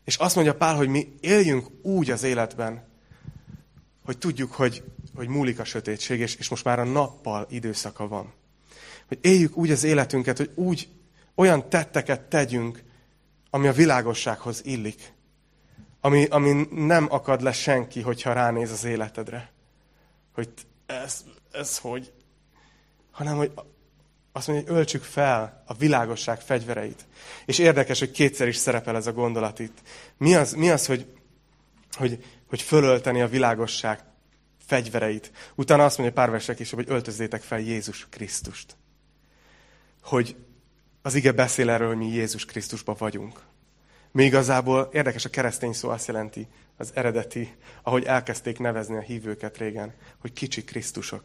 És 0.05 0.15
azt 0.15 0.35
mondja 0.35 0.55
Pál, 0.55 0.75
hogy 0.75 0.87
mi 0.87 1.13
éljünk 1.19 1.67
úgy 1.81 2.11
az 2.11 2.23
életben, 2.23 2.87
hogy 4.05 4.17
tudjuk, 4.17 4.51
hogy, 4.51 4.83
hogy 5.15 5.27
múlik 5.27 5.59
a 5.59 5.63
sötétség, 5.63 6.19
és, 6.19 6.35
és 6.35 6.49
most 6.49 6.63
már 6.63 6.79
a 6.79 6.83
nappal 6.83 7.47
időszaka 7.49 8.07
van. 8.07 8.33
Hogy 9.07 9.17
éljük 9.21 9.57
úgy 9.57 9.71
az 9.71 9.83
életünket, 9.83 10.37
hogy 10.37 10.51
úgy 10.55 10.89
olyan 11.35 11.69
tetteket 11.69 12.21
tegyünk, 12.21 12.83
ami 13.57 13.67
a 13.67 13.73
világossághoz 13.73 14.61
illik. 14.65 15.13
Ami, 16.01 16.25
ami 16.25 16.67
nem 16.71 17.07
akad 17.09 17.41
le 17.41 17.51
senki, 17.51 18.01
hogyha 18.01 18.33
ránéz 18.33 18.71
az 18.71 18.83
életedre. 18.83 19.51
Hogy 20.33 20.49
ez, 20.85 21.23
ez 21.51 21.77
hogy? 21.77 22.13
Hanem, 23.11 23.37
hogy 23.37 23.51
azt 24.31 24.47
mondja, 24.47 24.67
hogy 24.67 24.77
öltsük 24.77 25.03
fel 25.03 25.63
a 25.65 25.73
világosság 25.73 26.41
fegyvereit. 26.41 27.05
És 27.45 27.59
érdekes, 27.59 27.99
hogy 27.99 28.11
kétszer 28.11 28.47
is 28.47 28.55
szerepel 28.55 28.95
ez 28.95 29.07
a 29.07 29.11
gondolat 29.13 29.59
itt. 29.59 29.77
Mi 30.17 30.35
az, 30.35 30.53
mi 30.53 30.69
az 30.69 30.85
hogy, 30.85 31.05
hogy, 31.91 32.25
hogy 32.49 32.61
fölölteni 32.61 33.21
a 33.21 33.27
világosság 33.27 34.03
fegyvereit? 34.65 35.31
Utána 35.55 35.85
azt 35.85 35.97
mondja 35.97 36.15
pár 36.15 36.29
versek 36.29 36.59
is, 36.59 36.71
hogy 36.71 36.89
öltözzétek 36.89 37.41
fel 37.41 37.59
Jézus 37.59 38.07
Krisztust. 38.09 38.77
hogy 40.01 40.35
az 41.07 41.15
ige 41.15 41.31
beszél 41.31 41.69
erről, 41.69 41.87
hogy 41.87 41.97
mi 41.97 42.07
Jézus 42.07 42.45
Krisztusban 42.45 42.95
vagyunk. 42.99 43.39
Mi 44.11 44.23
igazából 44.23 44.89
érdekes, 44.93 45.25
a 45.25 45.29
keresztény 45.29 45.73
szó 45.73 45.89
azt 45.89 46.07
jelenti, 46.07 46.47
az 46.77 46.91
eredeti, 46.93 47.55
ahogy 47.81 48.03
elkezdték 48.03 48.59
nevezni 48.59 48.95
a 48.95 49.01
hívőket 49.01 49.57
régen, 49.57 49.93
hogy 50.17 50.33
kicsi 50.33 50.63
Krisztusok. 50.63 51.23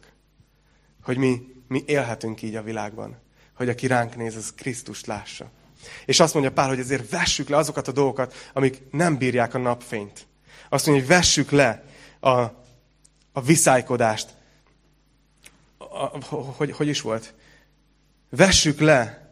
Hogy 1.01 1.17
mi, 1.17 1.41
mi 1.67 1.83
élhetünk 1.85 2.41
így 2.41 2.55
a 2.55 2.63
világban. 2.63 3.17
Hogy 3.53 3.69
aki 3.69 3.87
ránk 3.87 4.15
néz, 4.15 4.35
az 4.35 4.53
Krisztust 4.55 5.05
lássa. 5.05 5.51
És 6.05 6.19
azt 6.19 6.33
mondja 6.33 6.51
Pál, 6.51 6.67
hogy 6.67 6.79
ezért 6.79 7.09
vessük 7.09 7.49
le 7.49 7.57
azokat 7.57 7.87
a 7.87 7.91
dolgokat, 7.91 8.33
amik 8.53 8.81
nem 8.91 9.17
bírják 9.17 9.53
a 9.53 9.57
napfényt. 9.57 10.27
Azt 10.69 10.85
mondja, 10.85 11.05
hogy 11.05 11.15
vessük 11.15 11.51
le 11.51 11.83
a, 12.19 12.39
a 13.31 13.41
viszálykodást. 13.41 14.29
A, 15.77 16.23
hogy, 16.35 16.71
hogy 16.71 16.87
is 16.87 17.01
volt? 17.01 17.33
Vessük 18.29 18.79
le 18.79 19.22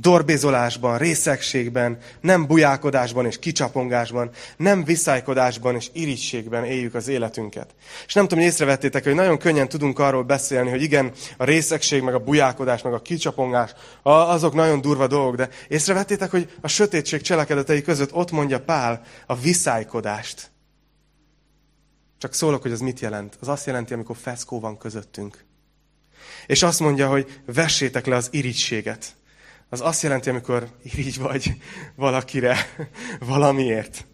dorbézolásban, 0.00 0.98
részegségben, 0.98 1.98
nem 2.20 2.46
bujálkodásban 2.46 3.26
és 3.26 3.38
kicsapongásban, 3.38 4.30
nem 4.56 4.84
viszálykodásban 4.84 5.74
és 5.74 5.90
irigységben 5.92 6.64
éljük 6.64 6.94
az 6.94 7.08
életünket. 7.08 7.74
És 8.06 8.14
nem 8.14 8.28
tudom, 8.28 8.44
hogy 8.44 8.52
észrevettétek, 8.52 9.04
hogy 9.04 9.14
nagyon 9.14 9.38
könnyen 9.38 9.68
tudunk 9.68 9.98
arról 9.98 10.22
beszélni, 10.22 10.70
hogy 10.70 10.82
igen, 10.82 11.12
a 11.36 11.44
részegség, 11.44 12.02
meg 12.02 12.14
a 12.14 12.18
bujálkodás, 12.18 12.82
meg 12.82 12.92
a 12.92 13.02
kicsapongás, 13.02 13.74
azok 14.02 14.54
nagyon 14.54 14.80
durva 14.80 15.06
dolgok, 15.06 15.36
de 15.36 15.48
észrevettétek, 15.68 16.30
hogy 16.30 16.52
a 16.60 16.68
sötétség 16.68 17.20
cselekedetei 17.20 17.82
között 17.82 18.12
ott 18.12 18.30
mondja 18.30 18.60
Pál 18.60 19.02
a 19.26 19.36
viszálykodást. 19.36 20.50
Csak 22.18 22.34
szólok, 22.34 22.62
hogy 22.62 22.72
az 22.72 22.80
mit 22.80 23.00
jelent. 23.00 23.36
Az 23.40 23.48
azt 23.48 23.66
jelenti, 23.66 23.92
amikor 23.92 24.16
feszkó 24.16 24.60
van 24.60 24.78
közöttünk. 24.78 25.44
És 26.46 26.62
azt 26.62 26.80
mondja, 26.80 27.08
hogy 27.08 27.40
vessétek 27.46 28.06
le 28.06 28.16
az 28.16 28.28
irigységet 28.30 29.14
az 29.72 29.80
azt 29.80 30.02
jelenti, 30.02 30.28
amikor 30.28 30.68
irigy 30.82 31.18
vagy 31.18 31.52
valakire, 31.94 32.56
valamiért. 33.20 34.06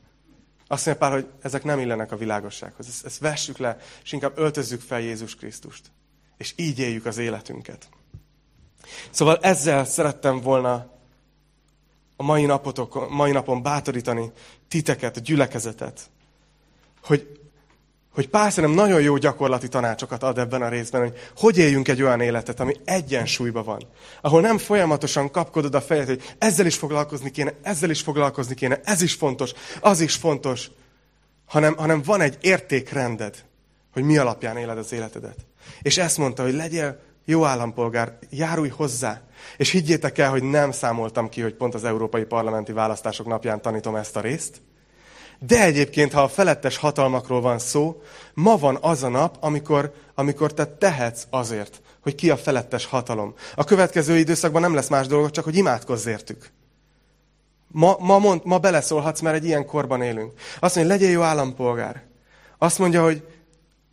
Azt 0.67 0.87
mondja 0.87 1.07
Pál, 1.07 1.13
hogy 1.13 1.27
ezek 1.43 1.65
nem 1.65 1.79
illenek 1.79 2.13
a 2.13 2.17
világossághoz. 2.17 2.87
Ezt, 2.87 3.05
ezt 3.05 3.19
vessük 3.19 3.59
le, 3.59 3.77
és 4.05 4.13
inkább 4.13 4.39
öltözzük 4.39 4.81
fel 4.81 5.01
Jézus 5.01 5.35
Krisztust. 5.35 5.91
És 6.37 6.53
így 6.57 6.79
éljük 6.79 7.07
az 7.07 7.19
életünket. 7.19 7.89
Szóval 9.11 9.39
ezzel 9.39 9.85
szerettem 9.85 10.41
volna 10.41 10.91
a 12.17 12.23
mai, 12.23 12.45
napotok, 12.45 13.11
mai 13.11 13.33
napon 13.33 13.63
bátorítani 13.63 14.33
titeket, 14.69 15.17
a 15.17 15.21
gyülekezetet, 15.21 16.11
hogy 17.03 17.38
hogy 18.19 18.29
Pál 18.29 18.51
szerintem 18.51 18.85
nagyon 18.85 19.01
jó 19.01 19.17
gyakorlati 19.17 19.69
tanácsokat 19.69 20.23
ad 20.23 20.39
ebben 20.39 20.63
a 20.63 20.69
részben, 20.69 21.01
hogy 21.01 21.19
hogy 21.37 21.59
éljünk 21.59 21.89
egy 21.89 22.03
olyan 22.03 22.21
életet, 22.21 22.61
ami 22.61 22.75
egyensúlyban 22.85 23.65
van. 23.65 23.83
Ahol 24.21 24.41
nem 24.41 24.59
folyamatosan 24.59 25.31
kapkodod 25.31 25.75
a 25.75 25.81
fejed, 25.81 26.07
hogy 26.07 26.35
ezzel 26.39 26.67
is 26.67 26.77
foglalkozni 26.77 27.31
kéne, 27.31 27.55
ezzel 27.63 27.91
is 27.91 28.01
foglalkozni 28.01 28.55
kéne, 28.55 28.81
ez 28.85 29.03
is 29.03 29.15
fontos, 29.15 29.53
az 29.81 30.01
is 30.01 30.15
fontos, 30.15 30.71
hanem, 31.47 31.77
hanem 31.77 32.03
van 32.03 32.21
egy 32.21 32.39
értékrended, 32.41 33.45
hogy 33.93 34.03
mi 34.03 34.17
alapján 34.17 34.57
éled 34.57 34.79
az 34.79 34.93
életedet. 34.93 35.47
És 35.83 35.99
ezt 35.99 36.19
mondta, 36.19 36.43
hogy 36.43 36.55
legyél 36.55 37.01
jó 37.25 37.45
állampolgár, 37.45 38.19
járulj 38.31 38.69
hozzá. 38.69 39.21
És 39.57 39.71
higgyétek 39.71 40.19
el, 40.19 40.31
hogy 40.31 40.43
nem 40.43 40.73
számoltam 40.73 41.29
ki, 41.29 41.41
hogy 41.41 41.55
pont 41.55 41.75
az 41.75 41.85
európai 41.85 42.25
parlamenti 42.25 42.73
választások 42.73 43.27
napján 43.27 43.63
tanítom 43.63 43.95
ezt 43.97 44.17
a 44.17 44.21
részt, 44.21 44.61
de 45.39 45.63
egyébként, 45.63 46.13
ha 46.13 46.23
a 46.23 46.29
felettes 46.29 46.77
hatalmakról 46.77 47.41
van 47.41 47.59
szó, 47.59 48.03
ma 48.35 48.57
van 48.57 48.79
az 48.81 49.03
a 49.03 49.09
nap, 49.09 49.37
amikor, 49.41 49.93
amikor 50.15 50.55
te 50.55 50.67
tehetsz 50.67 51.27
azért, 51.31 51.81
hogy 52.01 52.15
ki 52.15 52.31
a 52.31 52.37
felettes 52.37 52.85
hatalom. 52.85 53.35
A 53.55 53.65
következő 53.65 54.17
időszakban 54.17 54.61
nem 54.61 54.75
lesz 54.75 54.89
más 54.89 55.07
dolog, 55.07 55.31
csak 55.31 55.45
hogy 55.45 55.57
imádkozz 55.57 56.07
értük. 56.07 56.51
Ma, 57.67 57.97
ma, 57.99 58.19
mond, 58.19 58.41
ma 58.45 58.59
beleszólhatsz, 58.59 59.21
mert 59.21 59.37
egy 59.37 59.45
ilyen 59.45 59.67
korban 59.67 60.03
élünk. 60.03 60.33
Azt 60.61 60.75
mondja, 60.75 60.95
legyél 60.95 61.11
jó 61.11 61.23
állampolgár. 61.23 62.03
Azt 62.59 62.79
mondja, 62.79 63.03
hogy 63.03 63.27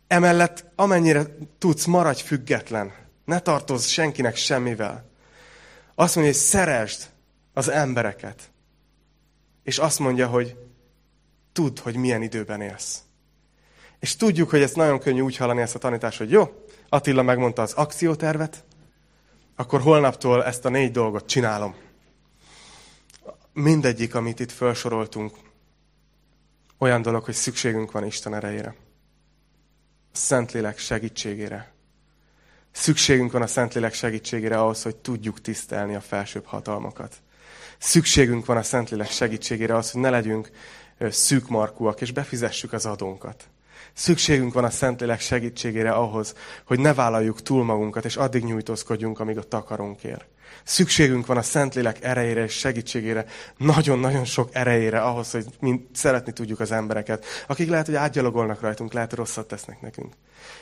emellett 0.06 0.64
amennyire 0.74 1.36
tudsz, 1.58 1.84
maradj 1.84 2.22
független. 2.22 2.92
Ne 3.24 3.38
tartozz 3.38 3.86
senkinek 3.86 4.36
semmivel. 4.36 5.04
Azt 5.94 6.14
mondja, 6.14 6.32
hogy 6.32 6.42
szeresd 6.42 7.10
az 7.52 7.68
embereket. 7.68 8.42
És 9.62 9.78
azt 9.78 9.98
mondja, 9.98 10.26
hogy 10.26 10.56
Tudd, 11.56 11.80
hogy 11.80 11.96
milyen 11.96 12.22
időben 12.22 12.60
élsz. 12.60 13.02
És 13.98 14.16
tudjuk, 14.16 14.50
hogy 14.50 14.62
ezt 14.62 14.76
nagyon 14.76 14.98
könnyű 14.98 15.20
úgy 15.20 15.36
hallani 15.36 15.60
ezt 15.60 15.74
a 15.74 15.78
tanítást, 15.78 16.18
hogy 16.18 16.30
jó, 16.30 16.64
Attila 16.88 17.22
megmondta 17.22 17.62
az 17.62 17.72
akciótervet, 17.72 18.64
akkor 19.54 19.80
holnaptól 19.80 20.44
ezt 20.44 20.64
a 20.64 20.68
négy 20.68 20.90
dolgot 20.90 21.26
csinálom. 21.26 21.74
Mindegyik, 23.52 24.14
amit 24.14 24.40
itt 24.40 24.52
felsoroltunk, 24.52 25.36
olyan 26.78 27.02
dolog, 27.02 27.24
hogy 27.24 27.34
szükségünk 27.34 27.92
van 27.92 28.06
Isten 28.06 28.34
erejére. 28.34 28.74
A 30.12 30.16
Szentlélek 30.16 30.78
segítségére. 30.78 31.72
Szükségünk 32.72 33.32
van 33.32 33.42
a 33.42 33.46
Szentlélek 33.46 33.94
segítségére 33.94 34.60
ahhoz, 34.60 34.82
hogy 34.82 34.96
tudjuk 34.96 35.40
tisztelni 35.40 35.94
a 35.94 36.00
felsőbb 36.00 36.44
hatalmakat. 36.44 37.14
Szükségünk 37.78 38.46
van 38.46 38.56
a 38.56 38.62
Szentlélek 38.62 39.10
segítségére 39.10 39.72
ahhoz, 39.72 39.90
hogy 39.90 40.00
ne 40.00 40.10
legyünk 40.10 40.50
szűkmarkúak, 40.98 42.00
és 42.00 42.12
befizessük 42.12 42.72
az 42.72 42.86
adónkat. 42.86 43.48
Szükségünk 43.92 44.52
van 44.52 44.64
a 44.64 44.70
Szentlélek 44.70 45.20
segítségére 45.20 45.90
ahhoz, 45.90 46.34
hogy 46.64 46.78
ne 46.78 46.94
vállaljuk 46.94 47.42
túl 47.42 47.64
magunkat, 47.64 48.04
és 48.04 48.16
addig 48.16 48.44
nyújtózkodjunk, 48.44 49.20
amíg 49.20 49.38
a 49.38 49.42
takarunk 49.42 50.02
ér. 50.02 50.26
Szükségünk 50.64 51.26
van 51.26 51.36
a 51.36 51.42
Szentlélek 51.42 52.04
erejére 52.04 52.42
és 52.42 52.52
segítségére, 52.52 53.26
nagyon-nagyon 53.56 54.24
sok 54.24 54.48
erejére 54.52 55.00
ahhoz, 55.00 55.30
hogy 55.30 55.46
mi 55.60 55.86
szeretni 55.92 56.32
tudjuk 56.32 56.60
az 56.60 56.72
embereket, 56.72 57.24
akik 57.46 57.68
lehet, 57.68 57.86
hogy 57.86 57.94
átgyalogolnak 57.94 58.60
rajtunk, 58.60 58.92
lehet, 58.92 59.08
hogy 59.08 59.18
rosszat 59.18 59.48
tesznek 59.48 59.80
nekünk. 59.80 60.12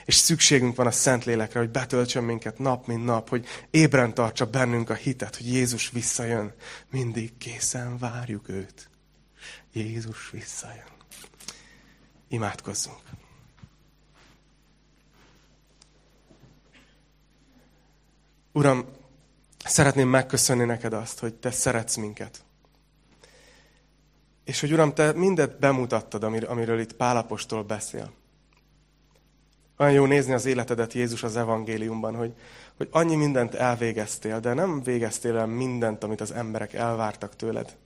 És 0.04 0.14
szükségünk 0.14 0.76
van 0.76 0.86
a 0.86 0.90
Szentlélekre, 0.90 1.58
hogy 1.58 1.70
betöltsön 1.70 2.24
minket 2.24 2.58
nap, 2.58 2.86
mint 2.86 3.04
nap, 3.04 3.28
hogy 3.28 3.46
ébren 3.70 4.14
tartsa 4.14 4.44
bennünk 4.44 4.90
a 4.90 4.94
hitet, 4.94 5.36
hogy 5.36 5.52
Jézus 5.52 5.90
visszajön. 5.90 6.52
Mindig 6.90 7.36
készen 7.38 7.98
várjuk 7.98 8.48
őt. 8.48 8.88
Jézus 9.74 10.30
visszajön. 10.30 10.84
Imádkozzunk. 12.28 13.00
Uram, 18.52 18.86
szeretném 19.64 20.08
megköszönni 20.08 20.64
neked 20.64 20.92
azt, 20.92 21.18
hogy 21.18 21.34
te 21.34 21.50
szeretsz 21.50 21.96
minket. 21.96 22.44
És 24.44 24.60
hogy 24.60 24.72
Uram, 24.72 24.94
te 24.94 25.12
mindet 25.12 25.58
bemutattad, 25.58 26.22
amiről 26.22 26.80
itt 26.80 26.92
Pálapostól 26.92 27.62
beszél. 27.62 28.12
Olyan 29.76 29.92
jó 29.92 30.04
nézni 30.04 30.32
az 30.32 30.46
életedet 30.46 30.92
Jézus 30.92 31.22
az 31.22 31.36
evangéliumban, 31.36 32.14
hogy, 32.14 32.34
hogy 32.76 32.88
annyi 32.90 33.14
mindent 33.14 33.54
elvégeztél, 33.54 34.40
de 34.40 34.52
nem 34.52 34.82
végeztél 34.82 35.36
el 35.36 35.46
mindent, 35.46 36.04
amit 36.04 36.20
az 36.20 36.30
emberek 36.30 36.72
elvártak 36.72 37.36
tőled. 37.36 37.76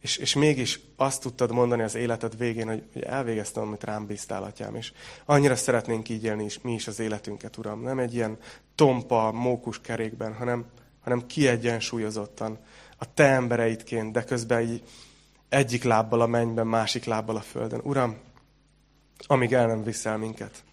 És, 0.00 0.16
és 0.16 0.34
mégis 0.34 0.80
azt 0.96 1.22
tudtad 1.22 1.52
mondani 1.52 1.82
az 1.82 1.94
életed 1.94 2.36
végén, 2.36 2.66
hogy, 2.66 2.82
hogy 2.92 3.02
elvégeztem, 3.02 3.62
amit 3.62 3.84
rám 3.84 4.06
bíztál, 4.06 4.42
atyám. 4.42 4.74
És 4.74 4.92
annyira 5.24 5.56
szeretnénk 5.56 6.08
így 6.08 6.24
élni 6.24 6.44
is, 6.44 6.60
mi 6.60 6.72
is 6.72 6.86
az 6.86 7.00
életünket, 7.00 7.56
Uram. 7.56 7.82
Nem 7.82 7.98
egy 7.98 8.14
ilyen 8.14 8.38
tompa, 8.74 9.32
mókus 9.32 9.80
kerékben, 9.80 10.34
hanem, 10.34 10.66
hanem 11.00 11.26
kiegyensúlyozottan 11.26 12.58
a 12.98 13.14
te 13.14 13.24
embereidként, 13.24 14.12
de 14.12 14.24
közben 14.24 14.60
így 14.60 14.82
egyik 15.48 15.84
lábbal 15.84 16.20
a 16.20 16.26
mennyben, 16.26 16.66
másik 16.66 17.04
lábbal 17.04 17.36
a 17.36 17.40
földön. 17.40 17.80
Uram, 17.82 18.16
amíg 19.26 19.52
el 19.52 19.66
nem 19.66 19.82
viszel 19.82 20.16
minket. 20.16 20.64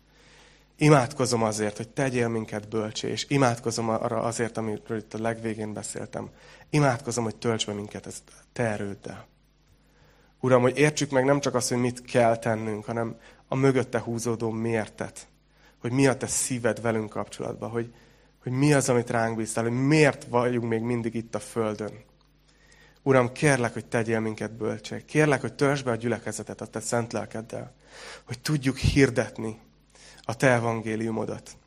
Imádkozom 0.78 1.44
azért, 1.44 1.78
hogy 1.78 1.90
tegyél 1.90 2.28
minket 2.28 2.68
bölcsé, 2.68 3.10
és 3.10 3.26
imádkozom 3.30 3.90
arra 3.90 4.22
azért, 4.22 4.58
amiről 4.58 4.98
itt 4.98 5.14
a 5.14 5.22
legvégén 5.22 5.74
beszéltem. 5.74 6.30
Imádkozom, 6.70 7.24
hogy 7.24 7.36
tölts 7.36 7.66
be 7.66 7.74
minket 7.74 8.06
ezt 8.06 8.24
te 8.54 8.64
erőddel. 8.64 9.28
Uram, 10.40 10.62
hogy 10.62 10.78
értsük 10.78 11.10
meg 11.10 11.26
nem 11.26 11.40
csak 11.40 11.56
azt, 11.56 11.70
hogy 11.70 11.78
mit 11.78 12.02
kell 12.02 12.38
tennünk, 12.38 12.86
hanem 12.86 13.16
a 13.48 13.56
mögötte 13.56 14.00
húzódó 14.00 14.50
miértet. 14.50 15.28
Hogy 15.82 15.92
mi 15.92 16.08
a 16.08 16.18
te 16.18 16.28
szíved 16.28 16.82
velünk 16.82 17.10
kapcsolatban, 17.10 17.70
hogy, 17.70 17.94
hogy 18.44 18.52
mi 18.52 18.74
az, 18.74 18.90
amit 18.90 19.10
ránk 19.10 19.38
bíztál, 19.38 19.64
hogy 19.64 19.86
miért 19.88 20.24
vagyunk 20.30 20.70
még 20.70 20.82
mindig 20.82 21.14
itt 21.14 21.36
a 21.36 21.40
földön. 21.40 21.92
Uram, 23.04 23.32
kérlek, 23.32 23.74
hogy 23.74 23.86
tegyél 23.86 24.20
minket 24.20 24.52
bölcsé. 24.52 25.04
Kérlek, 25.06 25.42
hogy 25.42 25.54
törzs 25.54 25.82
be 25.82 25.92
a 25.92 25.96
gyülekezetet 25.96 26.62
a 26.62 26.66
te 26.66 26.80
szent 26.80 27.14
lelkeddel. 27.14 27.74
Hogy 28.26 28.40
tudjuk 28.40 28.78
hirdetni 28.78 29.60
a 30.26 30.36
te 30.36 30.52
evangéliumodat. 30.52 31.58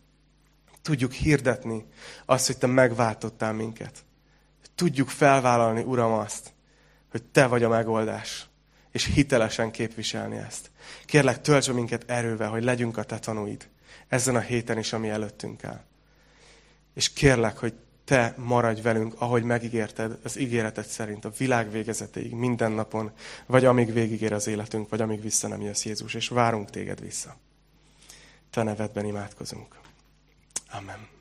Tudjuk 0.83 1.13
hirdetni 1.13 1.85
azt, 2.25 2.47
hogy 2.47 2.59
te 2.59 2.67
megváltottál 2.67 3.53
minket. 3.53 4.05
Tudjuk 4.75 5.09
felvállalni, 5.09 5.83
Uram, 5.83 6.13
azt, 6.13 6.53
hogy 7.11 7.23
te 7.23 7.47
vagy 7.47 7.63
a 7.63 7.69
megoldás, 7.69 8.49
és 8.91 9.05
hitelesen 9.05 9.71
képviselni 9.71 10.37
ezt. 10.37 10.71
Kérlek, 11.05 11.41
tölts 11.41 11.73
minket 11.73 12.11
erővel, 12.11 12.51
hogy 12.51 12.63
legyünk 12.63 12.97
a 12.97 13.03
te 13.03 13.19
tanúid, 13.19 13.69
ezen 14.09 14.37
a 14.37 14.41
héten 14.41 14.79
is, 14.79 14.93
ami 14.93 15.09
előttünk 15.09 15.65
áll. 15.65 15.85
És 16.95 17.13
kérlek, 17.13 17.59
hogy 17.59 17.75
te 18.05 18.35
maradj 18.37 18.81
velünk, 18.81 19.15
ahogy 19.19 19.43
megígérted 19.43 20.19
az 20.23 20.39
ígéretet 20.39 20.89
szerint 20.89 21.25
a 21.25 21.33
világ 21.39 21.71
végezetéig, 21.71 22.33
minden 22.33 22.73
napon, 22.73 23.11
vagy 23.47 23.65
amíg 23.65 23.93
végigér 23.93 24.33
az 24.33 24.47
életünk, 24.47 24.89
vagy 24.89 25.01
amíg 25.01 25.23
vissza 25.23 25.49
nem 25.49 25.61
jössz 25.61 25.85
Jézus, 25.85 26.15
és 26.15 26.29
várunk 26.29 26.71
téged 26.71 27.01
vissza. 27.01 27.37
Te 28.51 28.63
nevedben 28.63 29.05
imádkozunk. 29.05 29.77
Amen. 30.71 31.18